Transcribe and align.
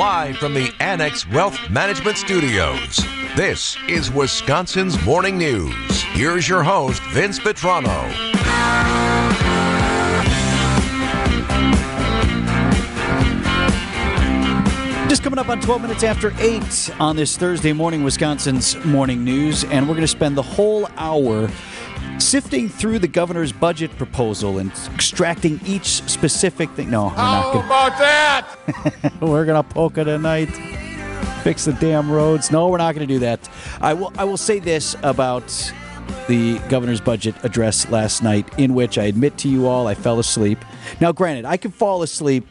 live 0.00 0.38
from 0.38 0.54
the 0.54 0.72
Annex 0.80 1.28
Wealth 1.28 1.58
Management 1.68 2.16
Studios. 2.16 2.96
This 3.36 3.76
is 3.86 4.10
Wisconsin's 4.10 4.98
Morning 5.04 5.36
News. 5.36 6.00
Here's 6.14 6.48
your 6.48 6.62
host, 6.62 7.02
Vince 7.10 7.38
Vitrano. 7.38 8.10
Just 15.10 15.22
coming 15.22 15.38
up 15.38 15.50
on 15.50 15.60
12 15.60 15.82
minutes 15.82 16.02
after 16.02 16.32
8 16.38 16.98
on 16.98 17.16
this 17.16 17.36
Thursday 17.36 17.74
morning, 17.74 18.02
Wisconsin's 18.02 18.82
Morning 18.86 19.22
News, 19.22 19.64
and 19.64 19.86
we're 19.86 19.94
going 19.94 20.00
to 20.00 20.08
spend 20.08 20.34
the 20.34 20.40
whole 20.40 20.88
hour 20.96 21.50
sifting 22.20 22.68
through 22.68 22.98
the 22.98 23.08
governor's 23.08 23.52
budget 23.52 23.90
proposal 23.96 24.58
and 24.58 24.70
extracting 24.94 25.60
each 25.64 26.02
specific 26.04 26.70
thing. 26.70 26.90
No, 26.90 27.04
we're 27.06 27.16
not 27.16 27.52
gonna, 27.52 27.66
about 27.66 27.98
that? 27.98 29.12
we're 29.20 29.44
going 29.44 29.62
to 29.62 29.68
poke 29.68 29.98
it 29.98 30.04
tonight. 30.04 30.46
Fix 31.42 31.64
the 31.64 31.72
damn 31.74 32.10
roads. 32.10 32.50
No, 32.50 32.68
we're 32.68 32.78
not 32.78 32.94
going 32.94 33.06
to 33.06 33.12
do 33.14 33.20
that. 33.20 33.48
I 33.80 33.94
will. 33.94 34.12
I 34.18 34.24
will 34.24 34.36
say 34.36 34.58
this 34.58 34.94
about 35.02 35.72
the 36.28 36.58
governor's 36.68 37.00
budget 37.00 37.34
address 37.42 37.88
last 37.90 38.22
night, 38.22 38.46
in 38.58 38.74
which 38.74 38.98
I 38.98 39.04
admit 39.04 39.38
to 39.38 39.48
you 39.48 39.66
all 39.66 39.86
I 39.86 39.94
fell 39.94 40.18
asleep. 40.18 40.58
Now, 41.00 41.12
granted, 41.12 41.44
I 41.46 41.56
can 41.56 41.70
fall 41.70 42.02
asleep 42.02 42.46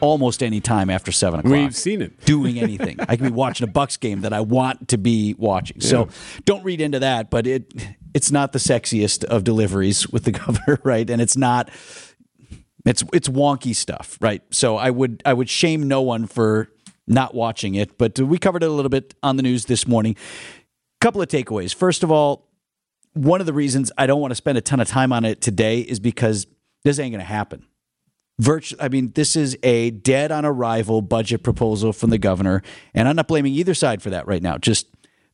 almost 0.00 0.42
any 0.42 0.60
time 0.60 0.90
after 0.90 1.12
seven 1.12 1.40
o'clock. 1.40 1.52
We've 1.52 1.76
seen 1.76 2.02
it. 2.02 2.24
doing 2.24 2.58
anything. 2.60 2.98
I 3.00 3.16
can 3.16 3.26
be 3.26 3.32
watching 3.32 3.68
a 3.68 3.70
Bucks 3.70 3.96
game 3.96 4.22
that 4.22 4.32
I 4.32 4.40
want 4.40 4.88
to 4.88 4.98
be 4.98 5.34
watching. 5.38 5.80
So 5.80 6.08
don't 6.44 6.64
read 6.64 6.80
into 6.80 7.00
that. 7.00 7.30
But 7.30 7.46
it 7.46 7.72
it's 8.14 8.30
not 8.30 8.52
the 8.52 8.58
sexiest 8.58 9.24
of 9.24 9.44
deliveries 9.44 10.08
with 10.08 10.24
the 10.24 10.32
governor, 10.44 10.80
right? 10.84 11.08
And 11.08 11.20
it's 11.20 11.36
not. 11.36 11.70
It's 12.84 13.04
it's 13.12 13.28
wonky 13.28 13.74
stuff, 13.74 14.16
right? 14.20 14.42
So 14.50 14.76
I 14.76 14.90
would 14.90 15.22
I 15.26 15.34
would 15.34 15.50
shame 15.50 15.88
no 15.88 16.00
one 16.00 16.26
for 16.26 16.70
not 17.06 17.34
watching 17.34 17.74
it, 17.74 17.98
but 17.98 18.18
we 18.18 18.38
covered 18.38 18.62
it 18.62 18.66
a 18.66 18.72
little 18.72 18.88
bit 18.88 19.14
on 19.22 19.36
the 19.36 19.42
news 19.42 19.64
this 19.64 19.86
morning. 19.86 20.16
Couple 21.00 21.20
of 21.20 21.28
takeaways. 21.28 21.74
First 21.74 22.02
of 22.02 22.10
all, 22.10 22.48
one 23.14 23.40
of 23.40 23.46
the 23.46 23.52
reasons 23.52 23.90
I 23.98 24.06
don't 24.06 24.20
want 24.20 24.30
to 24.30 24.36
spend 24.36 24.58
a 24.58 24.60
ton 24.60 24.80
of 24.80 24.88
time 24.88 25.12
on 25.12 25.24
it 25.24 25.40
today 25.40 25.80
is 25.80 26.00
because 26.00 26.46
this 26.84 26.98
ain't 26.98 27.12
going 27.12 27.20
to 27.20 27.24
happen. 27.24 27.64
Virtu- 28.38 28.76
I 28.78 28.88
mean, 28.88 29.12
this 29.14 29.34
is 29.34 29.58
a 29.62 29.90
dead 29.90 30.30
on 30.30 30.44
arrival 30.44 31.02
budget 31.02 31.42
proposal 31.42 31.92
from 31.92 32.10
the 32.10 32.18
governor, 32.18 32.62
and 32.94 33.08
I'm 33.08 33.16
not 33.16 33.26
blaming 33.26 33.52
either 33.54 33.74
side 33.74 34.00
for 34.02 34.10
that 34.10 34.26
right 34.26 34.42
now. 34.42 34.58
Just 34.58 34.86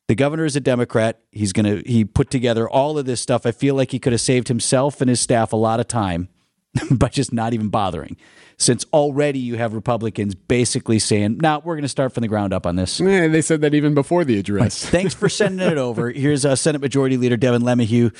the 0.07 0.15
governor 0.15 0.45
is 0.45 0.55
a 0.55 0.59
Democrat. 0.59 1.19
He's 1.31 1.53
gonna 1.53 1.81
he 1.85 2.05
put 2.05 2.29
together 2.29 2.69
all 2.69 2.97
of 2.97 3.05
this 3.05 3.21
stuff. 3.21 3.45
I 3.45 3.51
feel 3.51 3.75
like 3.75 3.91
he 3.91 3.99
could 3.99 4.13
have 4.13 4.21
saved 4.21 4.47
himself 4.47 5.01
and 5.01 5.09
his 5.09 5.19
staff 5.19 5.53
a 5.53 5.57
lot 5.57 5.79
of 5.79 5.87
time 5.87 6.29
by 6.91 7.09
just 7.09 7.33
not 7.33 7.53
even 7.53 7.69
bothering. 7.69 8.17
Since 8.57 8.85
already 8.93 9.39
you 9.39 9.57
have 9.57 9.73
Republicans 9.73 10.35
basically 10.35 10.99
saying, 10.99 11.39
"Now 11.41 11.57
nah, 11.57 11.61
we're 11.65 11.75
going 11.75 11.83
to 11.83 11.89
start 11.89 12.13
from 12.13 12.21
the 12.21 12.27
ground 12.27 12.53
up 12.53 12.65
on 12.65 12.75
this." 12.75 12.99
They 12.99 13.41
said 13.41 13.61
that 13.61 13.73
even 13.73 13.93
before 13.93 14.23
the 14.23 14.39
address. 14.39 14.85
Thanks 14.85 15.13
for 15.13 15.27
sending 15.27 15.67
it 15.67 15.77
over. 15.77 16.11
Here's 16.15 16.45
uh, 16.45 16.55
Senate 16.55 16.81
Majority 16.81 17.17
Leader 17.17 17.37
Devin 17.37 17.63
LeMahieu. 17.63 18.15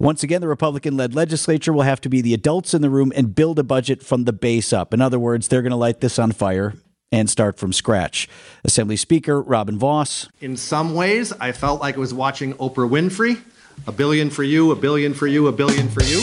Once 0.00 0.22
again, 0.22 0.40
the 0.40 0.48
Republican 0.48 0.96
led 0.96 1.14
legislature 1.14 1.72
will 1.72 1.82
have 1.82 2.00
to 2.00 2.08
be 2.08 2.20
the 2.20 2.32
adults 2.32 2.72
in 2.72 2.82
the 2.82 2.90
room 2.90 3.12
and 3.16 3.34
build 3.34 3.58
a 3.58 3.64
budget 3.64 4.02
from 4.02 4.24
the 4.24 4.32
base 4.32 4.72
up. 4.72 4.94
In 4.94 5.00
other 5.00 5.18
words, 5.18 5.48
they're 5.48 5.62
going 5.62 5.70
to 5.70 5.76
light 5.76 6.00
this 6.00 6.18
on 6.20 6.30
fire 6.32 6.74
and 7.10 7.28
start 7.30 7.58
from 7.58 7.72
scratch. 7.72 8.28
Assembly 8.64 8.96
Speaker 8.96 9.40
Robin 9.40 9.78
Vos. 9.78 10.28
In 10.40 10.56
some 10.56 10.94
ways, 10.94 11.32
I 11.32 11.52
felt 11.52 11.80
like 11.80 11.96
I 11.96 11.98
was 11.98 12.12
watching 12.14 12.54
Oprah 12.54 12.88
Winfrey. 12.88 13.40
A 13.86 13.92
billion 13.92 14.28
for 14.28 14.42
you, 14.42 14.72
a 14.72 14.76
billion 14.76 15.14
for 15.14 15.26
you, 15.26 15.46
a 15.46 15.52
billion 15.52 15.88
for 15.88 16.02
you. 16.02 16.18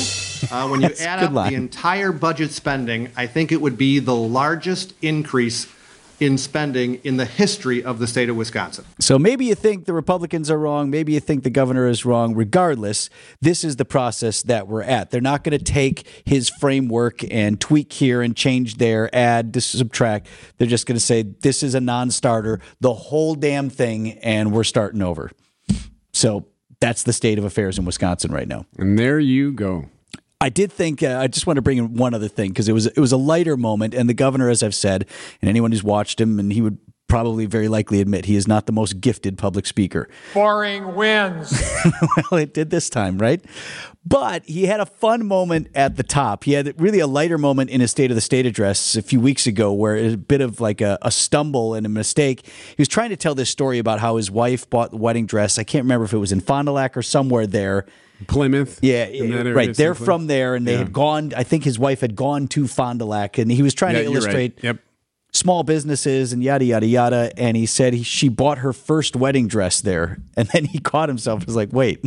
Uh, 0.52 0.68
when 0.68 0.82
you 0.82 0.90
add 1.00 1.24
up 1.24 1.32
line. 1.32 1.52
the 1.52 1.56
entire 1.56 2.12
budget 2.12 2.52
spending, 2.52 3.10
I 3.16 3.28
think 3.28 3.52
it 3.52 3.62
would 3.62 3.78
be 3.78 4.00
the 4.00 4.16
largest 4.16 4.94
increase 5.02 5.66
in 6.20 6.38
spending 6.38 6.96
in 7.04 7.18
the 7.18 7.26
history 7.26 7.84
of 7.84 8.00
the 8.00 8.08
state 8.08 8.30
of 8.30 8.36
Wisconsin. 8.36 8.86
So 9.00 9.20
maybe 9.20 9.46
you 9.46 9.56
think 9.56 9.86
the 9.86 9.94
Republicans 9.94 10.50
are 10.50 10.58
wrong. 10.58 10.90
Maybe 10.90 11.14
you 11.14 11.20
think 11.20 11.44
the 11.44 11.50
governor 11.50 11.88
is 11.88 12.06
wrong. 12.06 12.36
Regardless, 12.36 13.10
this 13.42 13.64
is 13.64 13.76
the 13.76 13.86
process 13.86 14.42
that 14.44 14.68
we're 14.68 14.84
at. 14.84 15.12
They're 15.12 15.22
not 15.22 15.44
going 15.44 15.58
to 15.58 15.64
take 15.64 16.08
his 16.26 16.50
framework 16.50 17.24
and 17.32 17.60
tweak 17.60 17.92
here 17.94 18.22
and 18.22 18.36
change 18.36 18.76
there, 18.76 19.14
add, 19.14 19.52
dis- 19.52 19.66
subtract. 19.66 20.28
They're 20.58 20.68
just 20.68 20.86
going 20.86 20.98
to 20.98 21.06
say, 21.06 21.24
this 21.24 21.64
is 21.64 21.76
a 21.76 21.82
non 21.82 22.12
starter, 22.12 22.60
the 22.80 22.94
whole 22.94 23.36
damn 23.36 23.70
thing, 23.70 24.14
and 24.20 24.52
we're 24.52 24.64
starting 24.64 25.02
over. 25.02 25.32
So 26.14 26.48
that's 26.80 27.04
the 27.04 27.14
state 27.14 27.38
of 27.38 27.46
affairs 27.46 27.78
in 27.78 27.86
Wisconsin 27.86 28.32
right 28.32 28.48
now. 28.48 28.66
And 28.78 28.98
there 28.98 29.20
you 29.20 29.52
go. 29.52 29.90
I 30.46 30.50
did 30.50 30.72
think 30.72 31.02
uh, 31.02 31.18
I 31.20 31.26
just 31.26 31.48
want 31.48 31.58
to 31.58 31.64
bring 31.64 31.80
in 31.80 31.96
one 31.96 32.14
other 32.14 32.28
thing 32.28 32.50
because 32.50 32.70
it 32.70 32.74
was 32.74 32.86
it 32.86 33.00
was 33.00 33.12
a 33.12 33.18
lighter 33.18 33.58
moment, 33.58 33.96
and 33.96 34.08
the 34.08 34.14
governor, 34.14 34.48
as 34.48 34.62
I've 34.62 34.76
said, 34.76 35.08
and 35.42 35.50
anyone 35.50 35.72
who's 35.72 35.84
watched 35.84 36.22
him, 36.22 36.38
and 36.38 36.54
he 36.54 36.62
would 36.62 36.78
probably 37.08 37.48
very 37.48 37.68
likely 37.68 38.00
admit 38.00 38.26
he 38.26 38.36
is 38.36 38.48
not 38.48 38.68
the 38.68 38.72
most 38.72 39.02
gifted 39.02 39.40
public 39.40 39.66
speaker. 39.66 40.08
Boring 40.36 40.94
wins. 40.94 41.60
well, 42.32 42.40
it 42.40 42.54
did 42.54 42.70
this 42.70 42.92
time, 42.92 43.18
right? 43.18 43.44
But 44.06 44.46
he 44.46 44.68
had 44.68 44.80
a 44.80 44.86
fun 44.86 45.26
moment 45.26 45.70
at 45.74 45.96
the 45.96 46.04
top. 46.04 46.44
He 46.44 46.54
had 46.54 46.80
really 46.80 47.00
a 47.00 47.08
lighter 47.08 47.40
moment 47.40 47.72
in 47.72 47.82
his 47.82 47.90
State 47.90 48.12
of 48.12 48.16
the 48.16 48.22
State 48.22 48.46
address 48.46 48.96
a 48.96 49.02
few 49.02 49.20
weeks 49.20 49.48
ago 49.48 49.74
where 49.74 49.96
it 49.96 50.04
was 50.04 50.14
a 50.14 50.18
bit 50.18 50.42
of 50.42 50.62
like 50.62 50.80
a, 50.80 51.00
a 51.02 51.10
stumble 51.10 51.74
and 51.74 51.88
a 51.88 51.90
mistake. 51.90 52.46
He 52.46 52.76
was 52.78 52.88
trying 52.88 53.10
to 53.10 53.18
tell 53.18 53.34
this 53.34 53.50
story 53.50 53.80
about 53.80 54.00
how 54.00 54.18
his 54.18 54.30
wife 54.30 54.70
bought 54.70 54.92
the 54.92 54.98
wedding 54.98 55.26
dress. 55.26 55.58
I 55.58 55.64
can't 55.64 55.86
remember 55.86 56.06
if 56.06 56.14
it 56.14 56.20
was 56.20 56.32
in 56.32 56.40
Fond 56.40 56.68
du 56.68 56.72
Lac 56.72 56.96
or 56.96 57.02
somewhere 57.02 57.48
there. 57.48 57.88
Plymouth. 58.28 58.80
Yeah, 58.82 59.06
in 59.06 59.32
that 59.32 59.40
area 59.40 59.54
right. 59.54 59.76
They're 59.76 59.94
simply. 59.94 60.06
from 60.06 60.28
there, 60.28 60.56
and 60.56 60.66
they 60.68 60.74
Yeah. 60.74 60.78
had 60.80 60.94
gone. 60.94 61.34
I 61.36 61.44
think 61.44 61.64
his 61.64 61.78
wife 61.78 62.02
had 62.02 62.16
gone 62.16 62.48
to 62.50 62.68
Fond 62.68 63.00
du 63.00 63.06
Lac, 63.06 63.38
and 63.38 63.52
he 63.52 63.62
was 63.62 63.74
trying 63.74 63.96
Yeah, 63.96 64.04
to 64.04 64.12
you're 64.12 64.14
right. 64.22 64.24
illustrate 64.24 64.60
Yep. 64.64 64.78
small 65.34 65.64
businesses 65.64 66.32
and 66.34 66.42
yada 66.44 66.64
yada 66.66 66.86
yada. 66.88 67.32
And 67.38 67.58
he 67.58 67.66
said 67.66 67.94
he, 67.94 68.04
she 68.04 68.30
bought 68.30 68.60
her 68.60 68.72
first 68.74 69.16
wedding 69.16 69.48
dress 69.48 69.82
there, 69.82 70.18
and 70.38 70.48
then 70.50 70.66
he 70.66 70.80
caught 70.80 71.10
himself. 71.10 71.42
He 71.42 71.46
was 71.46 71.56
like, 71.56 71.74
"Wait, 71.74 72.02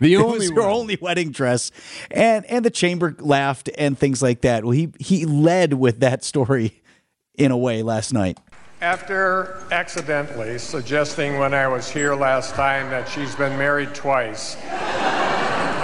The 0.00 0.14
it 0.14 0.16
only 0.16 0.38
was 0.38 0.50
her 0.50 0.62
one. 0.62 0.70
only 0.70 0.98
wedding 1.00 1.30
dress," 1.30 1.70
and 2.10 2.44
and 2.46 2.64
the 2.64 2.70
chamber 2.70 3.14
laughed 3.20 3.68
and 3.76 3.98
things 3.98 4.22
like 4.22 4.40
that. 4.40 4.64
Well, 4.64 4.72
he 4.72 4.90
he 4.98 5.26
led 5.26 5.74
with 5.74 6.00
that 6.00 6.24
story 6.24 6.82
in 7.36 7.50
a 7.50 7.56
way 7.56 7.82
last 7.82 8.12
night. 8.14 8.38
After 8.80 9.56
accidentally 9.72 10.58
suggesting 10.58 11.38
when 11.38 11.54
I 11.54 11.66
was 11.68 11.88
here 11.90 12.14
last 12.14 12.54
time 12.54 12.90
that 12.90 13.08
she's 13.08 13.34
been 13.34 13.56
married 13.56 13.94
twice, 13.94 14.56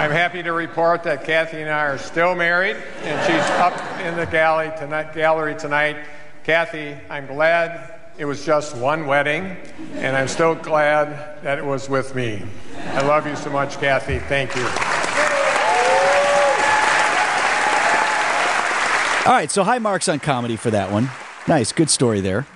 I'm 0.01 0.13
happy 0.13 0.43
to 0.43 0.53
report 0.53 1.03
that 1.03 1.25
Kathy 1.25 1.61
and 1.61 1.69
I 1.69 1.85
are 1.85 1.99
still 1.99 2.35
married, 2.35 2.77
and 3.03 3.27
she's 3.27 3.51
up 3.61 3.79
in 4.01 4.17
the 4.17 4.25
galley 4.25 4.73
tonight, 4.79 5.13
gallery 5.13 5.55
tonight. 5.55 5.99
Kathy, 6.43 6.97
I'm 7.11 7.27
glad 7.27 8.01
it 8.17 8.25
was 8.25 8.43
just 8.47 8.75
one 8.75 9.07
wedding, 9.07 9.59
and 9.97 10.17
I'm 10.17 10.27
still 10.27 10.55
glad 10.55 11.43
that 11.43 11.59
it 11.59 11.65
was 11.67 11.91
with 11.91 12.15
me. 12.15 12.43
I 12.79 13.03
love 13.03 13.27
you 13.27 13.37
so 13.37 13.51
much, 13.51 13.79
Kathy. 13.79 14.21
Thank 14.21 14.57
you. 14.57 14.65
All 19.27 19.37
right, 19.37 19.51
so 19.51 19.65
high 19.65 19.81
marks 19.81 20.09
on 20.09 20.19
comedy 20.19 20.57
for 20.57 20.71
that 20.71 20.91
one. 20.91 21.11
Nice, 21.47 21.73
good 21.73 21.91
story 21.91 22.23
there. 22.23 22.47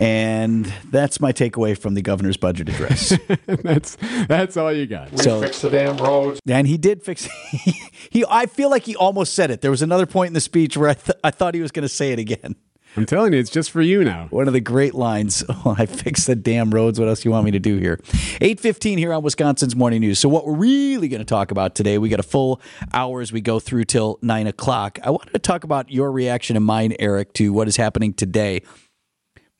And 0.00 0.66
that's 0.90 1.20
my 1.20 1.32
takeaway 1.32 1.78
from 1.78 1.94
the 1.94 2.02
governor's 2.02 2.36
budget 2.36 2.68
address. 2.68 3.16
that's 3.46 3.96
that's 4.26 4.56
all 4.56 4.72
you 4.72 4.86
got. 4.86 5.16
so 5.18 5.40
Fix 5.40 5.60
the 5.60 5.70
damn 5.70 5.96
roads. 5.96 6.40
And 6.46 6.66
he 6.66 6.76
did 6.76 7.02
fix. 7.02 7.24
he, 8.10 8.24
I 8.28 8.46
feel 8.46 8.70
like 8.70 8.84
he 8.84 8.96
almost 8.96 9.34
said 9.34 9.50
it. 9.50 9.60
There 9.60 9.70
was 9.70 9.82
another 9.82 10.06
point 10.06 10.28
in 10.28 10.34
the 10.34 10.40
speech 10.40 10.76
where 10.76 10.90
I, 10.90 10.94
th- 10.94 11.18
I 11.22 11.30
thought 11.30 11.54
he 11.54 11.60
was 11.60 11.70
going 11.70 11.82
to 11.84 11.88
say 11.88 12.12
it 12.12 12.18
again. 12.18 12.56
I'm 12.96 13.06
telling 13.06 13.32
you, 13.32 13.40
it's 13.40 13.50
just 13.50 13.72
for 13.72 13.82
you 13.82 14.04
now. 14.04 14.28
One 14.30 14.46
of 14.46 14.52
the 14.52 14.60
great 14.60 14.94
lines. 14.94 15.42
Oh, 15.66 15.74
I 15.78 15.86
fixed 15.86 16.26
the 16.26 16.36
damn 16.36 16.70
roads. 16.70 17.00
What 17.00 17.08
else 17.08 17.22
do 17.22 17.28
you 17.28 17.32
want 17.32 17.46
me 17.46 17.50
to 17.52 17.58
do 17.58 17.78
here? 17.78 17.98
Eight 18.42 18.60
fifteen 18.60 18.98
here 18.98 19.14
on 19.14 19.22
Wisconsin's 19.22 19.74
Morning 19.74 20.00
News. 20.00 20.18
So 20.18 20.28
what 20.28 20.46
we're 20.46 20.56
really 20.56 21.08
going 21.08 21.20
to 21.20 21.24
talk 21.24 21.50
about 21.50 21.74
today? 21.74 21.96
We 21.96 22.10
got 22.10 22.20
a 22.20 22.24
full 22.24 22.60
hour 22.92 23.22
as 23.22 23.32
we 23.32 23.40
go 23.40 23.58
through 23.60 23.84
till 23.84 24.18
nine 24.20 24.46
o'clock. 24.46 24.98
I 25.02 25.08
wanted 25.10 25.32
to 25.32 25.38
talk 25.38 25.64
about 25.64 25.90
your 25.90 26.12
reaction 26.12 26.54
and 26.56 26.64
mine, 26.64 26.94
Eric, 26.98 27.32
to 27.34 27.50
what 27.52 27.66
is 27.66 27.76
happening 27.76 28.12
today. 28.12 28.60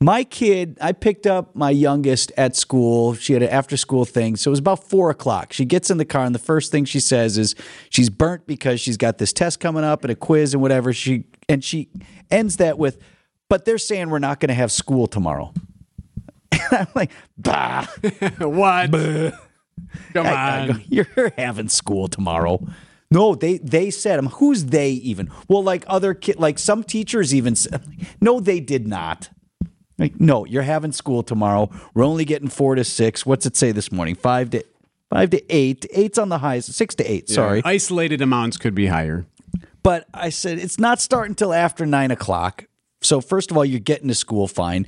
My 0.04 0.22
kid, 0.22 0.76
I 0.82 0.92
picked 0.92 1.26
up 1.26 1.56
my 1.56 1.70
youngest 1.70 2.30
at 2.36 2.54
school. 2.54 3.14
She 3.14 3.32
had 3.32 3.42
an 3.42 3.48
after 3.48 3.78
school 3.78 4.04
thing. 4.04 4.36
So 4.36 4.50
it 4.50 4.52
was 4.52 4.58
about 4.58 4.84
four 4.84 5.08
o'clock. 5.08 5.54
She 5.54 5.64
gets 5.64 5.90
in 5.90 5.96
the 5.96 6.04
car, 6.04 6.26
and 6.26 6.34
the 6.34 6.38
first 6.38 6.70
thing 6.70 6.84
she 6.84 7.00
says 7.00 7.38
is 7.38 7.54
she's 7.88 8.10
burnt 8.10 8.46
because 8.46 8.82
she's 8.82 8.98
got 8.98 9.16
this 9.16 9.32
test 9.32 9.60
coming 9.60 9.82
up 9.82 10.04
and 10.04 10.10
a 10.10 10.14
quiz 10.14 10.52
and 10.52 10.60
whatever. 10.60 10.92
She 10.92 11.24
and 11.48 11.64
she 11.64 11.88
ends 12.30 12.58
that 12.58 12.76
with, 12.76 12.98
but 13.48 13.64
they're 13.64 13.78
saying 13.78 14.10
we're 14.10 14.18
not 14.18 14.40
going 14.40 14.48
to 14.48 14.54
have 14.54 14.70
school 14.70 15.06
tomorrow. 15.06 15.54
And 16.70 16.80
I'm 16.80 16.86
like, 16.94 17.10
bah. 17.38 17.86
what? 18.38 18.90
Come 18.92 20.26
I- 20.26 20.62
I 20.62 20.66
go, 20.66 20.72
on. 20.74 20.84
You're 20.86 21.32
having 21.38 21.70
school 21.70 22.08
tomorrow. 22.08 22.66
No, 23.10 23.34
they 23.34 23.56
they 23.56 23.90
said, 23.90 24.18
um, 24.18 24.26
who's 24.26 24.66
they 24.66 24.90
even? 24.90 25.30
Well, 25.48 25.62
like 25.62 25.84
other 25.86 26.12
kid, 26.12 26.38
like 26.38 26.58
some 26.58 26.84
teachers 26.84 27.34
even 27.34 27.56
said, 27.56 27.82
no, 28.20 28.38
they 28.38 28.60
did 28.60 28.86
not. 28.86 29.30
Like, 29.98 30.20
no, 30.20 30.44
you're 30.44 30.62
having 30.62 30.92
school 30.92 31.22
tomorrow. 31.22 31.70
We're 31.94 32.04
only 32.04 32.24
getting 32.24 32.48
four 32.48 32.74
to 32.74 32.84
six. 32.84 33.24
What's 33.24 33.46
it 33.46 33.56
say 33.56 33.72
this 33.72 33.92
morning? 33.92 34.14
Five 34.16 34.50
to 34.50 34.64
five 35.10 35.30
to 35.30 35.42
eight. 35.54 35.86
Eight's 35.92 36.18
on 36.18 36.28
the 36.28 36.38
highest. 36.38 36.72
Six 36.72 36.94
to 36.96 37.04
eight. 37.10 37.28
Sorry, 37.28 37.62
Isolated 37.64 38.20
amounts 38.20 38.56
could 38.56 38.74
be 38.74 38.86
higher. 38.86 39.26
but 39.82 40.06
I 40.12 40.30
said 40.30 40.58
it's 40.58 40.78
not 40.80 41.00
starting 41.00 41.32
until 41.32 41.52
after 41.54 41.86
nine 41.86 42.10
o'clock. 42.10 42.66
So 43.02 43.20
first 43.20 43.50
of 43.50 43.56
all, 43.56 43.64
you're 43.64 43.80
getting 43.80 44.08
to 44.08 44.14
school 44.14 44.48
fine. 44.48 44.86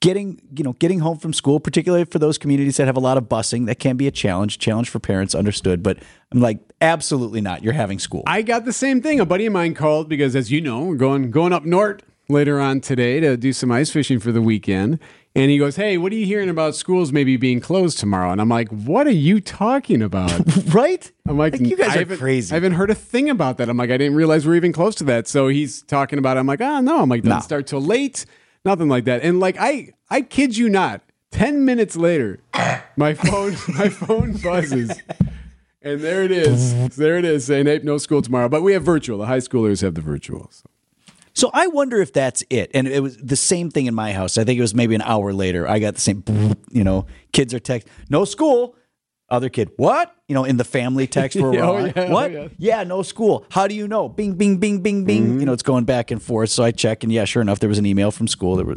Getting, 0.00 0.40
you 0.56 0.62
know, 0.62 0.74
getting 0.74 1.00
home 1.00 1.18
from 1.18 1.32
school, 1.32 1.58
particularly 1.58 2.04
for 2.04 2.20
those 2.20 2.38
communities 2.38 2.76
that 2.76 2.86
have 2.86 2.96
a 2.96 3.00
lot 3.00 3.16
of 3.18 3.24
busing, 3.24 3.66
that 3.66 3.80
can 3.80 3.96
be 3.96 4.06
a 4.06 4.12
challenge. 4.12 4.60
Challenge 4.60 4.88
for 4.88 5.00
parents, 5.00 5.34
understood. 5.34 5.82
But 5.82 5.98
I'm 6.30 6.40
like, 6.40 6.60
absolutely 6.80 7.40
not. 7.40 7.64
You're 7.64 7.72
having 7.72 7.98
school. 7.98 8.22
I 8.24 8.42
got 8.42 8.64
the 8.64 8.72
same 8.72 9.02
thing. 9.02 9.18
A 9.18 9.26
buddy 9.26 9.46
of 9.46 9.52
mine 9.52 9.74
called 9.74 10.08
because, 10.08 10.36
as 10.36 10.52
you 10.52 10.60
know, 10.60 10.84
we're 10.84 10.94
going 10.94 11.32
going 11.32 11.52
up 11.52 11.64
north 11.64 12.02
later 12.28 12.60
on 12.60 12.80
today 12.80 13.20
to 13.20 13.36
do 13.36 13.52
some 13.52 13.70
ice 13.72 13.90
fishing 13.90 14.18
for 14.20 14.32
the 14.32 14.42
weekend. 14.42 14.98
And 15.34 15.50
he 15.50 15.58
goes, 15.58 15.76
"Hey, 15.76 15.98
what 15.98 16.10
are 16.12 16.16
you 16.16 16.26
hearing 16.26 16.48
about 16.48 16.74
schools 16.74 17.12
maybe 17.12 17.36
being 17.36 17.60
closed 17.60 17.98
tomorrow?" 17.98 18.30
And 18.32 18.40
I'm 18.40 18.48
like, 18.48 18.68
"What 18.70 19.06
are 19.06 19.10
you 19.10 19.40
talking 19.40 20.02
about?" 20.02 20.32
right? 20.74 21.10
I'm 21.26 21.38
like, 21.38 21.58
you 21.60 21.76
guys 21.76 21.90
I 21.90 21.94
are 21.94 21.98
haven't- 22.00 22.18
crazy. 22.18 22.52
I 22.52 22.56
haven't 22.56 22.72
heard 22.72 22.90
a 22.90 22.94
thing 22.94 23.30
about 23.30 23.58
that. 23.58 23.68
I'm 23.68 23.76
like, 23.76 23.90
I 23.90 23.96
didn't 23.98 24.16
realize 24.16 24.46
we're 24.46 24.56
even 24.56 24.72
close 24.72 24.94
to 24.96 25.04
that. 25.04 25.28
So 25.28 25.48
he's 25.48 25.82
talking 25.82 26.18
about. 26.18 26.36
It. 26.36 26.40
I'm 26.40 26.46
like, 26.46 26.60
oh 26.60 26.80
no. 26.80 27.00
I'm 27.02 27.08
like, 27.08 27.22
doesn't 27.22 27.36
No. 27.36 27.40
start 27.40 27.66
till 27.66 27.80
late. 27.80 28.24
Nothing 28.64 28.88
like 28.88 29.04
that. 29.04 29.22
And 29.22 29.38
like, 29.38 29.56
I 29.60 29.90
I 30.10 30.22
kid 30.22 30.56
you 30.56 30.68
not. 30.68 31.02
Ten 31.30 31.64
minutes 31.64 31.94
later, 31.94 32.40
my 32.96 33.14
phone 33.14 33.52
my 33.76 33.88
phone 33.90 34.32
buzzes. 34.38 34.90
And 35.82 36.00
there 36.00 36.24
it 36.24 36.32
is. 36.32 36.96
There 36.96 37.16
it 37.16 37.24
is 37.24 37.44
saying, 37.44 37.66
hey, 37.66 37.80
no 37.84 37.98
school 37.98 38.22
tomorrow. 38.22 38.48
But 38.48 38.62
we 38.62 38.72
have 38.72 38.82
virtual. 38.82 39.18
The 39.18 39.26
high 39.26 39.38
schoolers 39.38 39.82
have 39.82 39.94
the 39.94 40.00
virtual. 40.00 40.48
So. 40.50 40.64
So 41.38 41.50
I 41.54 41.68
wonder 41.68 42.00
if 42.00 42.12
that's 42.12 42.42
it. 42.50 42.72
And 42.74 42.88
it 42.88 43.00
was 43.00 43.16
the 43.16 43.36
same 43.36 43.70
thing 43.70 43.86
in 43.86 43.94
my 43.94 44.12
house. 44.12 44.36
I 44.38 44.42
think 44.44 44.58
it 44.58 44.60
was 44.60 44.74
maybe 44.74 44.96
an 44.96 45.02
hour 45.02 45.32
later. 45.32 45.68
I 45.68 45.78
got 45.78 45.94
the 45.94 46.00
same, 46.00 46.24
you 46.70 46.82
know, 46.82 47.06
kids 47.32 47.54
are 47.54 47.60
text, 47.60 47.86
no 48.10 48.24
school. 48.24 48.74
Other 49.30 49.48
kid, 49.50 49.70
what? 49.76 50.16
You 50.26 50.34
know, 50.34 50.44
in 50.44 50.56
the 50.56 50.64
family 50.64 51.06
text 51.06 51.38
where 51.38 51.50
we're 51.52 51.62
Oh, 51.62 51.84
yeah, 51.84 51.92
oh, 51.96 52.10
what? 52.10 52.32
yeah. 52.32 52.48
yeah. 52.58 52.82
no 52.82 53.02
school. 53.02 53.44
How 53.50 53.68
do 53.68 53.74
you 53.74 53.86
know? 53.86 54.08
Bing, 54.08 54.32
bing, 54.34 54.56
bing, 54.56 54.80
bing, 54.80 55.04
bing. 55.04 55.22
Mm-hmm. 55.24 55.40
You 55.40 55.46
know, 55.46 55.52
it's 55.52 55.62
going 55.62 55.84
back 55.84 56.10
and 56.10 56.20
forth. 56.20 56.50
So 56.50 56.64
I 56.64 56.72
check, 56.72 57.04
and 57.04 57.12
yeah, 57.12 57.24
sure 57.24 57.42
enough, 57.42 57.60
there 57.60 57.68
was 57.68 57.78
an 57.78 57.86
email 57.86 58.10
from 58.10 58.26
school 58.26 58.56
that 58.56 58.66
were 58.66 58.76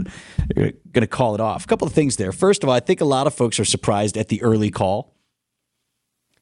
going 0.55 0.73
to 0.93 1.07
call 1.07 1.33
it 1.33 1.41
off. 1.41 1.63
A 1.63 1.67
couple 1.67 1.87
of 1.87 1.93
things 1.93 2.17
there. 2.17 2.31
First 2.31 2.63
of 2.63 2.69
all, 2.69 2.75
I 2.75 2.81
think 2.81 3.01
a 3.01 3.05
lot 3.05 3.25
of 3.27 3.33
folks 3.33 3.59
are 3.59 3.65
surprised 3.65 4.17
at 4.17 4.27
the 4.27 4.41
early 4.43 4.69
call. 4.69 5.15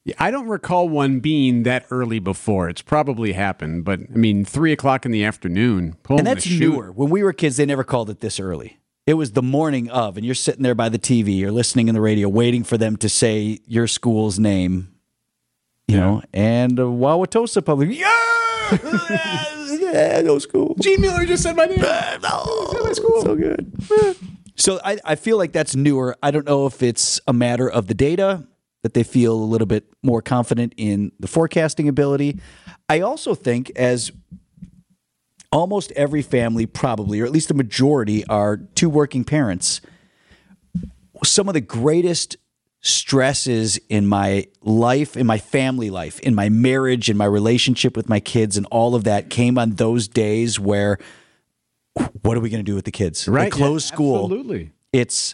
Yeah, 0.10 0.16
I 0.18 0.32
don't 0.32 0.48
recall 0.48 0.90
one 0.90 1.20
being 1.20 1.64
that 1.64 1.86
early 1.92 2.18
before. 2.18 2.68
It's 2.68 2.82
probably 2.82 3.34
happened, 3.34 3.86
but 3.86 4.00
I 4.00 4.18
mean, 4.18 4.44
three 4.44 4.72
o'clock 4.72 5.06
in 5.06 5.12
the 5.12 5.24
afternoon. 5.24 5.98
And 6.10 6.26
that's 6.26 6.50
newer. 6.50 6.92
When 6.92 7.12
we 7.12 7.22
were 7.22 7.32
kids, 7.32 7.58
they 7.58 7.66
never 7.66 7.84
called 7.84 8.10
it 8.10 8.20
this 8.20 8.40
early. 8.40 8.80
It 9.06 9.14
was 9.14 9.34
the 9.34 9.44
morning 9.44 9.88
of, 9.90 10.18
and 10.18 10.26
you're 10.26 10.34
sitting 10.34 10.64
there 10.64 10.74
by 10.74 10.90
the 10.90 10.98
TV, 10.98 11.38
you're 11.38 11.52
listening 11.52 11.90
in 11.90 11.96
the 11.96 12.02
radio, 12.02 12.28
waiting 12.28 12.64
for 12.64 12.78
them 12.78 12.98
to 12.98 13.10
say 13.10 13.60
your 13.68 13.86
school's 13.86 14.40
name, 14.40 14.94
you 15.88 15.98
know, 15.98 16.24
and 16.34 16.80
uh, 16.80 16.84
Wauwatosa 16.84 17.64
Public, 17.64 17.90
yeah, 17.92 18.70
yeah, 19.80 20.22
no 20.22 20.40
school. 20.40 20.76
Gene 20.80 21.02
Miller 21.02 21.26
just 21.26 21.44
said 21.44 21.56
my 21.56 21.66
name. 21.66 21.80
no, 21.82 22.94
school. 22.94 23.22
so 23.22 23.36
good. 23.36 23.72
So 24.56 24.80
I, 24.84 24.98
I 25.06 25.16
feel 25.16 25.38
like 25.38 25.54
that's 25.54 25.76
newer. 25.76 26.16
I 26.22 26.32
don't 26.32 26.46
know 26.46 26.66
if 26.66 26.84
it's 26.84 27.22
a 27.28 27.34
matter 27.34 27.70
of 27.70 27.88
the 27.88 27.94
data 27.94 28.48
that 28.84 28.94
they 28.94 29.04
feel 29.04 29.34
a 29.34 29.44
little 29.44 29.68
bit 29.68 29.86
more 30.04 30.22
confident 30.22 30.74
in 30.78 31.12
the 31.20 31.28
forecasting 31.28 31.90
ability. 31.90 32.40
I 32.88 33.02
also 33.02 33.36
think 33.36 33.72
as 33.72 34.12
almost 35.52 35.92
every 35.94 36.22
family 36.22 36.66
probably 36.66 37.20
or 37.20 37.26
at 37.26 37.32
least 37.32 37.48
the 37.48 37.54
majority 37.54 38.24
are 38.28 38.58
two 38.76 38.90
working 38.90 39.24
parents 39.24 39.82
some 41.24 41.48
of 41.48 41.56
the 41.56 41.62
greatest 41.62 42.38
stresses 42.82 43.80
in 43.90 44.06
my 44.06 44.46
life 44.62 45.18
in 45.18 45.26
my 45.26 45.40
family 45.40 45.90
life 45.90 46.20
in 46.20 46.36
my 46.36 46.50
marriage 46.50 47.10
in 47.10 47.18
my 47.18 47.26
relationship 47.26 47.98
with 47.98 48.08
my 48.08 48.20
kids 48.20 48.58
and 48.58 48.68
all 48.70 48.94
of 48.94 49.06
that 49.06 49.32
came 49.32 49.58
on 49.58 49.72
those 49.72 50.08
days 50.08 50.60
where 50.60 51.00
what 52.22 52.38
are 52.38 52.42
we 52.42 52.50
going 52.52 52.64
to 52.64 52.72
do 52.72 52.76
with 52.76 52.86
the 52.86 52.92
kids 52.92 53.28
Right, 53.28 53.46
they 53.46 53.50
close 53.50 53.90
yeah, 53.90 53.96
school 53.96 54.26
absolutely. 54.26 54.72
it's 54.94 55.34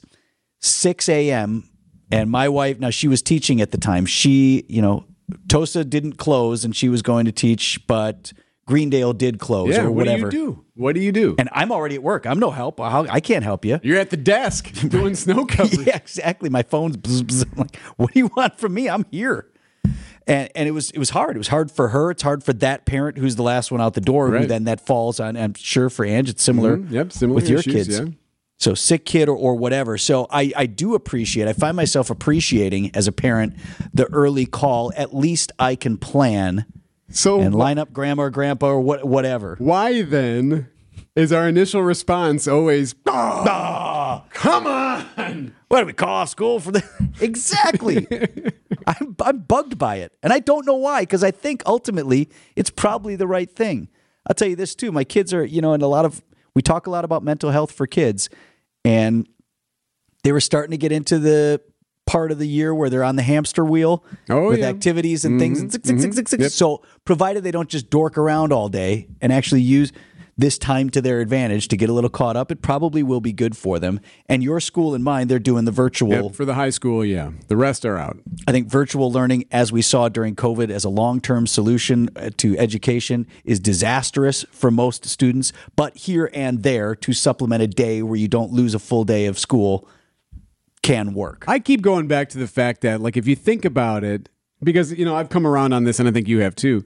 6 0.62 1.09
a.m. 1.09 1.69
and 2.12 2.30
my 2.30 2.48
wife 2.50 2.80
now 2.80 2.90
she 2.90 3.07
was 3.07 3.22
teaching 3.22 3.62
at 3.62 3.72
the 3.72 3.78
time. 3.78 4.06
She 4.06 4.66
you 4.69 4.81
know 4.81 5.06
tosa 5.48 5.84
didn't 5.84 6.13
close 6.18 6.63
and 6.63 6.75
she 6.75 6.88
was 6.90 7.02
going 7.02 7.25
to 7.25 7.31
teach 7.31 7.80
but 7.88 8.31
greendale 8.68 9.12
did 9.13 9.40
close 9.40 9.69
Yeah, 9.69 9.81
or 9.84 9.92
what 9.92 10.06
whatever 10.07 10.30
do 10.30 10.38
you 10.38 10.46
do? 10.54 10.66
What 10.75 10.94
do 10.96 11.02
you 11.02 11.12
do? 11.12 11.36
and 11.40 11.50
i'm 11.52 11.72
already 11.72 11.96
at 11.96 12.04
work. 12.04 12.25
I'm 12.28 12.40
no 12.40 12.52
help. 12.52 12.80
I 12.80 13.19
can't 13.19 13.44
help 13.44 13.66
you 13.66 13.80
You're 13.84 14.00
at 14.00 14.10
the 14.12 14.18
desk 14.18 14.72
doing 14.90 15.16
snow 15.16 15.46
coverage. 15.46 15.88
yeah 15.88 15.96
exactly. 16.06 16.50
My 16.50 16.63
phone's 16.63 16.98
bzz, 16.98 17.24
bzz. 17.24 17.57
Like 17.57 17.75
what 17.98 18.13
do 18.13 18.19
you 18.19 18.30
want 18.36 18.57
from 18.60 18.74
me? 18.74 18.88
I'm 18.90 19.06
here. 19.12 19.48
And 20.28 20.50
and 20.56 20.68
it 20.68 20.72
was 20.72 20.90
it 20.92 20.98
was 21.00 21.12
hard. 21.12 21.36
It 21.36 21.40
was 21.40 21.48
hard 21.50 21.69
for 21.72 21.90
her. 21.90 22.10
It's 22.10 22.24
hard 22.24 22.44
for 22.44 22.54
that 22.54 22.86
parent 22.88 23.18
who's 23.19 23.36
the 23.36 23.44
last 23.44 23.72
one 23.72 23.80
out 23.81 23.94
the 23.94 24.02
door 24.02 24.31
who 24.31 24.48
then 24.48 24.63
that 24.63 24.84
falls 24.86 25.19
on 25.19 25.38
i'm 25.38 25.54
sure 25.54 25.90
for 25.90 26.04
ange. 26.06 26.30
It's 26.30 26.42
similar 26.44 26.78
Mhm. 26.78 26.92
Yep, 26.92 27.12
similar 27.12 27.36
with 27.36 27.48
your 27.50 27.60
issues, 27.60 27.74
kids. 27.74 28.00
yeah. 28.00 28.06
So 28.57 28.74
sick 28.74 29.06
kid 29.06 29.28
or, 29.30 29.36
or 29.36 29.56
whatever. 29.56 29.98
So 29.98 30.28
I, 30.30 30.52
I 30.56 30.66
do 30.66 30.96
appreciate, 30.96 31.48
I 31.48 31.54
find 31.54 31.75
myself 31.75 32.10
appreciating 32.10 32.92
as 32.96 33.07
a 33.07 33.12
parent 33.12 33.56
the 33.94 34.06
early 34.06 34.46
call. 34.46 34.92
At 34.96 35.13
least 35.16 35.52
I 35.60 35.75
can 35.75 35.98
plan 35.98 36.66
So 37.10 37.40
and 37.42 37.54
line 37.54 37.78
up 37.78 37.92
grandma 37.94 38.24
or 38.24 38.30
grandpa 38.30 38.68
or 38.68 38.80
what, 38.81 39.06
whatever. 39.06 39.56
why 39.60 40.02
then 40.04 40.69
is 41.16 41.31
our 41.31 41.48
initial 41.48 41.81
response 41.81 42.46
always, 42.46 42.94
"Ah, 43.07 44.25
come 44.31 44.68
on? 44.68 45.54
What 45.69 45.80
do 45.80 45.86
we 45.86 45.94
call 45.94 46.10
off 46.10 46.30
school 46.30 46.60
for 46.60 46.72
the? 46.74 46.84
exactly. 47.22 48.06
I'm, 48.86 49.16
I'm 49.22 49.40
bugged 49.40 49.78
by 49.78 49.98
it. 49.98 50.12
And 50.22 50.34
I 50.34 50.40
don't 50.40 50.66
know 50.66 50.75
why, 50.75 51.02
because 51.04 51.24
I 51.24 51.31
think 51.31 51.63
ultimately 51.66 52.30
it's 52.56 52.69
probably 52.69 53.16
the 53.16 53.28
right 53.28 53.50
thing. 53.50 53.88
I'll 54.28 54.36
tell 54.36 54.48
you 54.48 54.56
this 54.56 54.75
too. 54.75 54.92
My 54.92 55.04
kids 55.04 55.34
are, 55.34 55.46
you 55.46 55.62
know, 55.62 55.74
in 55.74 55.81
a 55.81 55.88
lot 55.88 56.04
of, 56.06 56.22
we 56.56 56.62
talk 56.62 56.88
a 56.88 56.90
lot 56.90 57.06
about 57.06 57.22
mental 57.24 57.52
health 57.52 57.72
for 57.72 57.86
kids. 57.86 58.30
And 58.84 59.28
they 60.24 60.31
were 60.31 60.42
starting 60.42 60.72
to 60.72 60.78
get 60.78 60.92
into 60.92 61.19
the 61.19 61.62
part 62.07 62.31
of 62.31 62.38
the 62.40 62.48
year 62.48 62.74
where 62.74 62.90
they're 62.90 63.04
on 63.04 63.16
the 63.16 63.24
hamster 63.24 63.66
wheel 63.66 64.04
Oh, 64.30 64.48
with 64.50 64.60
yeah. 64.60 64.68
activities 64.68 65.25
and 65.25 65.40
things. 65.40 65.60
Zick, 65.60 65.86
zick, 65.86 66.00
zick, 66.00 66.13
zick, 66.13 66.30
zick. 66.30 66.40
Yep. 66.40 66.52
So, 66.52 66.84
provided 67.04 67.44
they 67.44 67.52
don't 67.52 67.69
just 67.69 67.90
dork 67.90 68.18
around 68.18 68.54
all 68.54 68.69
day 68.69 69.07
and 69.22 69.34
actually 69.34 69.62
use 69.62 69.92
this 70.38 70.58
time 70.58 70.90
to 70.90 71.02
their 71.02 71.22
advantage 71.22 71.70
to 71.70 71.78
get 71.78 71.90
a 71.90 71.94
little 71.94 72.10
caught 72.10 72.36
up, 72.36 72.52
it 72.52 72.62
probably 72.62 73.02
will 73.02 73.22
be 73.22 73.32
good 73.32 73.56
for 73.56 73.80
them. 73.80 74.02
And 74.28 74.44
your 74.44 74.60
school 74.60 74.94
and 74.94 75.04
mine, 75.04 75.28
they're 75.28 75.40
doing 75.40 75.66
the 75.66 75.72
virtual. 75.72 76.26
Yep, 76.26 76.36
for 76.36 76.46
the 76.46 76.56
high 76.56 76.72
school, 76.72 77.06
yeah. 77.06 77.32
The 77.48 77.56
rest 77.56 77.86
are 77.86 77.98
out. 77.98 78.20
I 78.48 78.52
think 78.52 78.68
virtual 78.68 79.12
learning, 79.12 79.46
as 79.52 79.72
we 79.72 79.82
saw 79.82 80.10
during 80.10 80.36
COVID, 80.36 80.70
as 80.70 80.84
a 80.84 80.90
long 80.90 81.22
term 81.22 81.48
solution 81.48 82.10
uh, 82.16 82.32
to 82.38 82.58
education, 82.58 83.28
is 83.46 83.60
disastrous 83.60 84.44
for 84.52 84.72
most 84.72 85.06
students. 85.06 85.54
But 85.76 85.96
here 85.96 86.30
and 86.34 86.64
there, 86.64 86.96
to 86.96 87.14
supplement 87.14 87.64
a 87.64 87.68
day 87.68 88.02
where 88.02 88.18
you 88.18 88.28
don't 88.28 88.52
lose 88.52 88.74
a 88.74 88.80
full 88.80 89.06
day 89.06 89.28
of 89.28 89.40
school, 89.40 89.88
can 90.83 91.14
work. 91.14 91.45
I 91.48 91.59
keep 91.59 91.81
going 91.81 92.07
back 92.07 92.30
to 92.30 92.38
the 92.38 92.48
fact 92.48 92.81
that, 92.81 93.00
like, 93.02 93.16
if 93.16 93.26
you 93.26 93.36
think 93.36 93.64
about 93.66 94.04
it, 94.04 94.30
because, 94.62 94.94
you 94.94 95.06
know, 95.06 95.16
I've 95.16 95.30
come 95.30 95.48
around 95.48 95.74
on 95.74 95.83
this 95.83 96.00
and 96.00 96.07
I 96.07 96.12
think 96.12 96.28
you 96.28 96.40
have 96.40 96.56
too. 96.56 96.83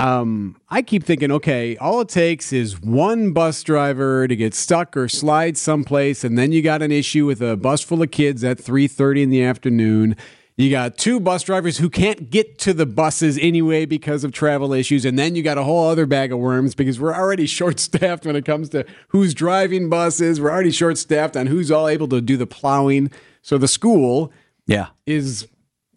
Um, 0.00 0.56
I 0.70 0.80
keep 0.82 1.04
thinking, 1.04 1.30
okay, 1.30 1.76
all 1.76 2.00
it 2.00 2.08
takes 2.08 2.52
is 2.52 2.80
one 2.80 3.32
bus 3.32 3.62
driver 3.62 4.26
to 4.26 4.34
get 4.34 4.54
stuck 4.54 4.96
or 4.96 5.08
slide 5.08 5.58
someplace, 5.58 6.24
and 6.24 6.38
then 6.38 6.52
you 6.52 6.62
got 6.62 6.80
an 6.80 6.90
issue 6.90 7.26
with 7.26 7.42
a 7.42 7.56
bus 7.56 7.82
full 7.82 8.02
of 8.02 8.10
kids 8.10 8.42
at 8.42 8.58
3:30 8.58 9.22
in 9.22 9.30
the 9.30 9.42
afternoon. 9.42 10.16
You 10.56 10.70
got 10.70 10.98
two 10.98 11.20
bus 11.20 11.42
drivers 11.42 11.78
who 11.78 11.88
can't 11.88 12.28
get 12.30 12.58
to 12.60 12.72
the 12.74 12.84
buses 12.84 13.38
anyway 13.40 13.86
because 13.86 14.24
of 14.24 14.32
travel 14.32 14.72
issues, 14.72 15.04
and 15.04 15.18
then 15.18 15.34
you 15.34 15.42
got 15.42 15.58
a 15.58 15.62
whole 15.64 15.88
other 15.88 16.06
bag 16.06 16.32
of 16.32 16.38
worms 16.38 16.74
because 16.74 16.98
we're 17.00 17.14
already 17.14 17.46
short-staffed 17.58 18.24
when 18.26 18.36
it 18.36 18.44
comes 18.44 18.70
to 18.70 18.84
who's 19.08 19.34
driving 19.34 19.88
buses. 19.88 20.40
We're 20.40 20.50
already 20.50 20.70
short-staffed 20.70 21.36
on 21.36 21.46
who's 21.46 21.70
all 21.70 21.88
able 21.88 22.08
to 22.08 22.20
do 22.20 22.36
the 22.36 22.46
plowing. 22.46 23.10
So 23.42 23.58
the 23.58 23.68
school 23.68 24.32
Yeah. 24.66 24.88
is 25.06 25.46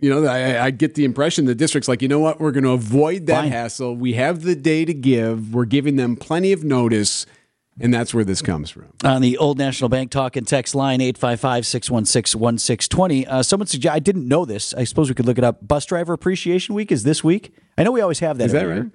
you 0.03 0.09
know 0.09 0.25
I, 0.25 0.65
I 0.65 0.71
get 0.71 0.95
the 0.95 1.05
impression 1.05 1.45
the 1.45 1.55
district's 1.55 1.87
like 1.87 2.01
you 2.01 2.07
know 2.07 2.19
what 2.19 2.39
we're 2.39 2.51
going 2.51 2.65
to 2.65 2.71
avoid 2.71 3.27
that 3.27 3.43
Fine. 3.43 3.51
hassle 3.51 3.95
we 3.95 4.13
have 4.13 4.43
the 4.43 4.55
day 4.55 4.83
to 4.85 4.93
give 4.93 5.53
we're 5.53 5.65
giving 5.65 5.95
them 5.95 6.15
plenty 6.17 6.51
of 6.51 6.63
notice 6.63 7.25
and 7.79 7.91
that's 7.91 8.13
where 8.13 8.23
this 8.23 8.41
comes 8.41 8.69
from 8.69 8.93
On 9.03 9.21
the 9.21 9.35
Old 9.39 9.57
National 9.57 9.89
Bank 9.89 10.11
talk 10.11 10.35
and 10.35 10.47
text 10.47 10.75
line 10.75 11.01
855 11.01 11.65
616 11.65 12.39
1620, 12.39 13.25
uh, 13.25 13.41
someone 13.41 13.65
suggested, 13.65 13.95
I 13.95 13.99
didn't 13.99 14.27
know 14.27 14.45
this. 14.45 14.75
I 14.75 14.83
suppose 14.83 15.09
we 15.09 15.15
could 15.15 15.25
look 15.25 15.39
it 15.39 15.43
up. 15.43 15.67
Bus 15.67 15.83
Driver 15.87 16.13
Appreciation 16.13 16.75
Week 16.75 16.91
is 16.91 17.01
this 17.03 17.23
week. 17.23 17.51
I 17.75 17.81
know 17.83 17.91
we 17.91 18.01
always 18.01 18.19
have 18.19 18.37
that. 18.37 18.45
Is 18.45 18.51
that 18.51 18.67
right? 18.67 18.91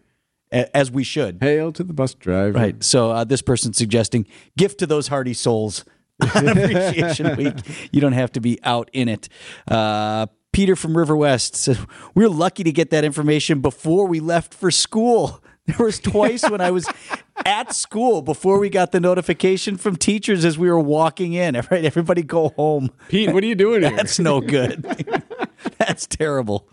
year, 0.52 0.70
As 0.72 0.92
we 0.92 1.02
should. 1.02 1.38
hail 1.40 1.72
to 1.72 1.82
the 1.82 1.92
bus 1.92 2.14
driver 2.14 2.56
Right. 2.56 2.84
So 2.84 3.10
uh, 3.10 3.24
this 3.24 3.42
person's 3.42 3.76
suggesting 3.76 4.26
gift 4.56 4.78
to 4.78 4.86
those 4.86 5.08
hardy 5.08 5.34
souls 5.34 5.84
on 6.36 6.46
Appreciation 6.46 7.36
Week. 7.36 7.56
You 7.90 8.00
don't 8.00 8.12
have 8.12 8.30
to 8.32 8.40
be 8.40 8.60
out 8.62 8.90
in 8.92 9.08
it. 9.08 9.28
Uh, 9.66 10.26
Peter 10.52 10.74
from 10.76 10.96
River 10.96 11.16
West 11.16 11.54
said, 11.54 11.78
We're 12.14 12.28
lucky 12.28 12.64
to 12.64 12.72
get 12.72 12.90
that 12.90 13.04
information 13.04 13.60
before 13.60 14.06
we 14.06 14.20
left 14.20 14.54
for 14.54 14.70
school. 14.70 15.42
There 15.68 15.84
was 15.84 15.98
twice 15.98 16.48
when 16.48 16.62
I 16.62 16.70
was 16.70 16.88
at 17.44 17.74
school 17.74 18.22
before 18.22 18.58
we 18.58 18.70
got 18.70 18.90
the 18.90 19.00
notification 19.00 19.76
from 19.76 19.96
teachers 19.96 20.42
as 20.42 20.56
we 20.56 20.70
were 20.70 20.80
walking 20.80 21.34
in. 21.34 21.56
Right, 21.70 21.84
everybody 21.84 22.22
go 22.22 22.48
home. 22.56 22.90
pete 23.08 23.34
what 23.34 23.44
are 23.44 23.46
you 23.46 23.54
doing 23.54 23.82
here 23.82 23.94
That's 23.94 24.18
no 24.18 24.40
good. 24.40 24.82
That's 25.76 26.06
terrible. 26.06 26.66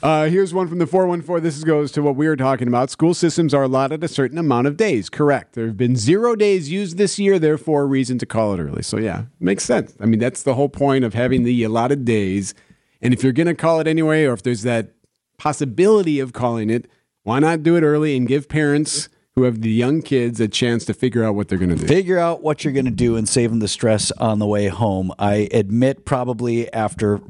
Uh, 0.00 0.26
here's 0.26 0.54
one 0.54 0.68
from 0.68 0.78
the 0.78 0.86
414. 0.86 1.42
This 1.42 1.64
goes 1.64 1.90
to 1.90 2.00
what 2.02 2.14
we 2.14 2.28
were 2.28 2.36
talking 2.36 2.68
about. 2.68 2.90
School 2.90 3.12
systems 3.12 3.52
are 3.52 3.64
allotted 3.64 4.04
a 4.04 4.08
certain 4.08 4.38
amount 4.38 4.68
of 4.68 4.76
days. 4.76 5.10
Correct. 5.10 5.54
There 5.54 5.66
have 5.66 5.76
been 5.76 5.96
zero 5.96 6.36
days 6.36 6.70
used 6.70 6.96
this 6.96 7.18
year, 7.18 7.40
therefore, 7.40 7.82
a 7.82 7.86
reason 7.86 8.18
to 8.18 8.26
call 8.26 8.54
it 8.54 8.60
early. 8.60 8.82
So, 8.82 8.98
yeah, 8.98 9.24
makes 9.40 9.64
sense. 9.64 9.96
I 9.98 10.06
mean, 10.06 10.20
that's 10.20 10.44
the 10.44 10.54
whole 10.54 10.68
point 10.68 11.04
of 11.04 11.14
having 11.14 11.42
the 11.42 11.64
allotted 11.64 12.04
days. 12.04 12.54
And 13.00 13.14
if 13.14 13.22
you're 13.22 13.32
going 13.32 13.46
to 13.46 13.54
call 13.54 13.80
it 13.80 13.86
anyway, 13.86 14.24
or 14.24 14.32
if 14.32 14.42
there's 14.42 14.62
that 14.62 14.92
possibility 15.38 16.20
of 16.20 16.32
calling 16.32 16.70
it, 16.70 16.90
why 17.22 17.38
not 17.38 17.62
do 17.62 17.76
it 17.76 17.82
early 17.82 18.16
and 18.16 18.26
give 18.26 18.48
parents 18.48 19.08
who 19.34 19.44
have 19.44 19.60
the 19.60 19.70
young 19.70 20.02
kids 20.02 20.40
a 20.40 20.48
chance 20.48 20.84
to 20.86 20.94
figure 20.94 21.22
out 21.22 21.34
what 21.34 21.48
they're 21.48 21.58
going 21.58 21.70
to 21.70 21.76
do? 21.76 21.86
Figure 21.86 22.18
out 22.18 22.42
what 22.42 22.64
you're 22.64 22.72
going 22.72 22.86
to 22.86 22.90
do 22.90 23.16
and 23.16 23.28
save 23.28 23.50
them 23.50 23.60
the 23.60 23.68
stress 23.68 24.10
on 24.12 24.38
the 24.38 24.46
way 24.46 24.68
home. 24.68 25.12
I 25.18 25.48
admit, 25.52 26.04
probably 26.04 26.72
after 26.72 27.20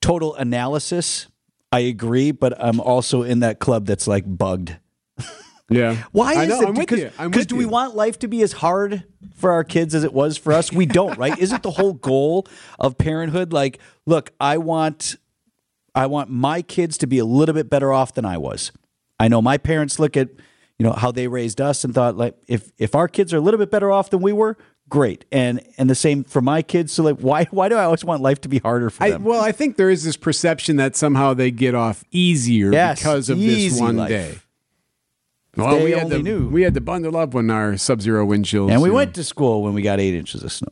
total 0.00 0.34
analysis, 0.34 1.28
I 1.72 1.80
agree, 1.80 2.30
but 2.30 2.54
I'm 2.62 2.80
also 2.80 3.22
in 3.22 3.40
that 3.40 3.58
club 3.58 3.86
that's 3.86 4.06
like 4.06 4.24
bugged. 4.26 4.76
Yeah. 5.68 5.96
Why 6.12 6.32
is 6.32 6.38
I 6.38 6.46
know, 6.46 6.60
it? 6.60 6.68
I'm 6.68 6.74
with 6.74 6.78
because 6.88 7.00
you. 7.00 7.10
I'm 7.18 7.30
with 7.30 7.48
do 7.48 7.56
we 7.56 7.66
want 7.66 7.96
life 7.96 8.18
to 8.20 8.28
be 8.28 8.42
as 8.42 8.52
hard 8.52 9.04
for 9.34 9.50
our 9.52 9.64
kids 9.64 9.94
as 9.94 10.04
it 10.04 10.12
was 10.12 10.36
for 10.36 10.52
us? 10.52 10.72
We 10.72 10.86
don't, 10.86 11.18
right? 11.18 11.36
Isn't 11.40 11.62
the 11.62 11.72
whole 11.72 11.94
goal 11.94 12.46
of 12.78 12.96
parenthood 12.98 13.52
like, 13.52 13.78
look, 14.06 14.30
I 14.40 14.58
want 14.58 15.16
I 15.94 16.06
want 16.06 16.30
my 16.30 16.62
kids 16.62 16.98
to 16.98 17.06
be 17.06 17.18
a 17.18 17.24
little 17.24 17.54
bit 17.54 17.68
better 17.68 17.92
off 17.92 18.14
than 18.14 18.24
I 18.24 18.36
was. 18.38 18.70
I 19.18 19.28
know 19.28 19.40
my 19.40 19.56
parents 19.58 19.98
look 19.98 20.16
at, 20.16 20.28
you 20.78 20.84
know, 20.84 20.92
how 20.92 21.10
they 21.10 21.26
raised 21.26 21.60
us 21.60 21.84
and 21.84 21.94
thought 21.94 22.16
like 22.16 22.36
if 22.46 22.70
if 22.78 22.94
our 22.94 23.08
kids 23.08 23.32
are 23.32 23.38
a 23.38 23.40
little 23.40 23.58
bit 23.58 23.70
better 23.70 23.90
off 23.90 24.10
than 24.10 24.20
we 24.20 24.32
were, 24.32 24.56
great. 24.88 25.24
And 25.32 25.66
and 25.78 25.90
the 25.90 25.94
same 25.96 26.22
for 26.22 26.40
my 26.40 26.62
kids. 26.62 26.92
So 26.92 27.02
like 27.02 27.18
why 27.18 27.44
why 27.50 27.68
do 27.68 27.74
I 27.74 27.84
always 27.84 28.04
want 28.04 28.22
life 28.22 28.40
to 28.42 28.48
be 28.48 28.58
harder 28.58 28.88
for 28.90 29.02
I, 29.02 29.10
them? 29.10 29.24
well, 29.24 29.42
I 29.42 29.50
think 29.50 29.76
there 29.78 29.90
is 29.90 30.04
this 30.04 30.16
perception 30.16 30.76
that 30.76 30.94
somehow 30.94 31.34
they 31.34 31.50
get 31.50 31.74
off 31.74 32.04
easier 32.12 32.70
Yes, 32.72 33.00
because 33.00 33.30
of 33.30 33.38
this 33.40 33.80
one 33.80 33.96
life. 33.96 34.10
day. 34.10 34.38
They 35.56 35.84
we 35.84 35.90
had 35.92 36.10
to, 36.10 36.18
knew. 36.22 36.48
we 36.48 36.62
had 36.62 36.74
to 36.74 36.80
bundle 36.80 37.16
up 37.16 37.34
when 37.34 37.50
our 37.50 37.76
sub-zero 37.76 38.24
wind 38.24 38.44
chills. 38.44 38.70
and 38.70 38.82
we 38.82 38.88
know. 38.88 38.94
went 38.96 39.14
to 39.14 39.24
school 39.24 39.62
when 39.62 39.74
we 39.74 39.82
got 39.82 39.98
eight 40.00 40.14
inches 40.14 40.42
of 40.42 40.52
snow. 40.52 40.68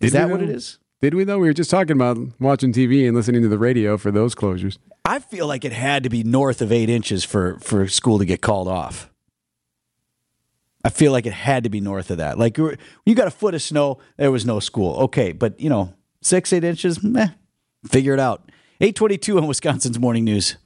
Is 0.00 0.12
Did 0.12 0.18
we 0.18 0.18
that 0.18 0.30
what 0.30 0.38
though? 0.40 0.44
it 0.46 0.50
is? 0.50 0.78
Did 1.00 1.14
we 1.14 1.24
though? 1.24 1.38
We 1.38 1.46
were 1.48 1.52
just 1.52 1.70
talking 1.70 1.92
about 1.96 2.18
watching 2.40 2.72
TV 2.72 3.06
and 3.06 3.16
listening 3.16 3.42
to 3.42 3.48
the 3.48 3.58
radio 3.58 3.96
for 3.96 4.10
those 4.10 4.34
closures. 4.34 4.78
I 5.04 5.18
feel 5.18 5.46
like 5.46 5.64
it 5.64 5.72
had 5.72 6.02
to 6.04 6.08
be 6.08 6.22
north 6.22 6.60
of 6.62 6.70
eight 6.72 6.88
inches 6.88 7.24
for 7.24 7.58
for 7.60 7.88
school 7.88 8.18
to 8.18 8.24
get 8.24 8.40
called 8.40 8.68
off. 8.68 9.08
I 10.84 10.90
feel 10.90 11.12
like 11.12 11.26
it 11.26 11.32
had 11.32 11.62
to 11.64 11.70
be 11.70 11.80
north 11.80 12.10
of 12.10 12.16
that. 12.18 12.38
Like 12.38 12.58
you 12.58 12.76
you 13.06 13.14
got 13.14 13.28
a 13.28 13.32
foot 13.32 13.54
of 13.54 13.62
snow, 13.62 13.98
there 14.16 14.30
was 14.32 14.44
no 14.44 14.58
school. 14.60 14.96
Okay, 15.04 15.32
but 15.32 15.58
you 15.60 15.68
know, 15.70 15.94
six 16.20 16.52
eight 16.52 16.64
inches, 16.64 17.02
meh. 17.02 17.28
Figure 17.88 18.14
it 18.14 18.20
out. 18.20 18.50
Eight 18.80 18.94
twenty 18.96 19.18
two 19.18 19.38
on 19.38 19.46
Wisconsin's 19.46 19.98
morning 19.98 20.24
news. 20.24 20.56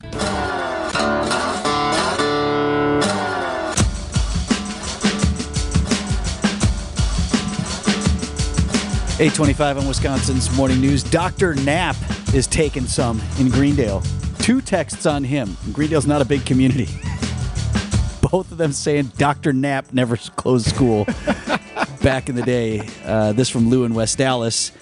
Eight 9.19 9.33
twenty-five 9.33 9.79
on 9.79 9.89
Wisconsin's 9.89 10.55
morning 10.55 10.79
news. 10.79 11.03
Doctor 11.03 11.55
Knapp 11.55 11.97
is 12.35 12.47
taking 12.47 12.85
some 12.85 13.19
in 13.39 13.49
Greendale. 13.49 14.03
Two 14.41 14.61
texts 14.61 15.07
on 15.07 15.25
him. 15.25 15.57
Greendale's 15.73 16.07
not 16.07 16.21
a 16.21 16.25
big 16.27 16.45
community. 16.45 16.85
Both 18.31 18.53
of 18.53 18.59
them 18.59 18.73
saying 18.73 19.13
Doctor 19.17 19.55
Knapp 19.55 19.91
never 19.95 20.19
closed 20.19 20.67
school 20.67 21.05
back 22.03 22.29
in 22.29 22.35
the 22.35 22.43
day. 22.45 22.87
Uh, 23.07 23.33
this 23.33 23.49
from 23.49 23.71
Lou 23.71 23.85
in 23.85 23.95
West 23.95 24.21
Allis. 24.21 24.73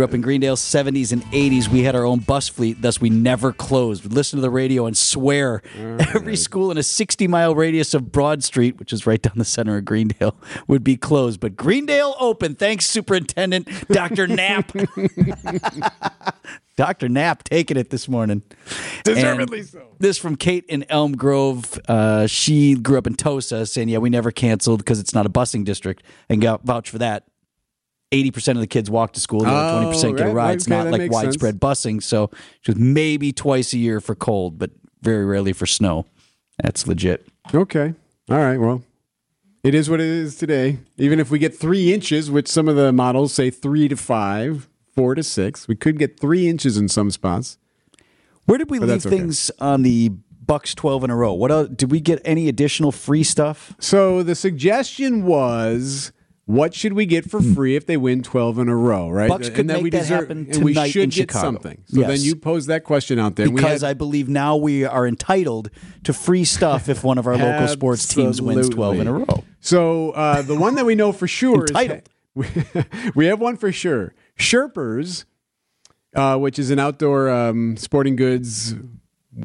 Grew 0.00 0.06
up 0.06 0.14
in 0.14 0.22
Greendale, 0.22 0.56
70s 0.56 1.12
and 1.12 1.22
80s. 1.24 1.68
We 1.68 1.82
had 1.82 1.94
our 1.94 2.06
own 2.06 2.20
bus 2.20 2.48
fleet, 2.48 2.80
thus 2.80 3.02
we 3.02 3.10
never 3.10 3.52
closed. 3.52 4.02
We'd 4.02 4.14
listen 4.14 4.38
to 4.38 4.40
the 4.40 4.48
radio 4.48 4.86
and 4.86 4.96
swear 4.96 5.60
every 5.76 6.36
school 6.36 6.70
in 6.70 6.78
a 6.78 6.82
60 6.82 7.26
mile 7.26 7.54
radius 7.54 7.92
of 7.92 8.10
Broad 8.10 8.42
Street, 8.42 8.78
which 8.78 8.94
is 8.94 9.06
right 9.06 9.20
down 9.20 9.34
the 9.36 9.44
center 9.44 9.76
of 9.76 9.84
Greendale, 9.84 10.34
would 10.66 10.82
be 10.82 10.96
closed. 10.96 11.38
But 11.38 11.54
Greendale 11.54 12.14
open. 12.18 12.54
Thanks, 12.54 12.86
Superintendent 12.86 13.68
Dr. 13.88 14.26
Knapp. 14.26 14.72
Dr. 16.76 17.10
Knapp 17.10 17.44
taking 17.44 17.76
it 17.76 17.90
this 17.90 18.08
morning. 18.08 18.42
Deservedly 19.04 19.58
And 19.58 19.68
so. 19.68 19.86
This 19.98 20.16
from 20.16 20.36
Kate 20.36 20.64
in 20.66 20.86
Elm 20.88 21.14
Grove. 21.14 21.78
Uh, 21.86 22.26
she 22.26 22.74
grew 22.74 22.96
up 22.96 23.06
in 23.06 23.16
Tosa, 23.16 23.66
saying, 23.66 23.90
"Yeah, 23.90 23.98
we 23.98 24.08
never 24.08 24.30
canceled 24.30 24.78
because 24.78 24.98
it's 24.98 25.12
not 25.12 25.26
a 25.26 25.28
busing 25.28 25.66
district," 25.66 26.02
and 26.30 26.40
got 26.40 26.64
vouch 26.64 26.88
for 26.88 26.96
that. 26.96 27.24
Eighty 28.12 28.30
percent 28.30 28.56
of 28.58 28.60
the 28.60 28.66
kids 28.66 28.90
walk 28.90 29.12
to 29.12 29.20
school. 29.20 29.40
The 29.40 29.48
other 29.50 29.68
Oh, 29.68 29.78
twenty 29.80 29.92
percent 29.94 30.16
get 30.16 30.26
a 30.26 30.30
ride. 30.30 30.34
right, 30.34 30.54
It's 30.56 30.66
okay, 30.66 30.76
not 30.76 30.90
like 30.90 31.00
makes 31.02 31.14
sense. 31.14 31.24
widespread 31.26 31.60
busing. 31.60 32.02
So 32.02 32.30
was 32.66 32.76
maybe 32.76 33.32
twice 33.32 33.72
a 33.72 33.78
year 33.78 34.00
for 34.00 34.14
cold, 34.14 34.58
but 34.58 34.70
very 35.02 35.24
rarely 35.24 35.52
for 35.52 35.66
snow. 35.66 36.06
That's 36.62 36.86
legit. 36.86 37.26
Okay. 37.54 37.94
All 38.28 38.36
right. 38.38 38.58
Well, 38.58 38.82
it 39.62 39.74
is 39.74 39.88
what 39.88 40.00
it 40.00 40.06
is 40.06 40.34
today. 40.36 40.78
Even 40.98 41.20
if 41.20 41.30
we 41.30 41.38
get 41.38 41.56
three 41.56 41.92
inches, 41.92 42.30
which 42.30 42.48
some 42.48 42.68
of 42.68 42.76
the 42.76 42.92
models 42.92 43.32
say 43.32 43.48
three 43.50 43.86
to 43.88 43.96
five, 43.96 44.68
four 44.94 45.14
to 45.14 45.22
six, 45.22 45.68
we 45.68 45.76
could 45.76 45.98
get 45.98 46.18
three 46.18 46.48
inches 46.48 46.76
in 46.76 46.88
some 46.88 47.10
spots. 47.10 47.58
Where 48.46 48.58
did 48.58 48.70
we 48.70 48.78
But 48.80 48.88
leave 48.88 49.06
okay. 49.06 49.16
things 49.16 49.50
on 49.60 49.82
the 49.82 50.10
Bucks 50.44 50.74
twelve 50.74 51.04
in 51.04 51.10
a 51.10 51.16
row? 51.16 51.32
What 51.32 51.52
else, 51.52 51.68
did 51.68 51.92
we 51.92 52.00
get? 52.00 52.20
Any 52.24 52.48
additional 52.48 52.90
free 52.90 53.22
stuff? 53.22 53.74
So 53.78 54.24
the 54.24 54.34
suggestion 54.34 55.24
was. 55.24 56.10
What 56.50 56.74
should 56.74 56.94
we 56.94 57.06
get 57.06 57.30
for 57.30 57.40
free 57.40 57.76
if 57.76 57.86
they 57.86 57.96
win 57.96 58.22
12 58.22 58.58
in 58.58 58.68
a 58.68 58.74
row, 58.76 59.08
right? 59.08 59.26
Hmm. 59.26 59.36
Bucks 59.36 59.48
could 59.50 59.58
and 59.60 59.66
make 59.68 59.82
we 59.84 59.90
that 59.90 59.98
deserve, 60.00 60.20
happen 60.28 60.48
and 60.52 60.64
we 60.64 60.72
tonight 60.74 60.88
should 60.90 61.02
in 61.04 61.08
get 61.10 61.16
Chicago. 61.30 61.46
something. 61.46 61.82
So 61.86 62.00
Yes. 62.00 62.08
then 62.08 62.20
you 62.22 62.34
pose 62.34 62.66
that 62.66 62.82
question 62.84 63.18
out 63.18 63.36
there. 63.36 63.48
Because 63.50 63.82
had- 63.82 63.90
I 63.90 63.94
believe 63.94 64.28
now 64.28 64.56
we 64.56 64.84
are 64.84 65.06
entitled 65.06 65.70
to 66.04 66.12
free 66.12 66.44
stuff 66.44 66.88
if 66.88 67.04
one 67.04 67.18
of 67.18 67.26
our 67.26 67.36
local 67.36 67.68
sports 67.78 68.06
teams 68.06 68.42
wins 68.42 68.68
twelve 68.68 68.98
in 68.98 69.06
a 69.06 69.12
row. 69.12 69.44
So 69.60 70.10
uh, 70.10 70.42
the 70.42 70.56
one 70.56 70.74
that 70.74 70.84
we 70.86 70.94
know 70.94 71.12
for 71.12 71.28
sure 71.28 71.66
Entitled. 71.66 72.08
is 72.36 72.84
we 73.14 73.26
have 73.26 73.40
one 73.40 73.56
for 73.56 73.70
sure. 73.70 74.14
Sherpers, 74.38 75.24
uh, 76.16 76.36
which 76.38 76.58
is 76.58 76.70
an 76.70 76.78
outdoor 76.78 77.28
um, 77.30 77.76
sporting 77.76 78.16
goods, 78.16 78.74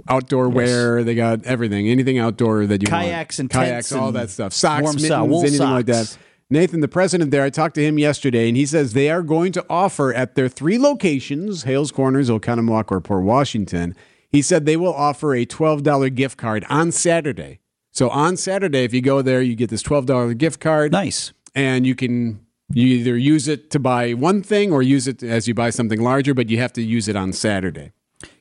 outdoor 0.08 0.50
wear. 0.50 1.04
They 1.04 1.14
got 1.16 1.46
everything, 1.46 1.88
anything 1.90 2.18
outdoor 2.18 2.66
that 2.68 2.82
you 2.82 2.88
Kayaks 2.88 3.38
want. 3.38 3.40
and 3.40 3.50
kayaks, 3.52 3.90
tents 3.90 3.92
all 3.92 4.08
and 4.08 4.16
that 4.18 4.30
stuff, 4.30 4.54
socks, 4.54 4.82
warm 4.84 4.96
mittens, 4.96 5.44
anything 5.44 5.70
like 5.70 5.86
that. 5.88 6.18
Nathan, 6.50 6.80
the 6.80 6.88
president 6.88 7.32
there, 7.32 7.44
I 7.44 7.50
talked 7.50 7.74
to 7.76 7.84
him 7.84 7.98
yesterday, 7.98 8.48
and 8.48 8.56
he 8.56 8.68
says 8.68 8.94
they 8.94 9.10
are 9.10 9.24
going 9.24 9.52
to 9.54 9.66
offer 9.68 10.14
at 10.14 10.36
their 10.36 10.48
three 10.48 10.78
locations 10.78 11.64
Hales 11.64 11.92
Corners, 11.92 12.30
Oconomowoc, 12.30 12.92
or 12.92 13.02
Port 13.02 13.24
Washington. 13.24 13.96
He 14.30 14.44
said 14.44 14.66
they 14.66 14.78
will 14.78 14.94
offer 14.94 15.34
a 15.34 15.46
$12 15.46 16.14
gift 16.14 16.38
card 16.38 16.64
on 16.70 16.92
Saturday. 16.92 17.60
So 17.92 18.10
on 18.10 18.38
Saturday, 18.38 18.84
if 18.84 18.94
you 18.94 19.02
go 19.02 19.24
there, 19.24 19.42
you 19.42 19.56
get 19.56 19.70
this 19.72 19.82
$12 19.82 20.38
gift 20.38 20.60
card 20.60 20.92
Nice. 20.92 21.34
and 21.56 21.88
you 21.88 21.96
can 21.96 22.42
you 22.74 22.88
either 22.88 23.16
use 23.18 23.48
it 23.48 23.70
to 23.72 23.80
buy 23.80 24.14
one 24.14 24.42
thing 24.42 24.72
or 24.72 24.82
use 24.82 25.08
it 25.08 25.24
as 25.24 25.48
you 25.48 25.54
buy 25.54 25.70
something 25.70 26.02
larger, 26.02 26.34
but 26.34 26.50
you 26.50 26.58
have 26.58 26.74
to 26.74 26.82
use 26.82 27.08
it 27.08 27.16
on 27.16 27.32
Saturday. 27.32 27.92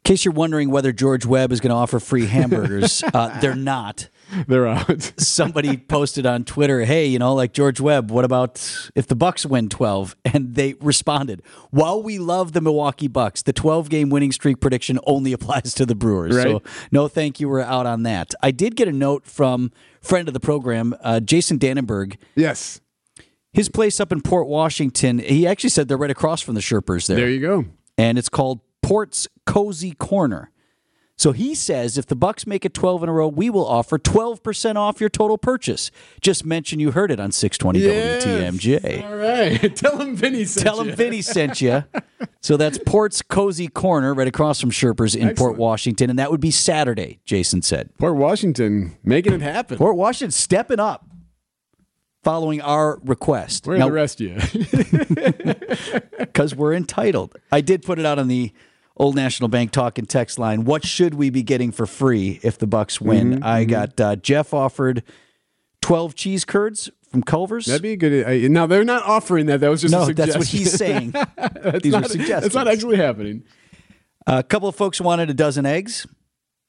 In 0.04 0.10
case 0.12 0.26
you're 0.26 0.34
wondering 0.34 0.70
whether 0.70 0.92
George 0.92 1.24
Webb 1.24 1.50
is 1.50 1.60
going 1.60 1.70
to 1.70 1.76
offer 1.76 1.98
free 1.98 2.26
hamburgers, 2.26 3.02
uh, 3.14 3.40
they're 3.40 3.54
not. 3.56 4.10
They're 4.46 4.66
out. 4.66 5.12
Somebody 5.16 5.78
posted 5.78 6.26
on 6.26 6.44
Twitter, 6.44 6.84
"Hey, 6.84 7.06
you 7.06 7.18
know, 7.18 7.34
like 7.34 7.54
George 7.54 7.80
Webb, 7.80 8.10
what 8.10 8.22
about 8.26 8.90
if 8.94 9.06
the 9.06 9.14
Bucks 9.16 9.46
win 9.46 9.70
12?" 9.70 10.14
And 10.26 10.54
they 10.56 10.74
responded, 10.74 11.42
"While 11.70 12.02
we 12.02 12.18
love 12.18 12.52
the 12.52 12.60
Milwaukee 12.60 13.08
Bucks, 13.08 13.40
the 13.40 13.54
12-game 13.54 14.10
winning 14.10 14.30
streak 14.30 14.60
prediction 14.60 14.98
only 15.06 15.32
applies 15.32 15.72
to 15.74 15.86
the 15.86 15.94
Brewers. 15.94 16.34
So, 16.34 16.62
no, 16.92 17.08
thank 17.08 17.40
you. 17.40 17.48
We're 17.48 17.60
out 17.62 17.86
on 17.86 18.02
that." 18.02 18.34
I 18.42 18.50
did 18.50 18.76
get 18.76 18.88
a 18.88 18.92
note 18.92 19.24
from 19.24 19.72
friend 20.02 20.28
of 20.28 20.34
the 20.34 20.40
program, 20.40 20.94
uh, 21.00 21.20
Jason 21.20 21.58
Dannenberg. 21.58 22.16
yes. 22.34 22.78
His 23.54 23.70
place 23.70 24.00
up 24.00 24.12
in 24.12 24.20
Port 24.20 24.48
Washington. 24.48 25.18
He 25.20 25.46
actually 25.46 25.70
said 25.70 25.88
they're 25.88 25.96
right 25.96 26.10
across 26.10 26.42
from 26.42 26.56
the 26.56 26.60
Sherpers 26.60 27.06
there. 27.06 27.16
There 27.16 27.30
you 27.30 27.40
go. 27.40 27.64
and 27.96 28.18
it's 28.18 28.28
called 28.28 28.60
Port's 28.84 29.26
Cozy 29.46 29.92
Corner. 29.92 30.50
So 31.16 31.30
he 31.30 31.54
says 31.54 31.96
if 31.96 32.06
the 32.06 32.16
Bucks 32.16 32.44
make 32.44 32.64
it 32.64 32.74
12 32.74 33.04
in 33.04 33.08
a 33.08 33.12
row, 33.12 33.28
we 33.28 33.48
will 33.48 33.66
offer 33.66 33.98
12% 33.98 34.74
off 34.76 35.00
your 35.00 35.08
total 35.08 35.38
purchase. 35.38 35.92
Just 36.20 36.44
mention 36.44 36.80
you 36.80 36.90
heard 36.90 37.12
it 37.12 37.20
on 37.20 37.30
620 37.30 37.80
WTMJ. 37.80 39.04
All 39.04 39.16
right. 39.16 39.76
Tell 39.76 39.98
him 39.98 40.16
Vinny 40.16 40.44
sent 40.44 40.64
you. 40.64 40.70
Tell 40.70 40.84
you. 40.84 40.90
him 40.90 40.96
Vinny 40.96 41.22
sent 41.22 41.60
you. 41.60 41.84
So 42.40 42.58
that's 42.58 42.78
Port's 42.78 43.22
Cozy 43.22 43.68
Corner 43.68 44.12
right 44.12 44.28
across 44.28 44.60
from 44.60 44.70
Sherpers 44.70 45.16
in 45.16 45.34
Port 45.34 45.56
Washington. 45.56 46.10
And 46.10 46.18
that 46.18 46.30
would 46.30 46.40
be 46.42 46.50
Saturday, 46.50 47.20
Jason 47.24 47.62
said. 47.62 47.88
Port 47.98 48.16
Washington 48.16 48.96
making 49.02 49.32
it 49.32 49.40
happen. 49.40 49.78
Port 49.78 49.96
Washington 49.96 50.30
stepping 50.30 50.78
up 50.78 51.06
following 52.22 52.60
our 52.60 52.98
request. 53.02 53.66
Where 53.66 53.78
Now- 53.78 53.86
the 53.86 53.92
rest 53.92 54.20
of 54.20 54.26
you? 54.26 55.54
because 56.18 56.54
we're 56.54 56.74
entitled. 56.74 57.36
I 57.50 57.62
did 57.62 57.82
put 57.82 57.98
it 57.98 58.04
out 58.04 58.18
on 58.18 58.28
the 58.28 58.52
Old 58.96 59.16
National 59.16 59.48
Bank 59.48 59.72
talk 59.72 59.98
and 59.98 60.08
text 60.08 60.38
line. 60.38 60.64
What 60.64 60.86
should 60.86 61.14
we 61.14 61.30
be 61.30 61.42
getting 61.42 61.72
for 61.72 61.86
free 61.86 62.38
if 62.42 62.58
the 62.58 62.66
Bucks 62.66 63.00
win? 63.00 63.34
Mm-hmm, 63.34 63.44
I 63.44 63.64
got 63.64 64.00
uh, 64.00 64.16
Jeff 64.16 64.54
offered 64.54 65.02
twelve 65.80 66.14
cheese 66.14 66.44
curds 66.44 66.90
from 67.10 67.22
Culver's. 67.22 67.66
That'd 67.66 67.82
be 67.82 67.92
a 67.92 67.96
good. 67.96 68.26
I, 68.26 68.46
now 68.48 68.66
they're 68.66 68.84
not 68.84 69.02
offering 69.04 69.46
that. 69.46 69.60
That 69.60 69.70
was 69.70 69.82
just 69.82 69.94
a 69.94 69.98
no, 69.98 70.04
suggestion. 70.04 70.32
that's 70.32 70.38
what 70.38 70.58
he's 70.58 70.72
saying. 70.72 71.10
These 71.82 71.92
not, 71.92 72.04
are 72.04 72.08
suggestions. 72.08 72.42
That's 72.42 72.54
not 72.54 72.68
actually 72.68 72.96
happening. 72.96 73.44
A 74.26 74.42
couple 74.42 74.68
of 74.68 74.76
folks 74.76 75.00
wanted 75.00 75.28
a 75.28 75.34
dozen 75.34 75.66
eggs. 75.66 76.06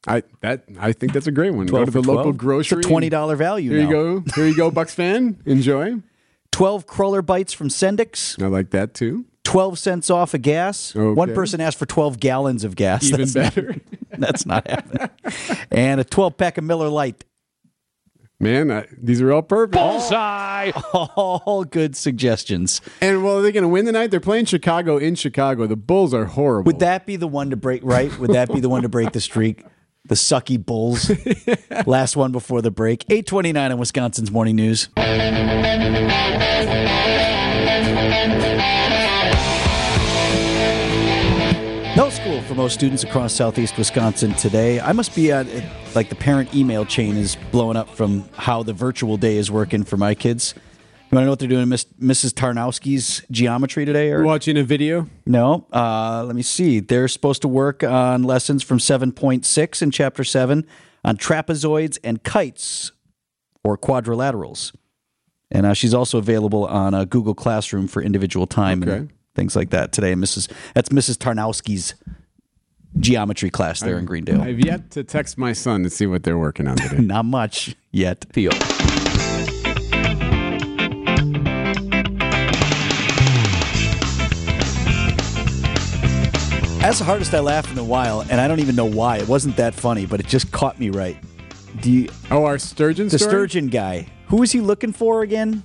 I 0.08 0.24
that 0.42 0.66
I 0.80 0.92
think 0.92 1.14
that's 1.14 1.28
a 1.28 1.32
great 1.32 1.52
one. 1.52 1.66
Go 1.66 1.84
12 1.84 1.86
to 1.86 1.92
the 1.92 2.04
for 2.04 2.08
local 2.08 2.24
12. 2.24 2.38
grocery. 2.38 2.78
It's 2.80 2.88
a 2.88 2.90
$20 2.90 3.38
value 3.38 3.72
Here 3.72 3.82
you 3.82 3.90
go. 3.90 4.24
Here 4.36 4.48
you 4.48 4.56
go, 4.56 4.72
Bucks 4.72 4.94
fan. 4.94 5.42
Enjoy. 5.46 5.96
12 6.52 6.88
cruller 6.88 7.22
bites 7.22 7.54
from 7.54 7.70
Sendik's. 7.70 8.40
I 8.42 8.48
like 8.48 8.70
that 8.70 8.94
too. 8.94 9.26
12 9.46 9.80
cents 9.80 10.10
off 10.10 10.34
of 10.34 10.42
gas. 10.42 10.94
Okay. 10.96 11.14
One 11.14 11.34
person 11.34 11.62
asked 11.62 11.80
for 11.80 11.86
12 11.86 12.20
gallons 12.20 12.64
of 12.64 12.76
gas. 12.76 13.06
Even 13.06 13.22
that's 13.22 13.36
not- 13.36 13.56
better. 13.56 13.76
that's 14.18 14.46
not 14.46 14.68
happening. 14.68 15.10
and 15.72 16.02
a 16.02 16.04
12 16.04 16.36
pack 16.38 16.58
of 16.58 16.64
Miller 16.64 16.90
Lite. 16.90 17.24
Man, 18.38 18.70
I, 18.70 18.86
these 19.02 19.22
are 19.22 19.32
all 19.32 19.42
perfect. 19.42 19.74
Bullseye. 19.74 20.72
All 20.94 21.64
good 21.64 21.96
suggestions. 21.96 22.82
And 23.00 23.24
well, 23.24 23.38
are 23.38 23.42
they're 23.42 23.54
going 23.54 23.64
to 23.64 23.70
win 23.70 23.86
the 23.86 23.94
night. 23.94 24.12
They're 24.12 24.20
playing 24.20 24.46
Chicago 24.46 24.98
in 24.98 25.16
Chicago. 25.16 25.68
The 25.68 25.78
Bulls 25.78 26.14
are 26.14 26.26
horrible. 26.26 26.70
Would 26.72 26.80
that 26.80 27.06
be 27.06 27.16
the 27.16 27.28
one 27.30 27.52
to 27.52 27.56
break, 27.56 27.82
right? 27.86 28.16
Would 28.20 28.32
that 28.32 28.52
be 28.52 28.60
the 28.60 28.68
one 28.68 28.82
to 28.82 28.90
break 28.90 29.14
the 29.14 29.22
streak? 29.22 29.64
The 30.08 30.16
sucky 30.16 30.64
Bulls. 30.64 31.12
Last 31.88 32.16
one 32.16 32.32
before 32.32 32.62
the 32.62 32.72
break. 32.72 33.06
829 33.10 33.72
on 33.72 33.78
Wisconsin's 33.80 34.32
Morning 34.32 34.56
News. 34.56 34.90
No 41.96 42.10
school 42.10 42.42
for 42.42 42.56
most 42.56 42.74
students 42.74 43.04
across 43.04 43.34
southeast 43.34 43.78
Wisconsin 43.78 44.34
today. 44.34 44.82
I 44.82 44.92
must 44.92 45.16
be 45.16 45.32
at 45.32 45.48
like 45.96 46.10
the 46.10 46.16
parent 46.16 46.54
email 46.54 46.86
chain 46.86 47.16
is 47.16 47.38
blowing 47.52 47.78
up 47.78 47.90
from 47.90 48.30
how 48.36 48.64
the 48.64 48.74
virtual 48.74 49.16
day 49.16 49.38
is 49.38 49.50
working 49.50 49.86
for 49.86 49.96
my 49.96 50.14
kids. 50.14 50.54
You 51.16 51.20
want 51.20 51.24
to 51.24 51.28
know 51.28 51.32
what 51.32 51.40
they're 51.40 51.48
doing, 51.48 51.70
Miss, 51.70 51.86
Mrs. 51.98 52.34
Tarnowski's 52.34 53.26
geometry 53.32 53.86
today? 53.86 54.12
Or 54.12 54.26
watching 54.26 54.58
a 54.58 54.64
video? 54.66 55.08
no, 55.26 55.66
uh, 55.72 56.26
let 56.26 56.36
me 56.36 56.42
see. 56.42 56.82
They're 56.82 57.08
supposed 57.08 57.42
to 57.44 57.48
work 57.48 57.86
on 57.86 58.24
lessons 58.24 58.64
from 58.64 58.80
7.6 58.80 59.82
in 59.82 59.92
Chapter 59.92 60.26
7 60.26 60.68
on 61.06 61.16
trapezoids 61.16 61.98
and 62.04 62.22
kites 62.22 62.92
or 63.64 63.78
quadrilaterals. 63.78 64.76
And 65.50 65.66
uh, 65.66 65.74
she's 65.74 65.94
also 65.94 66.18
available 66.18 66.66
on 66.66 66.94
uh, 66.94 67.06
Google 67.06 67.34
Classroom 67.34 67.88
for 67.88 68.02
individual 68.02 68.46
time 68.46 68.84
and 68.84 69.10
things 69.36 69.56
like 69.56 69.70
that 69.70 69.94
today. 69.94 70.16
Mrs. 70.16 70.52
That's 70.74 70.90
Mrs. 70.90 71.16
Tarnowski's 71.16 71.94
geometry 73.00 73.50
class 73.50 73.80
there 73.80 73.98
in 73.98 74.04
Greendale. 74.04 74.42
I've 74.42 74.60
yet 74.60 74.92
to 74.92 75.06
text 75.06 75.38
my 75.38 75.54
son 75.54 75.84
to 75.84 75.90
see 75.90 76.08
what 76.08 76.24
they're 76.24 76.38
working 76.38 76.68
on 76.68 76.76
today. 76.76 76.98
Not 77.00 77.24
much 77.24 77.74
yet. 77.94 78.26
Theo. 78.34 78.52
That's 86.86 87.00
the 87.00 87.06
hardest 87.06 87.34
I 87.34 87.40
laughed 87.40 87.72
in 87.72 87.80
a 87.80 87.84
while, 87.84 88.22
and 88.22 88.40
I 88.40 88.48
don't 88.48 88.60
even 88.60 88.76
know 88.76 88.86
why. 88.86 89.18
It 89.18 89.28
wasn't 89.28 89.58
that 89.58 89.74
funny, 89.74 90.06
but 90.06 90.20
it 90.20 90.28
just 90.28 90.52
caught 90.52 90.80
me 90.80 90.92
right. 90.92 91.18
Do 91.82 91.90
you, 91.92 92.10
oh, 92.30 92.46
our 92.46 92.60
sturgeon 92.60 93.08
the 93.08 93.18
story? 93.18 93.32
sturgeon 93.32 93.68
guy? 93.70 94.08
Who 94.28 94.38
was 94.38 94.52
he 94.52 94.62
looking 94.62 94.94
for 94.94 95.24
again? 95.24 95.64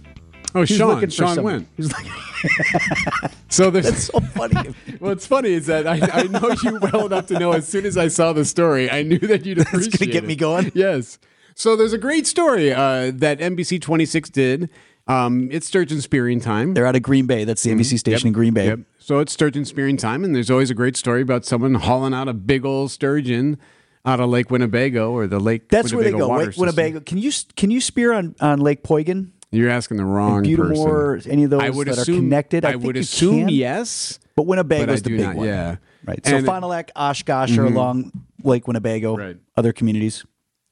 Oh, 0.55 0.63
He's 0.63 0.79
Sean. 0.79 0.95
looking 0.95 1.11
for 1.11 1.15
Sean 1.17 1.35
some- 1.35 1.45
went. 1.45 1.69
He's 1.77 1.93
like, 1.93 2.07
So 3.51 3.71
there's 3.71 3.85
that's 3.85 4.05
so 4.05 4.21
funny. 4.21 4.71
What's 4.99 5.27
funny 5.27 5.51
is 5.51 5.67
that 5.67 5.87
I, 5.87 6.01
I 6.11 6.23
know 6.23 6.55
you 6.63 6.79
well 6.91 7.05
enough 7.05 7.27
to 7.27 7.39
know 7.39 7.53
as 7.53 7.69
soon 7.69 7.85
as 7.85 7.99
I 7.99 8.09
saw 8.09 8.33
the 8.33 8.47
story, 8.47 8.91
I 8.91 9.03
knew 9.03 9.19
that 9.19 9.45
you'd 9.45 9.59
appreciate 9.61 9.99
gonna 10.01 10.11
get 10.13 10.25
it. 10.25 10.27
me 10.27 10.37
going? 10.37 10.73
Yes. 10.75 11.19
So 11.55 11.77
there's 11.77 11.93
a 11.93 11.99
great 11.99 12.27
story 12.27 12.73
uh, 12.73 13.13
that 13.17 13.41
NBC 13.41 13.79
26 13.83 14.31
did. 14.31 14.71
Um, 15.07 15.49
it's 15.51 15.67
sturgeon 15.67 16.01
spearing 16.01 16.41
time. 16.41 16.75
They're 16.75 16.87
out 16.87 16.95
of 16.97 17.03
Green 17.03 17.27
Bay. 17.27 17.45
That's 17.45 17.63
the 17.63 17.71
NBC 17.71 17.99
station 17.99 18.29
in 18.29 18.33
Green 18.33 18.55
Bay. 18.55 18.67
Yep. 18.67 18.81
So 18.99 19.19
it's 19.19 19.33
sturgeon 19.33 19.65
spearing 19.65 19.97
time, 19.97 20.23
and 20.25 20.35
there's 20.37 20.51
always 20.51 20.71
a 20.71 20.75
great 20.75 20.97
story 20.97 21.23
about 21.23 21.45
someone 21.45 21.75
hauling 21.75 22.15
out 22.15 22.29
a 22.29 22.33
big 22.33 22.65
old 22.65 22.91
sturgeon 22.93 23.59
out 24.05 24.21
of 24.21 24.31
Lake 24.31 24.51
Winnebago 24.51 25.11
or 25.11 25.27
the 25.27 25.41
Lake. 25.41 25.69
That's 25.69 25.93
where 25.93 26.05
they 26.05 26.13
go. 26.13 26.29
Water 26.29 26.53
Winnebago. 26.57 26.99
System. 27.01 27.05
Can 27.05 27.19
you 27.19 27.33
can 27.57 27.71
you 27.71 27.81
spear 27.81 28.13
on, 28.13 28.37
on 28.41 28.61
Lake 28.61 28.83
Poygan? 28.85 29.31
You're 29.51 29.71
asking 29.71 29.97
the 29.97 30.05
wrong 30.05 30.45
Butte 30.45 30.59
des 30.61 30.63
Morts, 30.75 30.85
person. 31.25 31.33
any 31.33 31.43
of 31.45 31.51
those 31.51 31.61
I 31.63 31.71
would 31.71 31.89
that 31.89 31.99
are 31.99 32.05
connected? 32.05 32.65
I 32.65 32.69
I, 32.69 32.73
think 32.73 32.85
would 32.85 32.97
assume 32.97 33.41
can. 33.41 33.49
yes. 33.49 34.21
But 34.37 34.47
Winnebago's 34.47 34.87
But 34.87 34.91
I 34.93 34.97
the 34.97 35.11
big 35.11 35.21
not, 35.21 35.35
one. 35.37 35.47
yeah. 35.49 35.77
Right. 36.07 36.25
So 36.25 36.37
And- 36.37 36.47
Fond 36.47 36.63
du 36.63 36.69
Lac, 36.69 36.93
Oshkosh 36.95 37.59
are 37.59 37.65
along 37.65 38.13
Lake 38.45 38.69
Winnebago. 38.69 39.17
Right. 39.17 39.37
Other 39.57 39.73
communities. 39.73 40.25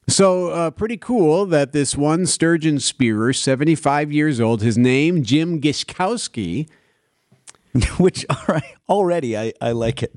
So 0.09 0.49
uh, 0.49 0.71
pretty 0.71 0.97
cool 0.97 1.45
that 1.47 1.71
this 1.71 1.95
one 1.95 2.25
sturgeon 2.25 2.79
spearer, 2.79 3.31
75 3.31 4.11
years 4.11 4.39
old, 4.39 4.61
his 4.61 4.77
name 4.77 5.23
Jim 5.23 5.61
Gishkowski. 5.61 6.67
Which 7.97 8.25
all 8.29 8.43
right, 8.47 8.75
already 8.89 9.37
I, 9.37 9.53
I 9.61 9.71
like 9.71 10.01
it. 10.01 10.11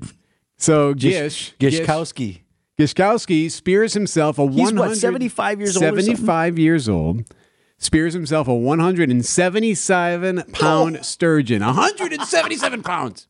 So 0.57 0.93
Gish 0.95 1.53
Gishkowski. 1.59 2.41
Gishkowski 2.79 3.51
spears 3.51 3.93
himself 3.93 4.39
a 4.39 4.47
He's 4.47 4.73
100 4.73 4.79
what, 4.79 4.97
75 4.97 5.59
years 5.59 5.77
old 5.77 5.83
75 5.83 6.57
years 6.57 6.89
old. 6.89 7.23
Spears 7.77 8.13
himself 8.13 8.47
a 8.47 8.55
177 8.55 10.43
pound 10.53 11.05
sturgeon. 11.05 11.61
177 11.63 12.81
pounds. 12.83 13.27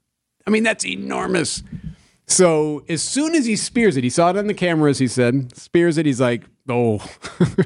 I 0.48 0.50
mean, 0.50 0.64
that's 0.64 0.86
enormous. 0.86 1.64
So 2.28 2.86
as 2.88 3.02
soon 3.02 3.36
as 3.36 3.46
he 3.46 3.58
spears 3.58 3.98
it, 3.98 4.04
he 4.04 4.10
saw 4.10 4.30
it 4.30 4.38
on 4.38 4.48
the 4.48 4.54
cameras. 4.54 5.00
He 5.00 5.08
said, 5.08 5.56
"Spears 5.58 5.98
it." 5.98 6.06
He's 6.06 6.22
like, 6.22 6.44
"Oh, 6.70 7.00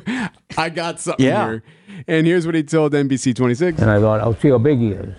I 0.58 0.70
got 0.70 1.00
something 1.00 1.26
Yeah. 1.26 1.46
here." 1.48 1.64
And 2.08 2.28
here's 2.28 2.46
what 2.46 2.56
he 2.56 2.64
told 2.64 2.94
NBC 2.94 3.36
26. 3.36 3.80
And 3.82 3.90
I 3.90 4.00
thought, 4.00 4.22
I'll 4.22 4.36
see 4.36 4.50
how 4.50 4.58
big 4.60 4.78
he 4.80 4.90
is. 4.92 5.16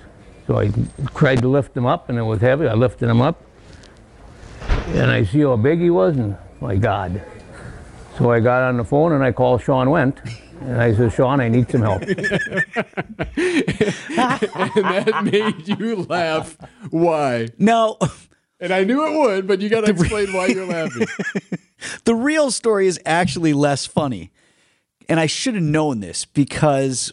So 0.46 0.58
I 0.58 0.70
tried 1.14 1.40
to 1.42 1.48
lift 1.48 1.76
him 1.76 1.84
up, 1.86 2.08
and 2.08 2.16
it 2.18 2.22
was 2.22 2.40
heavy. 2.40 2.66
I 2.68 2.74
lifted 2.74 3.08
him 3.10 3.20
up, 3.20 3.42
and 4.88 5.10
I 5.10 5.24
see 5.24 5.40
how 5.40 5.56
big 5.56 5.80
he 5.80 5.90
was, 5.90 6.16
and 6.16 6.36
my 6.60 6.76
God. 6.76 7.20
So 8.16 8.30
I 8.32 8.40
got 8.40 8.62
on 8.62 8.76
the 8.78 8.84
phone 8.84 9.12
and 9.12 9.22
I 9.22 9.30
called 9.30 9.62
Shawn 9.62 9.86
Wendt, 9.88 10.16
and 10.62 10.80
I 10.80 10.92
said, 10.94 11.12
Sean, 11.12 11.40
I 11.40 11.48
need 11.48 11.70
some 11.70 11.82
help. 11.82 12.02
and 12.02 12.16
that 13.36 15.20
made 15.30 15.68
you 15.78 15.96
laugh. 16.02 16.56
Why? 16.90 17.48
No, 17.58 17.96
And 18.60 18.72
I 18.72 18.84
knew 18.84 19.06
it 19.06 19.18
would, 19.18 19.46
but 19.46 19.60
you 19.60 19.68
got 19.68 19.84
to 19.84 19.90
explain 19.90 20.32
why 20.32 20.46
you're 20.46 20.66
laughing. 20.66 21.06
the 22.04 22.14
real 22.14 22.50
story 22.50 22.86
is 22.88 22.98
actually 23.06 23.52
less 23.52 23.86
funny. 23.86 24.32
And 25.08 25.20
I 25.20 25.26
should 25.26 25.54
have 25.54 25.62
known 25.62 26.00
this 26.00 26.24
because 26.24 27.12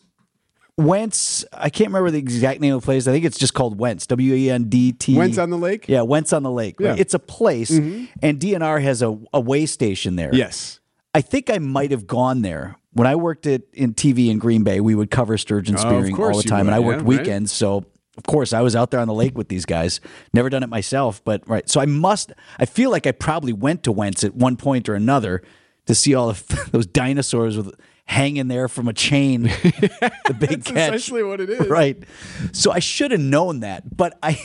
Wendt's, 0.78 1.46
I 1.54 1.70
can't 1.70 1.90
remember 1.90 2.12
the 2.12 2.18
exact 2.18 2.60
name 2.60 2.74
of 2.74 2.82
the 2.82 2.86
place. 2.86 3.08
I 3.08 3.12
think 3.12 3.24
it's 3.26 3.38
just 3.38 3.54
called 3.54 3.80
Wendt's, 3.80 4.06
W 4.08 4.34
E 4.34 4.50
N 4.50 4.66
D 4.66 4.92
T. 4.92 5.16
Wendt's 5.16 5.38
on 5.38 5.50
the 5.50 5.58
lake? 5.58 5.88
Yeah, 5.88 6.02
Wendt's 6.02 6.34
on 6.34 6.44
the 6.44 6.52
lake. 6.52 6.76
Yeah. 6.80 6.90
Mm-hmm. 6.90 7.00
It's 7.02 7.14
a 7.14 7.20
place, 7.20 7.70
and 7.70 8.10
DNR 8.22 8.82
has 8.82 9.02
a, 9.02 9.18
a 9.34 9.40
way 9.40 9.66
station 9.66 10.18
there. 10.18 10.32
Yes. 10.34 10.80
I 11.14 11.22
think 11.22 11.50
I 11.50 11.60
might 11.60 11.92
have 11.92 12.06
gone 12.08 12.42
there 12.42 12.76
when 12.92 13.08
I 13.08 13.16
worked 13.16 13.48
at 13.48 13.62
in 13.72 13.94
TV 13.94 14.30
in 14.30 14.38
Green 14.38 14.64
Bay. 14.66 14.82
We 14.82 14.96
would 14.96 15.10
cover 15.10 15.38
sturgeon 15.38 15.76
Oh, 15.76 15.80
spearing 15.80 16.14
all 16.22 16.36
the 16.36 16.44
time, 16.44 16.68
and 16.68 16.76
I 16.76 16.80
worked 16.80 17.04
yeah, 17.04 17.10
right. 17.10 17.20
weekends, 17.20 17.54
so 17.54 17.86
of 18.18 18.24
course 18.24 18.54
I 18.54 18.62
was 18.62 18.76
out 18.76 18.92
there 18.92 19.00
on 19.00 19.08
the 19.08 19.14
lake 19.14 19.38
with 19.38 19.50
these 19.50 19.66
guys. 19.66 20.00
Never 20.34 20.50
done 20.50 20.64
it 20.64 20.70
myself, 20.70 21.24
but 21.24 21.48
right. 21.48 21.70
So 21.70 21.80
I 21.82 21.86
must. 21.86 22.32
I 22.60 22.66
feel 22.66 22.92
like 22.92 23.06
I 23.08 23.12
probably 23.12 23.54
went 23.54 23.84
to 23.84 23.92
Wendt's 23.92 24.24
at 24.24 24.36
one 24.36 24.58
point 24.58 24.88
or 24.90 24.96
another 24.96 25.42
to 25.86 25.96
see 25.96 26.16
all 26.16 26.30
of 26.30 26.46
those 26.72 26.86
dinosaurs 26.86 27.58
with 27.58 27.74
hanging 28.06 28.48
there 28.48 28.68
from 28.68 28.88
a 28.88 28.94
chain. 28.94 29.44
the 29.44 30.36
big 30.40 30.50
That's 30.50 30.72
catch. 30.72 30.96
essentially 30.96 31.24
what 31.24 31.42
it 31.42 31.50
is. 31.50 31.68
Right. 31.68 32.04
So 32.52 32.72
I 32.72 32.80
should 32.80 33.12
have 33.12 33.20
known 33.22 33.62
that, 33.62 33.96
but 33.96 34.18
I 34.22 34.40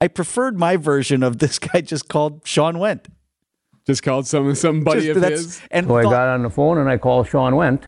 I 0.00 0.08
preferred 0.08 0.58
my 0.58 0.76
version 0.76 1.22
of 1.22 1.38
this 1.38 1.58
guy 1.58 1.80
just 1.82 2.08
called 2.08 2.42
Shawn 2.44 2.76
Wendt. 2.76 3.06
Just 3.86 4.02
called 4.02 4.26
some 4.26 4.54
somebody 4.54 5.00
Just- 5.06 5.16
of 5.16 5.22
that's- 5.22 5.40
his. 5.40 5.62
and 5.70 5.86
So 5.86 5.96
I 5.96 6.02
got 6.02 6.28
on 6.28 6.42
the 6.42 6.50
phone 6.50 6.78
and 6.78 6.88
I 6.88 6.96
called 6.98 7.28
Shawn 7.28 7.54
Wendt. 7.54 7.82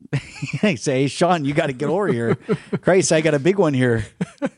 I 0.62 0.74
say, 0.76 1.02
hey, 1.02 1.06
Sean, 1.06 1.44
you 1.44 1.54
got 1.54 1.66
to 1.66 1.72
get 1.72 1.88
over 1.88 2.08
here. 2.08 2.36
Christ, 2.80 3.12
I 3.12 3.20
got 3.20 3.34
a 3.34 3.38
big 3.38 3.58
one 3.58 3.74
here. 3.74 4.06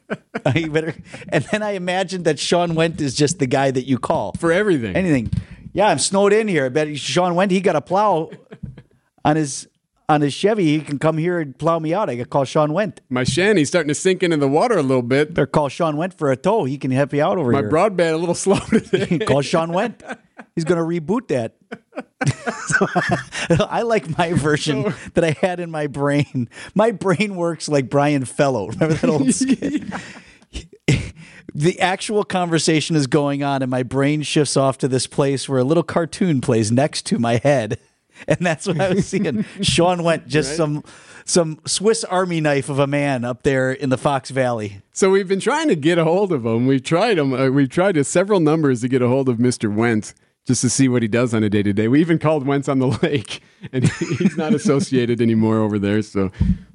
you 0.54 0.70
better. 0.70 0.94
And 1.28 1.44
then 1.50 1.62
I 1.62 1.72
imagined 1.72 2.24
that 2.24 2.38
Shawn 2.38 2.70
Wendt 2.72 3.00
is 3.00 3.14
just 3.14 3.40
the 3.40 3.46
guy 3.46 3.70
that 3.72 3.86
you 3.86 3.98
call 3.98 4.32
For 4.38 4.52
everything. 4.52 4.94
anything. 4.96 5.30
Yeah, 5.72 5.88
I'm 5.88 5.98
snowed 5.98 6.32
in 6.32 6.46
here. 6.48 6.66
I 6.66 6.68
bet 6.68 6.96
Shawn 6.98 7.34
Wendt. 7.34 7.50
He 7.50 7.60
got 7.60 7.74
a 7.76 7.80
plow 7.80 8.30
on 9.24 9.36
his 9.36 9.66
on 10.08 10.20
his 10.20 10.32
Chevy. 10.32 10.64
He 10.66 10.80
can 10.80 10.98
come 10.98 11.18
here 11.18 11.40
and 11.40 11.58
plow 11.58 11.78
me 11.80 11.92
out. 11.92 12.08
I 12.08 12.14
got 12.14 12.30
call 12.30 12.44
Shawn 12.44 12.70
Wendt. 12.70 12.98
My 13.10 13.24
shanty's 13.24 13.68
starting 13.68 13.88
to 13.88 13.94
sink 13.94 14.22
into 14.22 14.36
the 14.36 14.46
water 14.48 14.76
a 14.78 14.82
little 14.82 15.02
bit. 15.02 15.34
Better 15.34 15.46
call 15.46 15.68
Shawn 15.68 15.96
Wendt 15.96 16.14
for 16.14 16.30
a 16.30 16.36
tow. 16.36 16.64
He 16.64 16.78
can 16.78 16.90
help 16.92 17.12
you 17.12 17.22
out 17.24 17.38
over 17.38 17.50
My 17.50 17.58
here. 17.60 17.70
My 17.70 17.88
broadband 17.88 18.12
a 18.14 18.16
little 18.18 18.34
slow 18.46 18.58
today. 18.60 19.18
call 19.18 19.40
Shawn 19.42 19.70
Wendt. 19.70 20.16
He's 20.54 20.64
going 20.64 20.78
to 20.78 21.00
reboot 21.00 21.28
that. 21.28 21.54
So, 22.66 22.86
I 23.68 23.82
like 23.82 24.16
my 24.16 24.32
version 24.32 24.94
that 25.14 25.24
I 25.24 25.36
had 25.40 25.60
in 25.60 25.70
my 25.70 25.86
brain. 25.86 26.48
My 26.74 26.90
brain 26.90 27.36
works 27.36 27.68
like 27.68 27.90
Brian 27.90 28.24
Fellow. 28.24 28.68
Remember 28.68 28.94
that 28.94 29.10
old 29.10 29.32
skit? 29.34 29.82
the 31.54 31.80
actual 31.80 32.24
conversation 32.24 32.96
is 32.96 33.06
going 33.06 33.42
on, 33.42 33.62
and 33.62 33.70
my 33.70 33.82
brain 33.82 34.22
shifts 34.22 34.56
off 34.56 34.78
to 34.78 34.88
this 34.88 35.06
place 35.06 35.48
where 35.48 35.58
a 35.58 35.64
little 35.64 35.82
cartoon 35.82 36.40
plays 36.40 36.72
next 36.72 37.06
to 37.06 37.18
my 37.18 37.36
head. 37.36 37.78
and 38.28 38.38
that's 38.40 38.66
what 38.66 38.80
I 38.80 38.92
was 38.92 39.06
seeing. 39.06 39.44
Sean 39.60 40.02
went 40.02 40.26
just 40.28 40.56
some 40.56 40.84
some 41.24 41.58
Swiss 41.66 42.04
Army 42.04 42.40
knife 42.40 42.68
of 42.68 42.78
a 42.78 42.86
man 42.86 43.24
up 43.24 43.42
there 43.42 43.72
in 43.72 43.88
the 43.88 43.96
Fox 43.96 44.30
Valley. 44.30 44.82
So 44.92 45.10
we've 45.10 45.28
been 45.28 45.40
trying 45.40 45.68
to 45.68 45.76
get 45.76 45.98
a 45.98 46.04
hold 46.04 46.32
of 46.32 46.44
him. 46.44 46.66
We've 46.66 46.82
tried 46.82 47.18
him. 47.18 47.32
Uh, 47.32 47.48
we've 47.48 47.68
tried 47.68 47.96
uh, 47.96 48.02
several 48.02 48.40
numbers 48.40 48.82
to 48.82 48.88
get 48.88 49.00
a 49.02 49.08
hold 49.08 49.28
of 49.28 49.38
Mr. 49.38 49.74
Wentz 49.74 50.14
just 50.46 50.60
to 50.60 50.68
see 50.68 50.88
what 50.88 51.00
he 51.00 51.08
does 51.08 51.32
on 51.32 51.42
a 51.42 51.48
day 51.48 51.62
to 51.62 51.72
day. 51.72 51.88
We 51.88 52.00
even 52.00 52.18
called 52.18 52.46
Wendt's 52.46 52.68
on 52.68 52.78
the 52.78 52.88
lake, 53.02 53.42
and 53.72 53.88
he's 53.88 54.36
not 54.36 54.52
associated 54.52 55.22
anymore 55.22 55.58
over 55.58 55.78
there. 55.78 56.02
So 56.02 56.30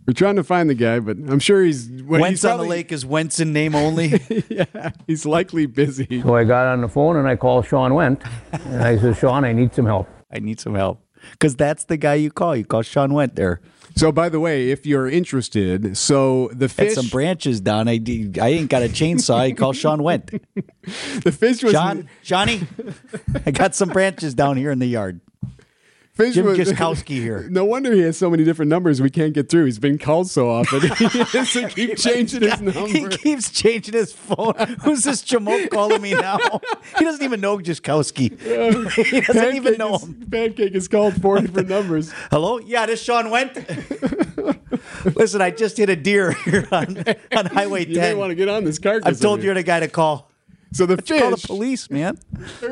we're 0.07 0.13
trying 0.13 0.37
to 0.37 0.43
find 0.43 0.67
the 0.69 0.75
guy, 0.75 0.99
but 0.99 1.17
I'm 1.17 1.39
sure 1.39 1.63
he's 1.63 1.87
well, 2.03 2.21
Wendt's 2.21 2.41
he's 2.41 2.45
on 2.45 2.57
the 2.57 2.63
lake 2.63 2.91
is 2.91 3.05
Wendt's 3.05 3.39
in 3.39 3.53
name 3.53 3.75
only. 3.75 4.19
yeah, 4.49 4.91
he's 5.05 5.27
likely 5.27 5.67
busy. 5.67 6.21
So 6.23 6.35
I 6.35 6.43
got 6.43 6.65
on 6.65 6.81
the 6.81 6.89
phone 6.89 7.15
and 7.17 7.27
I 7.27 7.35
called 7.35 7.67
Shawn 7.67 7.91
Wendt, 7.91 8.27
and 8.51 8.83
I 8.83 8.97
said, 8.97 9.17
Sean, 9.17 9.45
I 9.45 9.53
need 9.53 9.75
some 9.75 9.85
help. 9.85 10.09
I 10.31 10.39
need 10.39 10.59
some 10.59 10.73
help 10.75 11.01
because 11.31 11.55
that's 11.55 11.85
the 11.85 11.97
guy 11.97 12.15
you 12.15 12.31
call. 12.31 12.55
You 12.55 12.65
call 12.65 12.81
Shawn 12.81 13.11
Wendt 13.11 13.35
there. 13.35 13.61
So, 13.95 14.11
by 14.11 14.29
the 14.29 14.39
way, 14.39 14.71
if 14.71 14.85
you're 14.85 15.09
interested, 15.09 15.97
so 15.97 16.49
the 16.53 16.69
fish, 16.69 16.93
some 16.93 17.07
branches 17.07 17.59
down. 17.59 17.87
I, 17.87 17.99
I 18.41 18.47
ain't 18.49 18.69
got 18.69 18.83
a 18.83 18.87
chainsaw. 18.87 19.47
You 19.47 19.55
call 19.55 19.73
Shawn 19.73 19.99
Wendt. 19.99 20.39
the 21.23 21.31
fish 21.31 21.63
was 21.63 21.73
John, 21.73 22.07
Johnny, 22.23 22.61
I 23.45 23.51
got 23.51 23.75
some 23.75 23.89
branches 23.89 24.33
down 24.33 24.57
here 24.57 24.71
in 24.71 24.79
the 24.79 24.87
yard. 24.87 25.21
Fish 26.19 26.35
Jim 26.35 26.47
was, 26.47 27.01
here. 27.03 27.47
No 27.49 27.63
wonder 27.63 27.93
he 27.93 28.01
has 28.01 28.17
so 28.17 28.29
many 28.29 28.43
different 28.43 28.67
numbers 28.67 29.01
we 29.01 29.09
can't 29.09 29.31
get 29.31 29.47
through. 29.47 29.63
He's 29.63 29.79
been 29.79 29.97
called 29.97 30.29
so 30.29 30.49
often. 30.49 30.81
he 30.97 31.19
has 31.19 31.53
to 31.53 31.69
keep 31.69 31.95
changing 31.95 32.41
his 32.41 32.59
number. 32.59 32.87
He 32.87 33.07
keeps 33.07 33.49
changing 33.49 33.93
his 33.93 34.11
phone. 34.11 34.53
Who's 34.83 35.03
this 35.03 35.23
Jamoke 35.23 35.69
calling 35.69 36.01
me 36.01 36.15
now? 36.15 36.37
He 36.97 37.05
doesn't 37.05 37.23
even 37.23 37.39
know 37.39 37.57
Giskowski. 37.57 38.37
he 39.05 39.21
doesn't 39.21 39.55
even 39.55 39.77
know 39.77 39.95
is, 39.95 40.03
him. 40.03 40.27
Pancake 40.29 40.75
is 40.75 40.89
called 40.89 41.21
four 41.21 41.39
different 41.39 41.69
numbers. 41.69 42.11
Hello? 42.31 42.59
Yeah, 42.59 42.85
this 42.85 43.01
Shawn 43.01 43.27
Wendt. 43.27 43.55
Listen, 45.15 45.41
I 45.41 45.51
just 45.51 45.77
hit 45.77 45.89
a 45.89 45.95
deer 45.95 46.33
here 46.33 46.67
on, 46.69 47.01
on 47.33 47.45
Highway 47.45 47.85
You 47.85 47.95
may 47.95 48.09
10. 48.09 48.17
want 48.17 48.31
to 48.31 48.35
get 48.35 48.49
on 48.49 48.65
this 48.65 48.77
carcass. 48.77 49.07
I've 49.07 49.21
told 49.21 49.41
you're 49.41 49.53
the 49.53 49.63
guy 49.63 49.79
to 49.79 49.87
call. 49.87 50.29
So 50.73 50.85
the 50.85 50.97
fish. 50.97 51.21
Call 51.21 51.31
the 51.31 51.47
police, 51.47 51.89
man. 51.89 52.19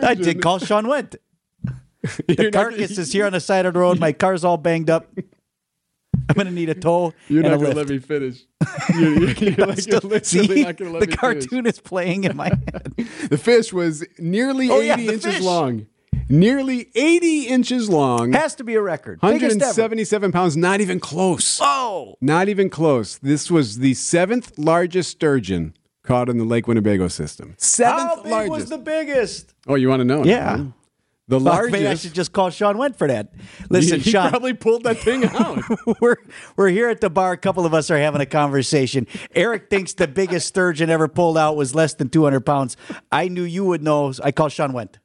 I 0.03 0.15
did 0.15 0.41
call 0.41 0.59
Shawn 0.59 0.85
Wendt. 0.85 1.15
The 2.27 2.51
carcass 2.51 2.97
is 2.97 3.11
here 3.11 3.25
on 3.25 3.33
the 3.33 3.39
side 3.39 3.65
of 3.65 3.73
the 3.73 3.79
road. 3.79 3.99
My 3.99 4.11
car's 4.23 4.43
all 4.43 4.57
banged 4.57 4.89
up. 4.89 5.07
I'm 6.29 6.33
going 6.35 6.47
to 6.47 6.53
need 6.53 6.69
a 6.69 6.73
tow 6.75 7.13
You're 7.29 7.43
and 7.45 7.51
not 7.51 7.53
a 7.53 7.57
going 7.57 7.71
to 7.71 7.77
lift. 7.77 7.89
let 7.89 7.89
me 7.89 7.99
finish. 7.99 8.43
You're, 8.99 9.13
you're, 9.19 9.29
you're 9.57 9.67
like, 9.67 9.79
Still- 9.79 9.99
you're 10.03 10.09
literally 10.11 10.47
see, 10.55 10.63
not 10.63 10.77
going 10.77 10.91
to 10.91 10.97
let 10.99 11.09
the 11.09 11.15
cartoon 11.15 11.65
is 11.65 11.79
playing 11.79 12.25
in 12.25 12.35
my 12.35 12.47
head. 12.49 12.93
The 13.29 13.37
fish 13.37 13.71
was 13.71 14.05
nearly 14.19 14.69
Oh, 14.69 14.81
80 14.81 14.85
yeah, 15.03 15.11
inches 15.13 15.35
fish. 15.35 15.41
long. 15.43 15.87
Nearly 16.29 16.89
80 16.95 17.43
inches 17.47 17.89
long. 17.89 18.33
Has 18.33 18.55
to 18.55 18.65
be 18.65 18.75
a 18.75 18.81
record. 18.81 19.21
Biggest 19.21 19.43
ever. 19.43 19.55
177 19.59 20.31
pounds. 20.33 20.57
Not 20.57 20.81
even 20.81 20.99
close. 20.99 21.59
Oh, 21.61 22.15
Not 22.19 22.49
even 22.49 22.69
close. 22.69 23.17
This 23.17 23.49
was 23.49 23.79
the 23.79 23.93
seventh 23.93 24.57
largest 24.59 25.11
sturgeon 25.11 25.75
caught 26.03 26.27
in 26.27 26.37
the 26.37 26.43
Lake 26.43 26.67
Winnebago 26.67 27.07
system. 27.07 27.55
Seventh 27.57 28.01
how 28.01 28.15
big 28.23 28.31
largest. 28.31 28.51
was 28.51 28.69
the 28.69 28.77
biggest? 28.77 29.53
oh, 29.67 29.75
you 29.75 29.87
want 29.87 30.01
to 30.01 30.05
know? 30.05 30.23
Yeah. 30.25 30.65
The 31.29 31.35
Well, 31.37 31.43
largest. 31.55 31.71
Maybe 31.73 31.87
I 31.87 31.95
should 31.95 32.13
just 32.13 32.31
call 32.31 32.49
Shawn 32.49 32.77
Wendt 32.77 32.95
for 32.95 33.07
that. 33.07 33.33
Listen, 33.69 33.99
he 34.01 34.11
Sean, 34.11 34.29
probably 34.29 34.53
pulled 34.53 34.83
that 34.83 34.97
thing 34.97 35.25
out. 35.33 35.61
we're 35.99 36.15
we're 36.55 36.69
here 36.69 36.87
at 36.89 37.01
the 37.01 37.09
bar. 37.09 37.33
A 37.33 37.37
couple 37.37 37.65
of 37.65 37.73
us 37.73 37.91
are 37.91 37.97
having 37.97 38.21
a 38.21 38.25
conversation. 38.25 39.07
Eric 39.35 39.69
thinks 39.69 39.93
the 39.93 40.07
biggest 40.07 40.47
sturgeon 40.47 40.89
ever 40.89 41.07
pulled 41.09 41.37
out 41.37 41.57
was 41.57 41.75
less 41.75 41.93
than 41.95 42.09
200 42.09 42.41
pounds. 42.45 42.77
I 43.11 43.27
knew 43.27 43.43
you 43.43 43.65
would 43.65 43.83
know. 43.83 44.13
I 44.23 44.31
called 44.31 44.53
Shawn 44.53 44.71
Wendt. 44.71 44.95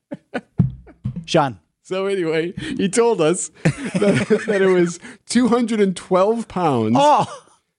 Sean, 1.25 1.59
so 1.83 2.07
anyway, 2.07 2.53
he 2.57 2.89
told 2.89 3.21
us 3.21 3.49
that, 3.65 4.45
that 4.47 4.63
it 4.63 4.67
was 4.67 4.99
212 5.29 6.47
pounds. 6.49 6.97
oh, 6.99 7.27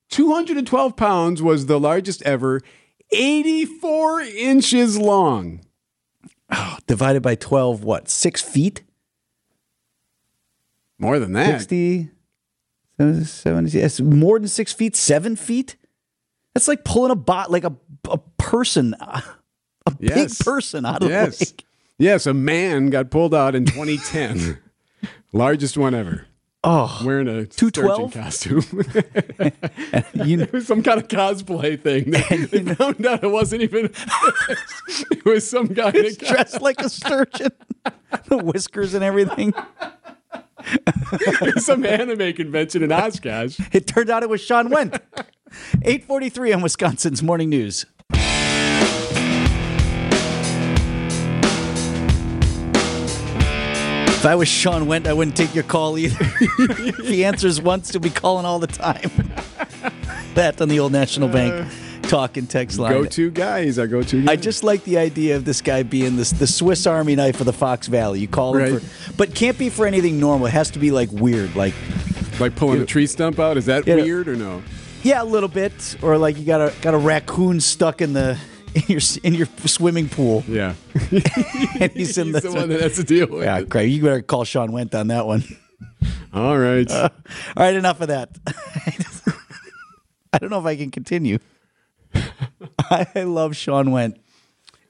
212 0.10 0.96
pounds 0.96 1.42
was 1.42 1.66
the 1.68 1.80
largest 1.80 2.22
ever. 2.24 2.62
84 3.12 4.22
inches 4.22 4.98
long. 4.98 5.62
divided 6.88 7.22
by 7.22 7.36
12, 7.36 7.84
what? 7.84 8.10
Six 8.10 8.42
feet? 8.42 8.84
More 11.00 11.20
than 11.20 11.34
that. 11.34 11.60
60, 11.62 12.10
70, 13.00 13.78
yes, 13.78 14.00
more 14.00 14.40
than 14.40 14.48
six 14.48 14.72
feet, 14.72 14.96
seven 14.96 15.36
feet. 15.36 15.76
That's 16.54 16.68
like 16.68 16.84
pulling 16.86 17.12
a 17.12 17.16
bot, 17.16 17.50
like 17.52 17.64
a, 17.64 17.76
a 18.10 18.20
person, 18.38 18.96
a 19.02 19.24
big 20.00 20.30
person 20.40 20.86
out 20.86 21.04
of 21.04 21.10
Yes. 21.10 21.40
the 21.40 21.46
lake. 21.46 21.66
Yes, 21.98 22.26
a 22.26 22.34
man 22.34 22.90
got 22.90 23.10
pulled 23.10 23.34
out 23.34 23.56
in 23.56 23.66
2010. 23.66 24.60
Largest 25.34 25.78
one 25.78 25.94
ever. 25.96 26.28
Oh, 26.66 27.02
Wearing 27.04 27.28
a 27.28 27.46
212? 27.46 28.12
sturgeon 28.12 28.24
costume. 28.24 28.64
you 30.26 30.38
know, 30.38 30.44
It 30.44 30.54
was 30.54 30.66
some 30.68 30.82
kind 30.82 31.00
of 31.00 31.08
cosplay 31.10 31.80
thing. 31.82 32.12
They, 32.30 32.62
they 32.62 32.76
found 32.76 33.06
out 33.06 33.24
it 33.24 33.30
wasn't 33.32 33.64
even. 33.64 33.92
it 35.12 35.26
was 35.26 35.50
some 35.50 35.68
guy 35.68 35.90
in 35.90 35.98
a 35.98 36.02
he's 36.04 36.18
dressed 36.18 36.62
like 36.62 36.80
a 36.80 36.88
sturgeon, 36.90 37.52
the 38.28 38.38
whiskers 38.38 38.94
and 38.94 39.04
everything. 39.04 39.54
some 41.58 41.86
anime 41.86 42.34
convention 42.34 42.82
in 42.84 42.92
Oshkosh. 42.92 43.60
It 43.74 43.86
turned 43.88 44.10
out 44.10 44.24
it 44.24 44.30
was 44.30 44.40
Shawn 44.42 44.70
Wendt. 44.70 45.00
843 45.84 46.54
on 46.54 46.62
Wisconsin's 46.62 47.22
Morning 47.22 47.50
News. 47.50 47.86
If 54.24 54.28
I 54.28 54.36
was 54.36 54.48
Shawn 54.48 54.86
Wendt, 54.86 55.06
I 55.06 55.12
wouldn't 55.12 55.36
take 55.36 55.54
your 55.54 55.66
call 55.66 55.98
either. 55.98 56.16
if 56.40 57.10
he 57.10 57.26
answers 57.26 57.60
once, 57.60 57.92
he'll 57.92 58.00
be 58.00 58.10
calling 58.10 58.46
all 58.46 58.58
the 58.58 58.68
time. 58.68 59.12
that 60.36 60.62
on 60.62 60.70
the 60.70 60.80
old 60.80 60.94
National 60.94 61.28
Bank 61.28 61.70
talk 62.04 62.38
and 62.38 62.50
text 62.50 62.80
line. 62.80 62.94
Go 62.94 63.04
to 63.04 63.30
guy. 63.32 63.66
He's 63.66 63.78
our 63.78 63.86
go 63.86 64.02
to 64.02 64.24
guy. 64.24 64.32
I 64.32 64.36
just 64.38 64.64
like 64.64 64.86
the 64.86 64.98
idea 64.98 65.36
of 65.36 65.44
this 65.44 65.60
guy 65.60 65.84
being 65.84 66.16
this 66.16 66.32
the 66.32 66.48
Swiss 66.48 66.88
Army 66.88 67.18
knife 67.18 67.42
of 67.42 67.48
the 67.48 67.52
Fox 67.52 67.88
Valley. 67.88 68.22
You 68.22 68.30
call 68.30 68.56
him 68.56 68.80
for, 68.80 69.14
but 69.18 69.36
can't 69.36 69.58
be 69.58 69.70
for 69.70 69.86
anything 69.86 70.22
normal. 70.22 70.48
It 70.48 70.52
has 70.52 70.72
to 70.72 70.80
be 70.80 70.92
like 70.92 71.12
weird, 71.12 71.54
like 71.58 71.74
like 72.40 72.56
pulling 72.56 72.82
a 72.82 72.86
tree 72.86 73.08
stump 73.08 73.40
out. 73.40 73.58
Is 73.58 73.66
that 73.66 73.86
weird 73.86 74.30
or 74.30 74.38
no? 74.38 74.64
Yeah, 75.04 75.22
a 75.22 75.26
little 75.26 75.50
bit, 75.50 75.98
or 76.02 76.18
like 76.18 76.38
you 76.38 76.46
got 76.46 76.62
a 76.62 76.74
got 76.82 76.94
a 76.94 76.98
raccoon 76.98 77.60
stuck 77.60 78.02
in 78.02 78.14
the 78.14 78.40
in 78.76 78.84
your 78.88 79.02
in 79.24 79.34
your 79.34 79.48
swimming 79.66 80.10
pool, 80.10 80.44
Yeah. 80.48 80.74
and 81.80 81.92
he's 81.92 82.18
in 82.18 82.28
He's 82.28 82.34
the. 82.34 82.42
the 82.42 82.52
one 82.54 82.70
that 82.70 82.82
has 82.82 82.96
to 82.98 83.04
deal 83.04 83.28
with 83.28 83.44
yeah, 83.44 83.60
it. 83.60 83.70
Craig, 83.70 83.92
you 83.92 84.02
better 84.04 84.22
call 84.22 84.44
Shawn 84.44 84.70
Wendt 84.70 84.94
on 84.96 85.08
that 85.08 85.26
one. 85.26 85.44
All 86.34 86.58
right. 86.58 86.90
All 86.92 87.10
right, 87.58 87.76
enough 87.76 88.02
of 88.02 88.08
that. 88.08 88.38
I 90.34 90.40
don't 90.40 90.50
know 90.50 90.60
if 90.60 90.66
I 90.66 90.76
can 90.76 90.90
continue. 90.92 91.38
I 92.90 93.24
love 93.24 93.56
Shawn 93.56 93.88
Wendt 93.88 94.16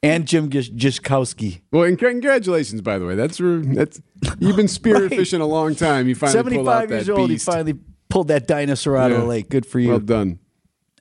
and 0.01 0.25
Jim 0.27 0.49
Giskowski. 0.49 1.61
well, 1.71 1.83
and 1.83 1.97
congratulations, 1.97 2.81
by 2.81 2.97
the 2.97 3.05
way. 3.05 3.15
That's 3.15 3.37
that's 3.41 4.01
you've 4.39 4.55
been 4.55 4.67
spear 4.67 5.01
Right. 5.01 5.09
fishing 5.09 5.41
a 5.41 5.45
long 5.45 5.75
time. 5.75 6.07
You 6.07 6.15
finally 6.15 6.33
Seventy-five 6.37 6.89
that 6.89 6.95
years 6.95 7.09
old, 7.09 7.29
beast. 7.29 7.45
he 7.45 7.51
finally 7.51 7.79
pulled 8.09 8.27
that 8.29 8.47
dinosaur 8.47 8.97
out 8.97 9.11
of 9.11 9.19
the 9.21 9.25
lake. 9.25 9.49
Good 9.49 9.65
for 9.65 9.79
you. 9.79 9.89
Well 9.89 9.99
done. 9.99 10.39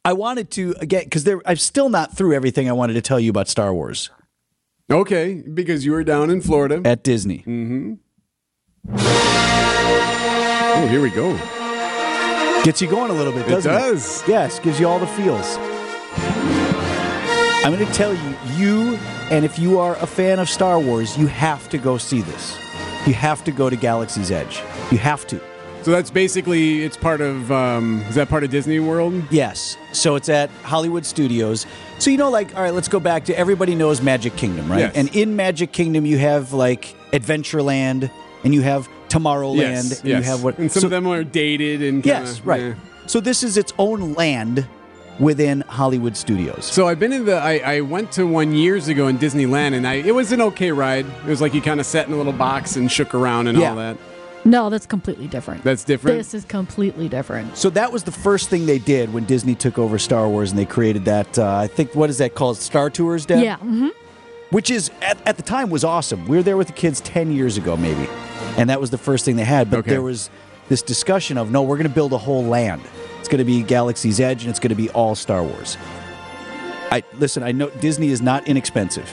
I 0.04 0.12
wanted 0.14 0.50
to 0.52 0.74
again 0.80 1.04
because 1.04 1.24
there. 1.24 1.40
I'm 1.46 1.56
still 1.56 1.88
not 1.88 2.16
through 2.16 2.34
everything 2.34 2.68
I 2.68 2.72
wanted 2.72 2.94
to 2.94 3.02
tell 3.02 3.20
you 3.20 3.30
about 3.30 3.48
Star 3.48 3.72
Wars 3.72 4.10
Okay, 4.90 5.42
because 5.54 5.84
you 5.84 5.92
were 5.92 6.02
down 6.04 6.28
in 6.28 6.40
Florida. 6.40 6.82
at 6.84 7.02
Disney. 7.04 7.44
Mm. 7.46 7.98
Hmm. 8.88 8.94
Oh, 10.74 10.86
here 10.90 11.00
we 11.00 11.10
go. 11.10 11.32
Gets 12.64 12.82
you 12.82 12.88
going 12.88 13.10
a 13.10 13.14
little 13.14 13.32
bit, 13.32 13.46
It 13.46 13.50
doesn't 13.50 13.72
it? 13.72 13.78
does. 13.78 14.22
Yes, 14.28 14.58
gives 14.58 14.78
you 14.80 14.88
all 14.88 14.98
the 14.98 15.06
feels. 15.06 15.56
I'm 17.64 17.72
going 17.72 17.86
to 17.86 17.92
tell 17.92 18.12
you, 18.12 18.36
you, 18.56 18.96
and 19.30 19.44
if 19.44 19.58
you 19.58 19.78
are 19.78 19.94
a 19.96 20.06
fan 20.06 20.38
of 20.40 20.48
Star 20.48 20.80
Wars, 20.80 21.16
you 21.16 21.26
have 21.28 21.68
to 21.70 21.78
go 21.78 21.96
see 21.96 22.20
this. 22.22 22.56
You 23.06 23.14
have 23.14 23.44
to 23.44 23.52
go 23.52 23.70
to 23.70 23.76
Galaxy's 23.76 24.30
Edge. 24.32 24.60
You 24.90 24.98
have 24.98 25.26
to. 25.28 25.40
So 25.82 25.90
that's 25.90 26.10
basically 26.10 26.82
it's 26.82 26.96
part 26.96 27.20
of. 27.20 27.50
Um, 27.50 28.02
is 28.08 28.14
that 28.14 28.28
part 28.28 28.44
of 28.44 28.50
Disney 28.50 28.78
World? 28.78 29.20
Yes. 29.30 29.76
So 29.92 30.14
it's 30.14 30.28
at 30.28 30.48
Hollywood 30.62 31.04
Studios. 31.04 31.66
So 31.98 32.10
you 32.10 32.16
know, 32.16 32.30
like, 32.30 32.54
all 32.56 32.62
right, 32.62 32.72
let's 32.74 32.88
go 32.88 33.00
back 33.00 33.24
to 33.26 33.36
everybody 33.38 33.74
knows 33.74 34.00
Magic 34.00 34.36
Kingdom, 34.36 34.70
right? 34.70 34.80
Yes. 34.80 34.94
And 34.94 35.14
in 35.14 35.34
Magic 35.34 35.72
Kingdom, 35.72 36.06
you 36.06 36.18
have 36.18 36.52
like 36.52 36.94
Adventureland, 37.12 38.10
and 38.44 38.54
you 38.54 38.62
have 38.62 38.88
Tomorrowland, 39.08 39.56
yes. 39.58 40.00
and 40.00 40.08
yes. 40.08 40.24
you 40.24 40.30
have 40.30 40.44
what? 40.44 40.58
And 40.58 40.70
some 40.70 40.82
so- 40.82 40.86
of 40.86 40.90
them 40.92 41.06
are 41.08 41.24
dated 41.24 41.82
and 41.82 42.02
kinda, 42.02 42.20
Yes, 42.26 42.40
right. 42.42 42.60
eh. 42.62 42.74
So 43.06 43.20
this 43.20 43.42
is 43.42 43.56
its 43.56 43.72
own 43.78 44.14
land 44.14 44.66
within 45.18 45.62
Hollywood 45.62 46.16
Studios. 46.16 46.64
So 46.64 46.86
I've 46.86 47.00
been 47.00 47.12
in 47.12 47.24
the. 47.26 47.34
I, 47.36 47.58
I 47.58 47.80
went 47.80 48.12
to 48.12 48.24
one 48.24 48.52
years 48.54 48.86
ago 48.88 49.08
in 49.08 49.18
Disneyland, 49.18 49.74
and 49.74 49.86
I 49.86 49.94
it 49.94 50.14
was 50.14 50.30
an 50.30 50.40
okay 50.40 50.70
ride. 50.70 51.06
It 51.06 51.26
was 51.26 51.40
like 51.40 51.54
you 51.54 51.60
kind 51.60 51.80
of 51.80 51.86
sat 51.86 52.06
in 52.06 52.14
a 52.14 52.16
little 52.16 52.32
box 52.32 52.76
and 52.76 52.90
shook 52.90 53.14
around 53.14 53.48
and 53.48 53.58
Yeah. 53.58 53.70
all 53.70 53.76
that. 53.76 53.96
No, 54.44 54.70
that's 54.70 54.86
completely 54.86 55.28
different. 55.28 55.62
That's 55.62 55.84
different. 55.84 56.18
This 56.18 56.34
is 56.34 56.44
completely 56.44 57.08
different. 57.08 57.56
So 57.56 57.70
that 57.70 57.92
was 57.92 58.02
the 58.02 58.10
first 58.12 58.48
thing 58.48 58.66
they 58.66 58.78
did 58.78 59.12
when 59.12 59.24
Disney 59.24 59.54
took 59.54 59.78
over 59.78 59.98
Star 59.98 60.28
Wars 60.28 60.50
and 60.50 60.58
they 60.58 60.64
created 60.66 61.04
that. 61.04 61.38
Uh, 61.38 61.56
I 61.56 61.66
think 61.68 61.94
what 61.94 62.10
is 62.10 62.18
that 62.18 62.34
called? 62.34 62.56
Star 62.56 62.90
Tours, 62.90 63.24
Deb? 63.26 63.42
Yeah. 63.44 63.58
hmm 63.58 63.88
Which 64.50 64.70
is 64.70 64.90
at, 65.00 65.24
at 65.28 65.36
the 65.36 65.42
time 65.44 65.70
was 65.70 65.84
awesome. 65.84 66.26
We 66.26 66.36
were 66.36 66.42
there 66.42 66.56
with 66.56 66.66
the 66.66 66.72
kids 66.72 67.00
ten 67.00 67.30
years 67.32 67.56
ago, 67.56 67.76
maybe. 67.76 68.08
and 68.56 68.68
that 68.68 68.80
was 68.80 68.90
the 68.90 68.98
first 68.98 69.24
thing 69.24 69.36
they 69.36 69.44
had. 69.44 69.70
But 69.70 69.78
Okay. 69.80 69.90
there 69.90 70.02
was 70.02 70.28
this 70.68 70.82
discussion 70.82 71.38
of 71.38 71.50
no, 71.50 71.62
we're 71.62 71.76
going 71.76 71.88
to 71.88 71.94
build 71.94 72.12
a 72.12 72.18
whole 72.18 72.42
land. 72.44 72.82
It's 73.20 73.28
going 73.28 73.38
to 73.38 73.44
be 73.44 73.62
Galaxy's 73.62 74.18
Edge, 74.18 74.42
and 74.42 74.50
it's 74.50 74.58
going 74.58 74.70
to 74.70 74.74
be 74.74 74.90
all 74.90 75.14
Star 75.14 75.42
Wars. 75.44 75.76
I 76.90 77.02
listen. 77.18 77.42
I 77.44 77.52
know 77.52 77.70
Disney 77.70 78.08
is 78.10 78.20
not 78.20 78.46
inexpensive, 78.48 79.08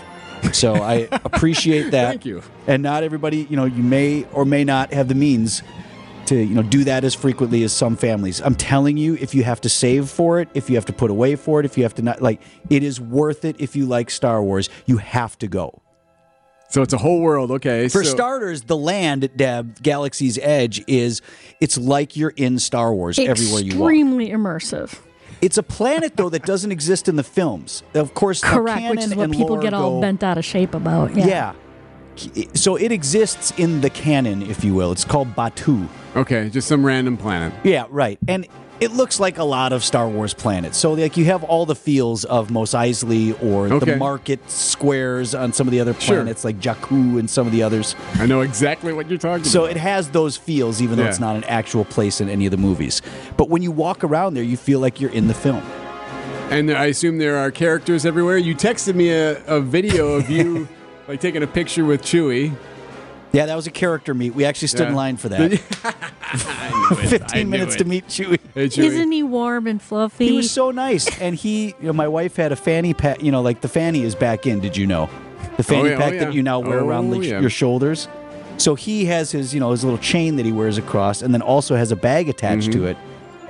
so 0.54 0.76
I 0.76 1.08
appreciate 1.12 1.84
that. 1.92 2.10
Thank 2.10 2.26
you. 2.26 2.42
And 2.68 2.84
not 2.84 3.04
everybody, 3.04 3.48
you 3.50 3.58
know, 3.58 3.66
you 3.66 3.84
may 3.84 4.26
or 4.34 4.46
may 4.46 4.64
not 4.64 4.94
have 4.94 5.08
the 5.08 5.16
means 5.16 5.64
to, 6.28 6.36
you 6.36 6.54
know, 6.54 6.64
do 6.64 6.84
that 6.84 7.04
as 7.04 7.16
frequently 7.16 7.64
as 7.64 7.74
some 7.74 7.96
families. 7.96 8.42
I'm 8.42 8.56
telling 8.56 8.98
you, 8.98 9.16
if 9.16 9.34
you 9.34 9.44
have 9.44 9.62
to 9.62 9.70
save 9.70 10.10
for 10.10 10.40
it, 10.40 10.48
if 10.54 10.70
you 10.70 10.76
have 10.76 10.86
to 10.86 10.94
put 10.94 11.10
away 11.10 11.36
for 11.36 11.60
it, 11.60 11.66
if 11.66 11.78
you 11.78 11.84
have 11.84 11.96
to 11.96 12.02
not 12.02 12.22
like, 12.22 12.42
it 12.70 12.84
is 12.84 13.02
worth 13.02 13.46
it. 13.46 13.56
If 13.60 13.76
you 13.76 13.86
like 13.86 14.10
Star 14.10 14.42
Wars, 14.44 14.70
you 14.86 14.98
have 14.98 15.38
to 15.40 15.48
go. 15.48 15.82
So 16.70 16.84
it's 16.84 16.94
a 16.94 17.00
whole 17.00 17.20
world. 17.20 17.50
Okay. 17.50 17.88
For 17.88 18.04
so, 18.04 18.12
starters, 18.12 18.62
the 18.62 18.78
land, 18.78 19.28
Deb, 19.36 19.82
Galaxy's 19.82 20.38
Edge 20.38 20.84
is 20.88 21.22
it's 21.60 21.80
like 21.80 22.16
you're 22.16 22.34
in 22.36 22.60
Star 22.60 22.94
Wars 22.94 23.18
everywhere 23.18 23.62
you 23.62 23.80
walk. 23.80 23.90
Extremely 23.90 24.30
immersive. 24.30 25.00
It's 25.42 25.58
a 25.58 25.64
planet 25.64 26.18
though 26.18 26.30
that 26.30 26.46
doesn't 26.46 26.72
exist 26.72 27.08
in 27.08 27.16
the 27.16 27.24
films. 27.24 27.84
Of 27.94 28.14
course, 28.14 28.44
now 28.44 28.54
Correct, 28.54 28.90
which 28.90 29.00
is 29.00 29.06
canon 29.06 29.18
what 29.18 29.24
and 29.26 29.34
people 29.34 29.50
lore 29.56 29.62
get 29.62 29.74
all 29.74 29.92
go- 29.96 30.02
bent 30.02 30.24
out 30.24 30.38
of 30.38 30.46
shape 30.46 30.74
about. 30.74 31.16
Yeah. 31.16 31.54
Yeah. 32.16 32.46
So 32.54 32.76
it 32.76 32.92
exists 32.92 33.52
in 33.58 33.80
the 33.80 33.90
canon, 33.90 34.42
if 34.44 34.64
you 34.64 34.74
will. 34.74 34.92
It's 34.92 35.06
called 35.06 35.34
Batuu. 35.36 35.88
Okay, 36.18 36.50
just 36.50 36.68
some 36.68 36.86
random 36.86 37.16
planet. 37.16 37.54
Yeah, 37.64 37.86
right. 37.90 38.20
And 38.28 38.46
it 38.80 38.94
looks 38.94 39.20
like 39.20 39.38
a 39.38 39.44
lot 39.44 39.74
of 39.74 39.84
Star 39.84 40.08
Wars 40.08 40.34
planets. 40.34 40.78
So 40.78 40.94
like 40.94 41.18
you 41.18 41.26
have 41.26 41.44
all 41.44 41.66
the 41.66 41.76
feels 41.76 42.24
of 42.26 42.50
Mos 42.50 42.72
Eisley 42.74 43.42
or 43.44 43.68
Okay. 43.68 43.92
the 43.92 43.96
market 43.98 44.50
squares 44.50 45.36
on 45.36 45.52
some 45.54 45.68
of 45.68 45.72
the 45.72 45.80
other 45.82 45.94
Sure. 45.96 46.16
planets, 46.18 46.46
like 46.46 46.60
Jakku 46.60 47.20
and 47.20 47.30
some 47.30 47.46
of 47.46 47.52
the 47.52 47.62
others. 47.64 47.96
I 48.16 48.26
know 48.26 48.42
exactly 48.42 48.94
what 48.94 49.10
you're 49.10 49.18
talking 49.20 49.44
So 49.44 49.62
about. 49.66 49.72
So 49.74 49.78
it 49.78 49.78
has 49.82 50.10
those 50.10 50.38
feels, 50.38 50.82
even 50.82 50.98
though 50.98 51.04
Yeah. 51.04 51.10
it's 51.10 51.20
not 51.20 51.36
an 51.36 51.44
actual 51.46 51.84
place 51.86 52.22
in 52.22 52.30
any 52.30 52.46
of 52.46 52.52
the 52.52 52.58
movies. 52.58 53.02
But 53.36 53.50
when 53.50 53.62
you 53.62 53.72
walk 53.72 54.04
around 54.04 54.34
there, 54.36 54.44
you 54.44 54.56
feel 54.58 54.80
like 54.80 55.02
you're 55.02 55.12
in 55.12 55.28
the 55.28 55.34
film. 55.34 55.62
And 56.50 56.72
I 56.72 56.86
assume 56.86 57.18
there 57.20 57.38
are 57.38 57.52
characters 57.52 58.06
everywhere. 58.06 58.38
You 58.38 58.56
texted 58.56 58.96
me 58.96 59.10
a, 59.12 59.44
a 59.46 59.60
video 59.62 60.14
of 60.14 60.30
you 60.30 60.68
like 61.08 61.20
taking 61.20 61.44
a 61.44 61.48
picture 61.48 61.84
with 61.86 62.02
Chewie. 62.02 62.56
Yeah, 63.32 63.46
that 63.46 63.56
was 63.56 63.68
a 63.68 63.72
character 63.72 64.16
meet. 64.16 64.34
We 64.34 64.46
actually 64.46 64.70
stood 64.70 64.88
in 64.88 64.96
line 64.96 65.18
for 65.18 65.30
that. 65.30 65.62
I 66.92 67.06
15 67.08 67.44
knew 67.46 67.50
minutes 67.52 67.76
it. 67.76 67.78
to 67.80 67.86
meet 67.86 68.08
Chewie. 68.08 68.40
Hey, 68.54 68.68
Chewie. 68.68 68.84
Isn't 68.86 69.12
he 69.12 69.24
warm 69.24 69.68
and 69.68 69.82
fluffy? 69.82 70.28
He 70.30 70.36
was 70.36 70.52
so 70.52 70.72
nice, 70.72 71.20
and 71.20 71.36
he, 71.36 71.68
you 71.80 71.88
know, 71.88 71.94
my 71.94 72.08
wife 72.08 72.36
had 72.36 72.52
a 72.52 72.56
fanny 72.56 72.94
pack. 72.94 73.22
You 73.24 73.32
know, 73.32 73.42
like 73.42 73.62
the 73.62 73.68
fanny 73.68 74.04
is 74.04 74.16
back 74.16 74.46
in. 74.46 74.60
Did 74.60 74.78
you 74.78 74.86
know? 74.88 75.10
The 75.58 75.64
fanny 75.64 75.90
yeah, 75.90 75.96
oh, 75.96 76.00
pack 76.00 76.14
yeah. 76.14 76.26
that 76.26 76.34
you 76.34 76.44
now 76.44 76.60
wear 76.60 76.80
around 76.80 77.12
Oh, 77.14 77.20
the, 77.20 77.28
yeah. 77.28 77.40
your 77.40 77.50
shoulders. 77.50 78.08
So 78.58 78.76
he 78.76 79.06
has 79.06 79.32
his, 79.32 79.54
you 79.54 79.60
know, 79.60 79.72
his 79.72 79.84
little 79.84 80.00
chain 80.00 80.36
that 80.36 80.46
he 80.46 80.52
wears 80.52 80.78
across, 80.78 81.22
and 81.22 81.34
then 81.34 81.42
also 81.42 81.76
has 81.76 81.92
a 81.92 81.96
bag 81.96 82.30
attached 82.30 82.70
Mm-hmm. 82.70 82.80
to 82.82 82.86
it. 82.88 82.98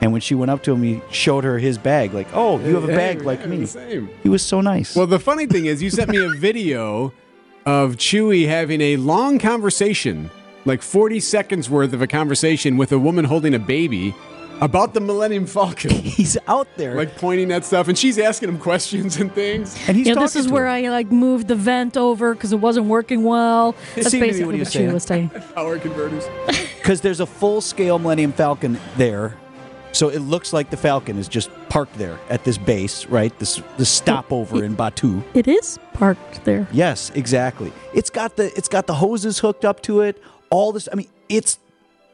And 0.02 0.12
when 0.14 0.22
she 0.22 0.34
went 0.34 0.50
up 0.50 0.64
to 0.64 0.72
him, 0.74 0.82
he 0.84 1.02
showed 1.12 1.44
her 1.44 1.58
his 1.60 1.78
bag. 1.78 2.14
Like, 2.14 2.28
oh, 2.34 2.58
you 2.60 2.76
have 2.76 2.86
a 2.86 2.88
Hey, 2.88 2.96
bag 2.96 3.24
like 3.24 3.42
yeah, 3.42 3.46
me. 3.48 3.66
same. 3.66 4.10
He 4.24 4.30
was 4.30 4.42
so 4.42 4.62
nice. 4.62 4.96
Well, 4.96 5.08
the 5.08 5.20
funny 5.20 5.46
thing 5.46 5.66
is, 5.66 5.82
you 5.84 5.90
sent 5.90 6.10
me 6.10 6.24
a 6.24 6.30
video 6.38 7.12
of 7.66 7.98
Chewie 7.98 8.48
having 8.48 8.80
a 8.82 8.96
long 8.98 9.40
conversation, 9.40 10.30
like 10.70 10.82
40 10.82 11.20
seconds 11.20 11.70
worth 11.70 11.92
of 11.94 12.02
a 12.02 12.08
conversation 12.08 12.78
with 12.78 12.94
a 12.94 13.00
woman 13.00 13.26
holding 13.26 13.54
a 13.54 13.60
baby 13.60 14.16
about 14.62 14.94
the 14.94 15.00
Millennium 15.00 15.46
Falcon. 15.46 15.90
he's 16.04 16.38
out 16.48 16.68
there, 16.78 16.96
like 16.96 17.18
pointing 17.18 17.52
at 17.52 17.66
stuff, 17.66 17.88
and 17.88 17.98
she's 17.98 18.18
asking 18.18 18.50
him 18.50 18.60
questions 18.60 19.18
and 19.18 19.34
things. 19.34 19.76
and 19.88 19.98
he's 19.98 20.08
yeah, 20.08 20.14
talking 20.14 20.26
this 20.26 20.36
is 20.36 20.46
to 20.46 20.54
where 20.54 20.66
her. 20.66 20.70
I 20.70 20.90
like 20.90 21.12
moved 21.12 21.48
the 21.48 21.56
vent 21.56 21.98
over 21.98 22.34
because 22.34 22.54
it 22.54 22.60
wasn't 22.60 22.86
working 22.86 23.24
well. 23.24 23.76
It 23.96 24.04
That's 24.04 24.12
to 24.12 24.18
be 24.18 24.20
basically 24.20 24.46
what 24.46 24.56
he 24.56 24.60
was 24.60 24.72
she 24.72 24.86
was 24.86 25.04
saying. 25.04 25.30
Power 25.56 25.80
converters. 25.80 26.28
because 26.78 27.02
there's 27.02 27.20
a 27.20 27.26
full 27.26 27.62
scale 27.62 28.00
Millennium 28.00 28.32
Falcon 28.32 28.80
there. 28.96 29.38
So 29.92 30.10
it 30.10 30.20
looks 30.20 30.54
like 30.54 30.70
the 30.70 30.78
Falcon 30.78 31.18
is 31.18 31.28
just 31.28 31.50
parked 31.70 31.98
there 31.98 32.20
at 32.30 32.44
this 32.44 32.58
base, 32.58 33.06
right? 33.08 33.38
This 33.40 33.62
this 33.78 33.90
stopover 33.90 34.64
in 34.64 34.76
Batuu. 34.76 35.24
It 35.34 35.48
is 35.48 35.80
parked 35.94 36.44
there. 36.46 36.68
Yes, 36.72 37.12
exactly. 37.16 37.74
It's 37.94 38.10
got 38.10 38.36
the 38.36 38.56
it's 38.56 38.70
got 38.70 38.88
the 38.88 38.94
hoses 38.94 39.40
hooked 39.40 39.66
up 39.66 39.82
to 39.84 40.02
it. 40.02 40.22
All 40.50 40.72
this. 40.72 40.88
I 40.92 40.96
mean, 40.96 41.10
it's 41.28 41.60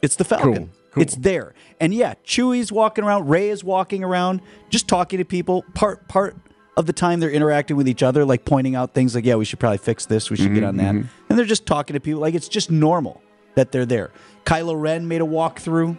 it's 0.01 0.15
the 0.15 0.23
Falcon. 0.23 0.53
Cool, 0.53 0.69
cool. 0.91 1.03
It's 1.03 1.15
there. 1.15 1.53
And 1.79 1.93
yeah, 1.93 2.15
Chewie's 2.25 2.71
walking 2.71 3.03
around. 3.03 3.27
Rey 3.27 3.49
is 3.49 3.63
walking 3.63 4.03
around, 4.03 4.41
just 4.69 4.87
talking 4.87 5.19
to 5.19 5.25
people. 5.25 5.65
Part 5.73 6.07
part 6.07 6.37
of 6.77 6.85
the 6.85 6.93
time 6.93 7.19
they're 7.19 7.29
interacting 7.29 7.77
with 7.77 7.87
each 7.87 8.03
other, 8.03 8.25
like 8.25 8.45
pointing 8.45 8.75
out 8.75 8.93
things 8.93 9.15
like, 9.15 9.25
"Yeah, 9.25 9.35
we 9.35 9.45
should 9.45 9.59
probably 9.59 9.77
fix 9.77 10.05
this. 10.05 10.29
We 10.29 10.37
should 10.37 10.53
get 10.53 10.59
mm-hmm, 10.61 10.67
on 10.67 10.77
that." 10.77 10.95
Mm-hmm. 10.95 11.07
And 11.29 11.37
they're 11.37 11.45
just 11.45 11.65
talking 11.65 11.93
to 11.93 11.99
people. 11.99 12.21
Like 12.21 12.35
it's 12.35 12.47
just 12.47 12.71
normal 12.71 13.21
that 13.55 13.71
they're 13.71 13.85
there. 13.85 14.11
Kylo 14.45 14.79
Ren 14.79 15.07
made 15.07 15.21
a 15.21 15.25
walkthrough. 15.25 15.97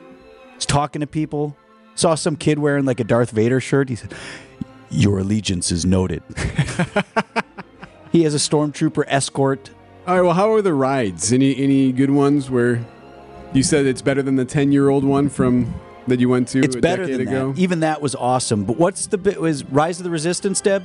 He's 0.55 0.67
talking 0.67 1.01
to 1.01 1.07
people. 1.07 1.57
Saw 1.97 2.15
some 2.15 2.37
kid 2.37 2.59
wearing 2.61 2.85
like 2.85 3.01
a 3.01 3.05
Darth 3.05 3.31
Vader 3.31 3.59
shirt. 3.61 3.89
He 3.89 3.97
said, 3.97 4.15
"Your 4.91 5.19
allegiance 5.19 5.73
is 5.73 5.85
noted." 5.85 6.23
he 8.13 8.23
has 8.23 8.35
a 8.35 8.39
stormtrooper 8.39 9.05
escort. 9.09 9.71
All 10.07 10.15
right. 10.15 10.21
Well, 10.23 10.35
how 10.35 10.53
are 10.53 10.63
the 10.63 10.75
rides? 10.75 11.33
Any 11.33 11.57
any 11.57 11.93
good 11.93 12.11
ones 12.11 12.49
where 12.51 12.85
you 13.53 13.63
said 13.63 13.87
it's 13.87 14.03
better 14.03 14.23
than 14.23 14.37
the 14.37 14.45
10 14.45 14.71
year 14.73 14.89
old 14.89 15.05
one 15.05 15.29
from 15.29 15.75
that 16.07 16.21
you 16.21 16.29
went 16.29 16.47
to 16.49 16.61
It's 16.61 16.77
a 16.77 16.81
better 16.81 17.03
decade 17.05 17.27
than 17.27 17.29
ago? 17.29 17.53
that. 17.53 17.59
Even 17.59 17.81
that 17.81 18.01
was 18.01 18.15
awesome. 18.15 18.65
But 18.65 18.77
what's 18.77 19.07
the 19.07 19.19
bit? 19.19 19.41
Was 19.41 19.65
Rise 19.65 19.99
of 19.99 20.05
the 20.05 20.11
Resistance, 20.11 20.61
Deb? 20.61 20.85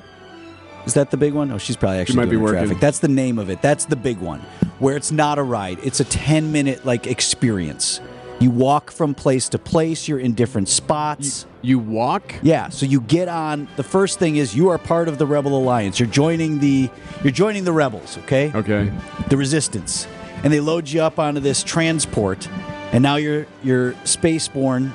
Is 0.85 0.95
that 0.95 1.11
the 1.11 1.17
big 1.17 1.33
one? 1.33 1.51
Oh, 1.51 1.59
she's 1.59 1.75
probably 1.75 1.99
actually 1.99 2.15
might 2.15 2.25
be 2.25 2.31
doing 2.31 2.39
her 2.39 2.45
working. 2.53 2.59
traffic. 2.69 2.81
That's 2.81 2.99
the 2.99 3.07
name 3.07 3.37
of 3.37 3.51
it. 3.51 3.61
That's 3.61 3.85
the 3.85 3.95
big 3.95 4.17
one, 4.17 4.39
where 4.79 4.95
it's 4.95 5.11
not 5.11 5.37
a 5.37 5.43
ride. 5.43 5.77
It's 5.83 5.99
a 5.99 6.03
ten 6.05 6.51
minute 6.51 6.85
like 6.85 7.05
experience. 7.05 8.01
You 8.41 8.49
walk 8.49 8.89
from 8.89 9.13
place 9.13 9.49
to 9.49 9.59
place. 9.59 10.07
You're 10.07 10.19
in 10.19 10.33
different 10.33 10.67
spots. 10.67 11.45
You 11.61 11.77
walk? 11.77 12.33
Yeah, 12.41 12.69
so 12.69 12.87
you 12.87 13.01
get 13.01 13.27
on. 13.27 13.67
The 13.75 13.83
first 13.83 14.17
thing 14.17 14.37
is 14.37 14.55
you 14.55 14.69
are 14.69 14.79
part 14.79 15.07
of 15.07 15.19
the 15.19 15.27
Rebel 15.27 15.55
Alliance. 15.55 15.99
You're 15.99 16.09
joining 16.09 16.59
the 16.59 16.89
you're 17.23 17.31
joining 17.31 17.65
the 17.65 17.71
rebels, 17.71 18.17
okay? 18.19 18.51
Okay. 18.55 18.91
The 19.29 19.37
resistance. 19.37 20.07
And 20.43 20.51
they 20.51 20.59
load 20.59 20.89
you 20.89 21.03
up 21.03 21.19
onto 21.19 21.39
this 21.39 21.61
transport 21.61 22.49
and 22.91 23.03
now 23.03 23.17
you're 23.17 23.45
you're 23.63 23.93
spaceborne. 24.05 24.91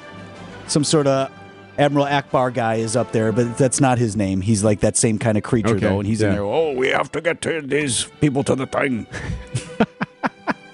Some 0.66 0.82
sort 0.82 1.06
of 1.06 1.30
Admiral 1.78 2.06
Ackbar 2.06 2.52
guy 2.52 2.76
is 2.76 2.96
up 2.96 3.12
there, 3.12 3.30
but 3.30 3.56
that's 3.56 3.80
not 3.80 3.98
his 3.98 4.16
name. 4.16 4.40
He's 4.40 4.64
like 4.64 4.80
that 4.80 4.96
same 4.96 5.18
kind 5.18 5.38
of 5.38 5.44
creature 5.44 5.76
Okay, 5.76 5.86
though, 5.86 5.98
and 6.00 6.06
he's 6.06 6.20
in 6.20 6.32
there. 6.32 6.42
Oh, 6.42 6.72
we 6.72 6.88
have 6.88 7.12
to 7.12 7.20
get 7.20 7.42
to 7.42 7.60
these 7.60 8.04
people 8.20 8.42
to 8.44 8.54
the 8.54 8.66
thing. 8.66 9.06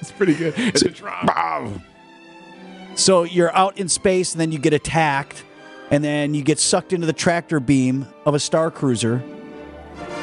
It's 0.00 0.10
pretty 0.10 0.34
good. 0.34 0.54
It's 0.58 0.82
a 0.82 0.90
drop. 0.90 1.26
So 2.94 3.22
you're 3.24 3.54
out 3.56 3.78
in 3.78 3.88
space, 3.88 4.32
and 4.32 4.40
then 4.40 4.52
you 4.52 4.58
get 4.58 4.72
attacked, 4.72 5.44
and 5.90 6.02
then 6.04 6.34
you 6.34 6.42
get 6.42 6.58
sucked 6.58 6.92
into 6.92 7.06
the 7.06 7.12
tractor 7.12 7.60
beam 7.60 8.06
of 8.24 8.34
a 8.34 8.38
star 8.38 8.70
cruiser. 8.70 9.22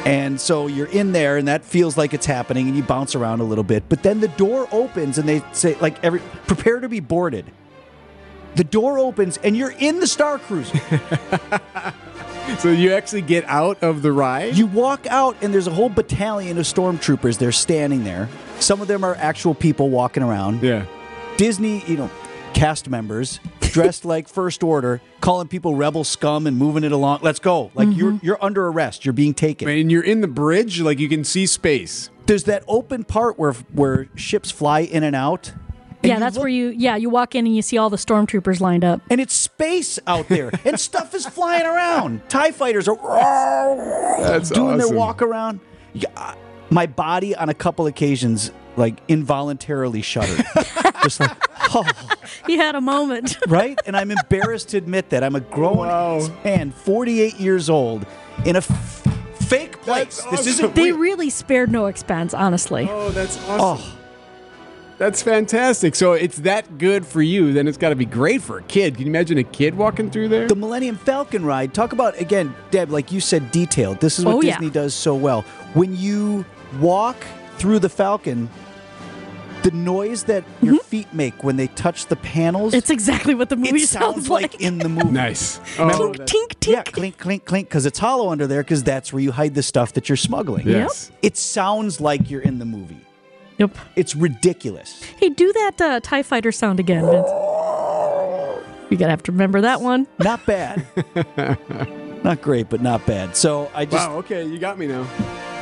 And 0.04 0.40
so 0.40 0.66
you're 0.66 0.86
in 0.88 1.12
there, 1.12 1.36
and 1.36 1.48
that 1.48 1.64
feels 1.64 1.96
like 1.98 2.14
it's 2.14 2.26
happening, 2.26 2.68
and 2.68 2.76
you 2.76 2.82
bounce 2.82 3.14
around 3.14 3.40
a 3.40 3.44
little 3.44 3.64
bit. 3.64 3.84
But 3.88 4.02
then 4.02 4.20
the 4.20 4.28
door 4.28 4.66
opens, 4.72 5.18
and 5.18 5.28
they 5.28 5.42
say, 5.52 5.76
like, 5.80 6.02
every 6.02 6.20
prepare 6.46 6.80
to 6.80 6.88
be 6.88 7.00
boarded. 7.00 7.44
The 8.54 8.64
door 8.64 8.98
opens, 8.98 9.36
and 9.38 9.56
you're 9.56 9.74
in 9.78 10.00
the 10.00 10.06
star 10.06 10.38
cruiser. 10.38 10.80
So 12.58 12.70
you 12.70 12.92
actually 12.92 13.22
get 13.22 13.44
out 13.44 13.82
of 13.82 14.02
the 14.02 14.10
ride? 14.10 14.56
You 14.56 14.66
walk 14.66 15.06
out, 15.06 15.36
and 15.40 15.54
there's 15.54 15.68
a 15.68 15.70
whole 15.70 15.88
battalion 15.88 16.58
of 16.58 16.64
stormtroopers. 16.64 17.38
They're 17.38 17.52
standing 17.52 18.02
there. 18.02 18.28
Some 18.58 18.80
of 18.82 18.88
them 18.88 19.04
are 19.04 19.14
actual 19.14 19.54
people 19.54 19.88
walking 19.88 20.22
around. 20.22 20.62
yeah. 20.62 20.84
Disney, 21.36 21.82
you 21.86 21.96
know, 21.96 22.10
cast 22.54 22.88
members 22.88 23.40
dressed 23.60 24.04
like 24.04 24.28
First 24.28 24.62
Order, 24.62 25.00
calling 25.20 25.48
people 25.48 25.74
rebel 25.74 26.04
scum 26.04 26.46
and 26.46 26.56
moving 26.56 26.84
it 26.84 26.92
along. 26.92 27.20
Let's 27.22 27.38
go! 27.38 27.70
Like 27.74 27.88
you're 27.92 28.12
mm-hmm. 28.12 28.26
you're 28.26 28.42
under 28.42 28.66
arrest. 28.66 29.04
You're 29.04 29.12
being 29.12 29.34
taken. 29.34 29.68
And 29.68 29.90
you're 29.90 30.04
in 30.04 30.20
the 30.20 30.28
bridge, 30.28 30.80
like 30.80 30.98
you 30.98 31.08
can 31.08 31.24
see 31.24 31.46
space. 31.46 32.10
There's 32.26 32.44
that 32.44 32.64
open 32.68 33.04
part 33.04 33.38
where 33.38 33.52
where 33.72 34.08
ships 34.14 34.50
fly 34.50 34.80
in 34.80 35.02
and 35.02 35.16
out. 35.16 35.52
and 36.02 36.10
yeah, 36.10 36.18
that's 36.18 36.36
look- 36.36 36.42
where 36.44 36.50
you. 36.50 36.68
Yeah, 36.68 36.96
you 36.96 37.10
walk 37.10 37.34
in 37.34 37.46
and 37.46 37.54
you 37.54 37.62
see 37.62 37.78
all 37.78 37.90
the 37.90 37.96
stormtroopers 37.96 38.60
lined 38.60 38.84
up. 38.84 39.00
And 39.10 39.20
it's 39.20 39.34
space 39.34 39.98
out 40.06 40.28
there, 40.28 40.50
and 40.64 40.78
stuff 40.78 41.14
is 41.14 41.26
flying 41.26 41.66
around. 41.66 42.28
Tie 42.28 42.52
fighters 42.52 42.88
are 42.88 42.96
That's 44.20 44.50
doing 44.50 44.78
their 44.78 44.88
walk 44.88 45.22
around. 45.22 45.60
Yeah, 45.92 46.08
uh, 46.16 46.34
my 46.70 46.86
body 46.86 47.34
on 47.34 47.48
a 47.48 47.54
couple 47.54 47.86
occasions, 47.86 48.52
like 48.76 49.00
involuntarily 49.08 50.02
shuddered, 50.02 50.46
just 51.02 51.20
like 51.20 51.36
oh. 51.74 51.88
He 52.46 52.56
had 52.56 52.74
a 52.74 52.80
moment. 52.80 53.36
right? 53.48 53.78
And 53.86 53.96
I'm 53.96 54.10
embarrassed 54.10 54.70
to 54.70 54.76
admit 54.78 55.10
that 55.10 55.22
I'm 55.24 55.34
a 55.36 55.40
grown 55.40 55.78
Wow. 55.78 56.28
man, 56.44 56.70
48 56.70 57.38
years 57.40 57.68
old, 57.70 58.06
in 58.44 58.56
a 58.56 58.58
f- 58.58 58.66
fake 59.40 59.80
place. 59.82 60.22
That's 60.22 60.30
This 60.44 60.46
isn't 60.58 60.74
they 60.74 60.92
real. 60.92 60.98
really 60.98 61.30
spared 61.30 61.70
no 61.70 61.86
expense, 61.86 62.34
honestly. 62.34 62.88
Oh, 62.90 63.10
that's 63.10 63.36
oh. 63.48 63.50
awesome. 63.60 63.90
Oh, 63.92 63.96
That's 64.98 65.22
fantastic. 65.22 65.94
So 65.94 66.12
it's 66.12 66.38
that 66.40 66.76
good 66.78 67.06
for 67.06 67.22
you, 67.22 67.52
then 67.54 67.66
it's 67.68 67.78
got 67.78 67.88
to 67.90 67.96
be 67.96 68.04
great 68.04 68.42
for 68.42 68.58
a 68.58 68.62
kid. 68.62 68.94
Can 68.96 69.06
you 69.06 69.10
imagine 69.10 69.38
a 69.38 69.42
kid 69.44 69.74
walking 69.74 70.10
through 70.10 70.28
there? 70.28 70.46
the 70.46 70.54
Millennium 70.54 70.96
Falcon 70.96 71.44
ride. 71.44 71.72
Talk 71.72 71.92
about 71.94 72.18
again, 72.20 72.54
Deb. 72.70 72.90
Like 72.90 73.10
you 73.10 73.20
said, 73.20 73.50
detailed. 73.50 74.00
This 74.00 74.18
is 74.18 74.24
what 74.26 74.34
Oh, 74.36 74.40
yeah. 74.42 74.52
Disney 74.58 74.70
does 74.70 74.92
so 74.94 75.14
well. 75.14 75.42
When 75.74 75.96
you 75.96 76.44
walk 76.80 77.16
through 77.56 77.78
the 77.78 77.88
Falcon, 77.88 78.50
The 79.62 79.70
noise 79.72 80.24
that 80.24 80.42
your 80.62 80.78
feet 80.78 81.12
make 81.12 81.44
when 81.44 81.56
they 81.56 81.66
touch 81.68 82.06
the 82.06 82.16
panels. 82.16 82.72
It's 82.72 82.88
exactly 82.90 83.34
what 83.34 83.50
the 83.50 83.56
it 83.56 83.58
movie 83.58 83.80
sounds 83.80 84.14
sounds 84.14 84.30
like 84.30 84.52
like. 84.54 84.60
in 84.62 84.78
the 84.78 84.88
movie. 84.88 85.10
Nice. 85.10 85.60
Remember- 85.78 86.04
Oh, 86.04 86.12
Tink, 86.12 86.24
tink, 86.26 86.48
tink. 86.60 86.72
Yeah, 86.72 86.82
clink, 86.82 87.18
clink, 87.18 87.44
clink, 87.44 87.68
because 87.68 87.84
it's 87.84 87.98
hollow 87.98 88.30
under 88.30 88.46
there, 88.46 88.62
because 88.62 88.82
that's 88.82 89.12
where 89.12 89.20
you 89.22 89.32
hide 89.32 89.54
the 89.54 89.62
stuff 89.62 89.92
that 89.94 90.08
you're 90.08 90.16
smuggling. 90.16 90.66
yes. 90.66 91.10
It 91.22 91.36
sounds 91.36 92.00
like 92.00 92.30
you're 92.30 92.40
in 92.40 92.58
the 92.58 92.64
movie. 92.64 93.00
Yep. 93.58 93.76
It's 93.96 94.16
ridiculous. 94.16 95.02
Hey, 95.18 95.28
do 95.28 95.52
that 95.52 95.80
uh, 95.80 96.00
TIE 96.00 96.22
fighter 96.22 96.52
sound 96.52 96.80
again, 96.80 97.04
Vince. 97.04 97.28
You 98.90 98.96
gotta 98.96 99.10
have 99.10 99.22
to 99.24 99.32
remember 99.32 99.60
that 99.60 99.82
one. 99.82 100.06
Not 100.18 100.44
bad. 100.46 100.86
not 102.24 102.40
great, 102.42 102.68
but 102.70 102.80
not 102.80 103.04
bad. 103.06 103.36
So 103.36 103.70
I 103.74 103.84
just 103.84 104.08
Wow. 104.08 104.16
Okay, 104.18 104.44
you 104.46 104.58
got 104.58 104.78
me 104.78 104.86
now. 104.86 105.06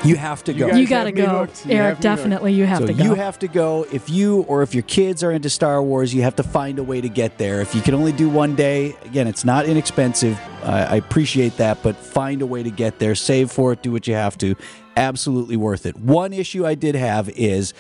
You 0.04 0.16
have 0.16 0.44
to 0.44 0.54
go. 0.54 0.68
guys 0.68 0.78
You 0.78 0.86
gotta 0.86 1.12
go. 1.12 1.26
hooked. 1.40 1.66
You 1.66 1.72
Eric, 1.72 1.98
me 1.98 2.02
definitely 2.02 2.52
you 2.54 2.64
have 2.66 2.78
so 2.78 2.86
to 2.86 2.92
go. 2.94 3.04
you 3.04 3.14
have 3.14 3.38
to 3.40 3.48
go. 3.48 3.86
If 3.92 4.08
you 4.10 4.42
or 4.42 4.62
if 4.62 4.74
your 4.74 4.82
kids 4.84 5.22
are 5.22 5.32
into 5.32 5.50
Star 5.50 5.82
Wars, 5.82 6.14
you 6.14 6.22
have 6.22 6.36
to 6.36 6.42
find 6.42 6.78
a 6.78 6.82
way 6.82 7.00
to 7.00 7.08
get 7.08 7.38
there. 7.38 7.60
If 7.60 7.74
you 7.74 7.80
can 7.82 7.94
only 7.94 8.12
do 8.12 8.28
one 8.28 8.54
day, 8.54 8.96
again, 9.04 9.26
it's 9.26 9.44
not 9.44 9.66
inexpensive. 9.66 10.38
I 10.64 10.84
I 10.84 10.96
appreciate 10.96 11.56
that, 11.58 11.82
but 11.82 11.96
find 11.96 12.42
a 12.42 12.46
way 12.46 12.62
to 12.62 12.70
get 12.70 12.98
there. 12.98 13.14
Save 13.14 13.50
for 13.50 13.72
it. 13.72 13.82
Do 13.82 13.92
what 13.92 14.06
you 14.06 14.14
have 14.14 14.38
to. 14.38 14.54
Absolutely 14.96 15.56
worth 15.56 15.86
it. 15.86 15.96
One 15.96 16.32
issue 16.32 16.66
I 16.66 16.74
did 16.74 16.94
have 16.94 17.28
is 17.30 17.72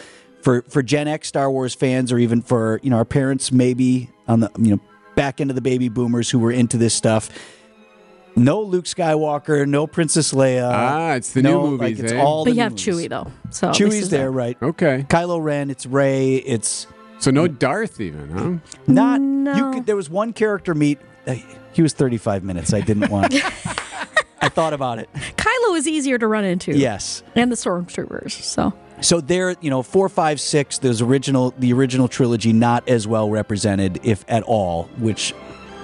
for 0.42 0.62
for 0.62 0.82
Gen 0.82 1.08
X 1.08 1.28
Star 1.28 1.50
Wars 1.50 1.74
fans, 1.74 2.12
or 2.12 2.18
even 2.18 2.42
for 2.42 2.80
you 2.82 2.90
know 2.90 2.96
our 2.96 3.04
parents, 3.04 3.50
maybe 3.52 4.10
on 4.26 4.40
the 4.40 4.50
you 4.58 4.72
know 4.76 4.80
back 5.14 5.40
into 5.40 5.52
the 5.54 5.60
baby 5.60 5.88
boomers 5.88 6.30
who 6.30 6.38
were 6.38 6.52
into 6.52 6.76
this 6.76 6.94
stuff. 6.94 7.28
No 8.36 8.62
Luke 8.62 8.84
Skywalker, 8.84 9.66
no 9.66 9.86
Princess 9.86 10.32
Leia. 10.32 10.70
Ah, 10.72 11.12
it's 11.14 11.32
the 11.32 11.42
new 11.42 11.50
no, 11.50 11.66
movies, 11.70 11.98
Like 11.98 12.04
it's 12.04 12.12
eh? 12.12 12.20
all 12.20 12.44
but 12.44 12.50
the 12.50 12.56
you 12.56 12.62
have 12.62 12.72
movies. 12.72 12.86
Chewie 12.86 13.08
though, 13.08 13.32
so 13.50 13.68
Chewie's 13.70 13.98
it's 14.02 14.08
there, 14.08 14.30
right? 14.30 14.56
Okay. 14.62 15.04
Kylo 15.08 15.42
Ren, 15.42 15.70
it's 15.70 15.86
Rey, 15.86 16.36
it's 16.36 16.86
So 17.18 17.30
no 17.32 17.48
Darth 17.48 18.00
even, 18.00 18.30
huh? 18.30 18.70
not. 18.86 19.20
You 19.56 19.72
could. 19.72 19.86
There 19.86 19.96
was 19.96 20.08
one 20.08 20.32
character 20.32 20.74
meet. 20.74 20.98
uh, 21.26 21.34
He 21.72 21.82
was 21.82 21.92
35 21.94 22.44
minutes. 22.44 22.72
I 22.72 22.80
didn't 22.80 23.10
want. 23.10 23.34
I 24.40 24.48
thought 24.48 24.72
about 24.72 24.98
it. 25.00 25.08
Kylo 25.36 25.76
is 25.76 25.88
easier 25.88 26.16
to 26.18 26.26
run 26.28 26.44
into. 26.44 26.76
Yes. 26.76 27.24
and 27.34 27.50
the 27.50 27.56
stormtroopers. 27.56 28.30
So 28.30 28.72
So 29.00 29.20
there, 29.20 29.56
you 29.60 29.68
know, 29.70 29.82
four, 29.82 30.08
five, 30.08 30.40
six. 30.40 30.78
Those 30.78 31.02
original, 31.02 31.52
the 31.58 31.72
original 31.72 32.06
trilogy, 32.06 32.52
not 32.52 32.88
as 32.88 33.08
well 33.08 33.28
represented, 33.30 33.98
if 34.04 34.24
at 34.28 34.44
all. 34.44 34.84
Which 34.98 35.34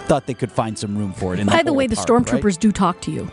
thought 0.07 0.27
they 0.27 0.35
could 0.35 0.53
find 0.53 0.79
some 0.79 0.97
room 0.97 1.13
for 1.13 1.35
it. 1.35 1.41
In 1.41 1.47
by 1.47 1.63
the 1.63 1.71
whole 1.71 1.77
way, 1.77 1.87
the 1.87 1.97
park, 1.97 2.09
stormtroopers 2.09 2.45
right? 2.45 2.61
do 2.61 2.73
talk 2.73 3.01
to 3.03 3.11
you. 3.11 3.31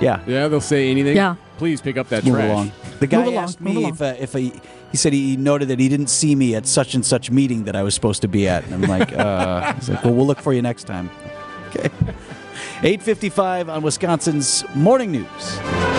Yeah. 0.00 0.20
Yeah, 0.26 0.48
they'll 0.48 0.60
say 0.60 0.90
anything. 0.90 1.16
Yeah. 1.16 1.36
Please 1.58 1.80
pick 1.80 1.96
up 1.96 2.08
that 2.08 2.24
Move 2.24 2.34
trash. 2.34 2.50
along. 2.50 2.72
The 2.98 3.06
guy 3.06 3.18
Move 3.18 3.26
along, 3.34 3.44
asked 3.44 3.60
move 3.60 3.74
me 3.74 3.80
along. 3.82 3.92
if 3.92 4.02
uh, 4.02 4.14
if 4.18 4.32
he, 4.32 4.52
he 4.90 4.96
said 4.96 5.12
he 5.12 5.36
noted 5.36 5.68
that 5.68 5.78
he 5.78 5.88
didn't 5.88 6.08
see 6.08 6.34
me 6.34 6.54
at 6.56 6.66
such 6.66 6.94
and 6.94 7.04
such 7.06 7.30
meeting 7.30 7.64
that 7.64 7.76
I 7.76 7.82
was 7.84 7.94
supposed 7.94 8.22
to 8.22 8.28
be 8.28 8.48
at, 8.48 8.64
and 8.64 8.74
I'm 8.74 8.82
like, 8.82 9.12
uh, 9.16 9.72
he's 9.74 9.88
like, 9.90 10.02
well, 10.04 10.14
we'll 10.14 10.26
look 10.26 10.40
for 10.40 10.52
you 10.52 10.62
next 10.62 10.84
time. 10.84 11.08
Okay. 11.68 11.88
8:55 12.82 13.68
on 13.68 13.82
Wisconsin's 13.82 14.64
morning 14.74 15.12
news. 15.12 15.91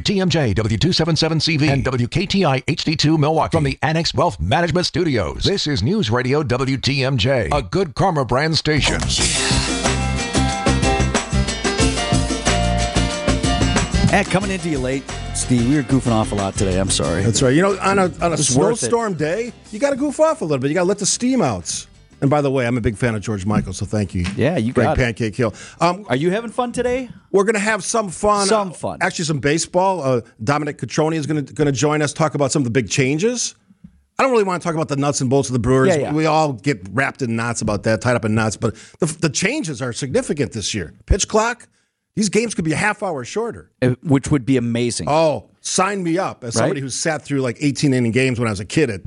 WTMJ, 0.00 0.54
W277CV, 0.56 1.68
and 1.70 1.84
WKTI 1.84 2.64
HD2 2.64 3.16
Milwaukee 3.16 3.56
from 3.56 3.62
the 3.62 3.78
Annex 3.80 4.12
Wealth 4.12 4.40
Management 4.40 4.86
Studios. 4.86 5.44
This 5.44 5.68
is 5.68 5.84
News 5.84 6.10
Radio 6.10 6.42
WTMJ, 6.42 7.56
a 7.56 7.62
good 7.62 7.94
karma 7.94 8.24
brand 8.24 8.58
station. 8.58 9.00
Eh, 14.12 14.24
coming 14.24 14.50
into 14.50 14.68
you 14.68 14.80
late, 14.80 15.04
Steve. 15.36 15.68
We 15.68 15.76
were 15.76 15.82
goofing 15.82 16.10
off 16.10 16.32
a 16.32 16.34
lot 16.34 16.54
today. 16.54 16.78
I'm 16.78 16.90
sorry. 16.90 17.22
That's 17.22 17.40
right. 17.40 17.54
You 17.54 17.62
know, 17.62 17.78
on 17.78 18.00
a 18.00 18.04
on 18.04 18.14
a 18.20 18.30
was 18.30 18.56
worth 18.56 18.74
it. 18.74 18.78
snowstorm 18.86 19.14
day, 19.14 19.52
you 19.70 19.78
got 19.78 19.90
to 19.90 19.96
goof 19.96 20.18
off 20.18 20.40
a 20.40 20.44
little 20.44 20.58
bit. 20.58 20.68
You 20.70 20.74
got 20.74 20.82
to 20.82 20.88
let 20.88 20.98
the 20.98 21.06
steam 21.06 21.40
out. 21.40 21.86
And 22.24 22.30
by 22.30 22.40
the 22.40 22.50
way, 22.50 22.66
I'm 22.66 22.78
a 22.78 22.80
big 22.80 22.96
fan 22.96 23.14
of 23.14 23.20
George 23.20 23.44
Michael, 23.44 23.74
so 23.74 23.84
thank 23.84 24.14
you. 24.14 24.24
Yeah, 24.34 24.56
you 24.56 24.72
Greg 24.72 24.86
got 24.86 24.98
it. 24.98 25.02
Pancake 25.02 25.36
Hill. 25.36 25.52
Um, 25.78 26.06
Are 26.08 26.16
you 26.16 26.30
having 26.30 26.50
fun 26.50 26.72
today? 26.72 27.10
we're 27.32 27.44
going 27.44 27.52
to 27.52 27.60
have 27.60 27.84
some 27.84 28.08
fun. 28.08 28.46
Some 28.46 28.72
fun. 28.72 28.96
Actually, 29.02 29.26
some 29.26 29.40
baseball. 29.40 30.00
Uh, 30.00 30.20
Dominic 30.42 30.78
Cotroneo 30.78 31.16
is 31.16 31.26
going 31.26 31.44
to 31.44 31.72
join 31.72 32.00
us. 32.00 32.14
Talk 32.14 32.34
about 32.34 32.50
some 32.50 32.60
of 32.60 32.64
the 32.64 32.70
big 32.70 32.88
changes. 32.88 33.54
I 34.18 34.22
don't 34.22 34.32
really 34.32 34.44
want 34.44 34.62
to 34.62 34.66
talk 34.66 34.74
about 34.74 34.88
the 34.88 34.96
nuts 34.96 35.20
and 35.20 35.28
bolts 35.28 35.50
of 35.50 35.52
the 35.52 35.58
Brewers. 35.58 35.88
Yeah, 35.88 35.96
yeah. 35.96 36.12
We 36.14 36.24
all 36.24 36.54
get 36.54 36.80
wrapped 36.92 37.20
in 37.20 37.36
knots 37.36 37.60
about 37.60 37.82
that, 37.82 38.00
tied 38.00 38.16
up 38.16 38.24
in 38.24 38.34
knots. 38.34 38.56
But 38.56 38.74
the, 39.00 39.06
the 39.20 39.28
changes 39.28 39.82
are 39.82 39.92
significant 39.92 40.52
this 40.52 40.72
year. 40.72 40.94
Pitch 41.04 41.28
clock. 41.28 41.68
These 42.16 42.30
games 42.30 42.54
could 42.54 42.64
be 42.64 42.72
a 42.72 42.76
half 42.76 43.02
hour 43.02 43.22
shorter. 43.26 43.70
Uh, 43.82 43.96
Which 44.02 44.30
would 44.30 44.46
be 44.46 44.56
amazing. 44.56 45.10
Oh, 45.10 45.50
sign 45.60 46.02
me 46.02 46.16
up 46.16 46.42
as 46.42 46.54
somebody 46.54 46.80
who 46.80 46.88
sat 46.88 47.20
through 47.20 47.42
like 47.42 47.58
18 47.60 47.92
inning 47.92 48.12
games 48.12 48.38
when 48.38 48.48
I 48.48 48.52
was 48.52 48.60
a 48.60 48.64
kid 48.64 48.88
at 48.88 49.02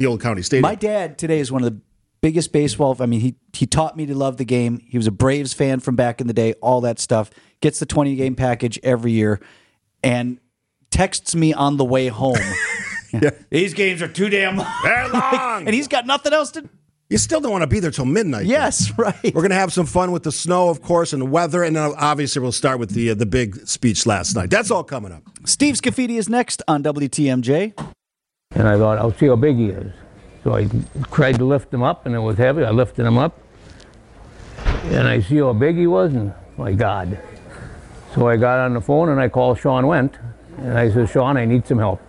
the 0.00 0.06
old 0.06 0.20
county 0.20 0.42
stadium. 0.42 0.62
My 0.62 0.74
dad 0.74 1.18
today 1.18 1.38
is 1.38 1.52
one 1.52 1.62
of 1.62 1.72
the 1.72 1.80
biggest 2.20 2.52
baseball. 2.52 2.96
I 3.00 3.06
mean, 3.06 3.20
he 3.20 3.34
he 3.52 3.66
taught 3.66 3.96
me 3.96 4.06
to 4.06 4.14
love 4.14 4.36
the 4.36 4.44
game. 4.44 4.80
He 4.86 4.96
was 4.98 5.06
a 5.06 5.10
Braves 5.12 5.52
fan 5.52 5.80
from 5.80 5.96
back 5.96 6.20
in 6.20 6.26
the 6.26 6.32
day. 6.34 6.54
All 6.62 6.80
that 6.82 6.98
stuff. 6.98 7.30
Gets 7.60 7.78
the 7.78 7.86
twenty 7.86 8.14
game 8.16 8.34
package 8.34 8.78
every 8.82 9.12
year, 9.12 9.40
and 10.02 10.38
texts 10.90 11.34
me 11.34 11.52
on 11.52 11.76
the 11.76 11.84
way 11.84 12.08
home. 12.08 12.36
These 13.50 13.72
games 13.74 14.02
are 14.02 14.08
too 14.08 14.28
damn 14.28 14.56
long, 14.58 14.66
They're 14.84 15.08
long. 15.12 15.66
and 15.66 15.74
he's 15.74 15.88
got 15.88 16.04
nothing 16.06 16.32
else 16.34 16.50
to. 16.52 16.68
You 17.08 17.16
still 17.16 17.40
don't 17.40 17.50
want 17.52 17.62
to 17.62 17.66
be 17.66 17.80
there 17.80 17.90
till 17.90 18.04
midnight. 18.04 18.44
though. 18.44 18.50
Yes, 18.50 18.92
right. 18.98 19.14
We're 19.24 19.40
going 19.40 19.48
to 19.48 19.54
have 19.56 19.72
some 19.72 19.86
fun 19.86 20.12
with 20.12 20.24
the 20.24 20.30
snow, 20.32 20.68
of 20.68 20.82
course, 20.82 21.14
and 21.14 21.22
the 21.22 21.26
weather, 21.26 21.62
and 21.62 21.74
then 21.74 21.94
obviously 21.96 22.42
we'll 22.42 22.52
start 22.52 22.78
with 22.78 22.90
the 22.90 23.10
uh, 23.10 23.14
the 23.14 23.24
big 23.24 23.66
speech 23.66 24.04
last 24.04 24.34
night. 24.36 24.50
That's 24.50 24.70
all 24.70 24.84
coming 24.84 25.12
up. 25.12 25.22
Steve 25.46 25.76
Scafidi 25.76 26.18
is 26.18 26.28
next 26.28 26.62
on 26.68 26.82
WTMJ. 26.82 27.72
And 28.54 28.68
I 28.68 28.76
thought, 28.76 28.98
I'll 28.98 29.14
see 29.14 29.26
how 29.26 29.36
big 29.36 29.56
he 29.56 29.70
is. 29.70 29.90
So 30.48 30.54
I 30.54 30.66
tried 31.12 31.36
to 31.36 31.44
lift 31.44 31.74
him 31.74 31.82
up, 31.82 32.06
and 32.06 32.14
it 32.14 32.20
was 32.20 32.38
heavy. 32.38 32.64
I 32.64 32.70
lifted 32.70 33.04
him 33.04 33.18
up, 33.18 33.38
and 34.84 35.06
I 35.06 35.20
see 35.20 35.36
how 35.36 35.52
big 35.52 35.76
he 35.76 35.86
was, 35.86 36.14
and 36.14 36.32
my 36.56 36.72
God. 36.72 37.20
So 38.14 38.28
I 38.28 38.38
got 38.38 38.60
on 38.60 38.72
the 38.72 38.80
phone 38.80 39.10
and 39.10 39.20
I 39.20 39.28
called 39.28 39.58
Shawn 39.58 39.84
Wendt, 39.84 40.14
and 40.56 40.78
I 40.78 40.90
said, 40.90 41.10
Shawn, 41.10 41.36
I 41.36 41.44
need 41.44 41.66
some 41.66 41.78
help. 41.78 42.00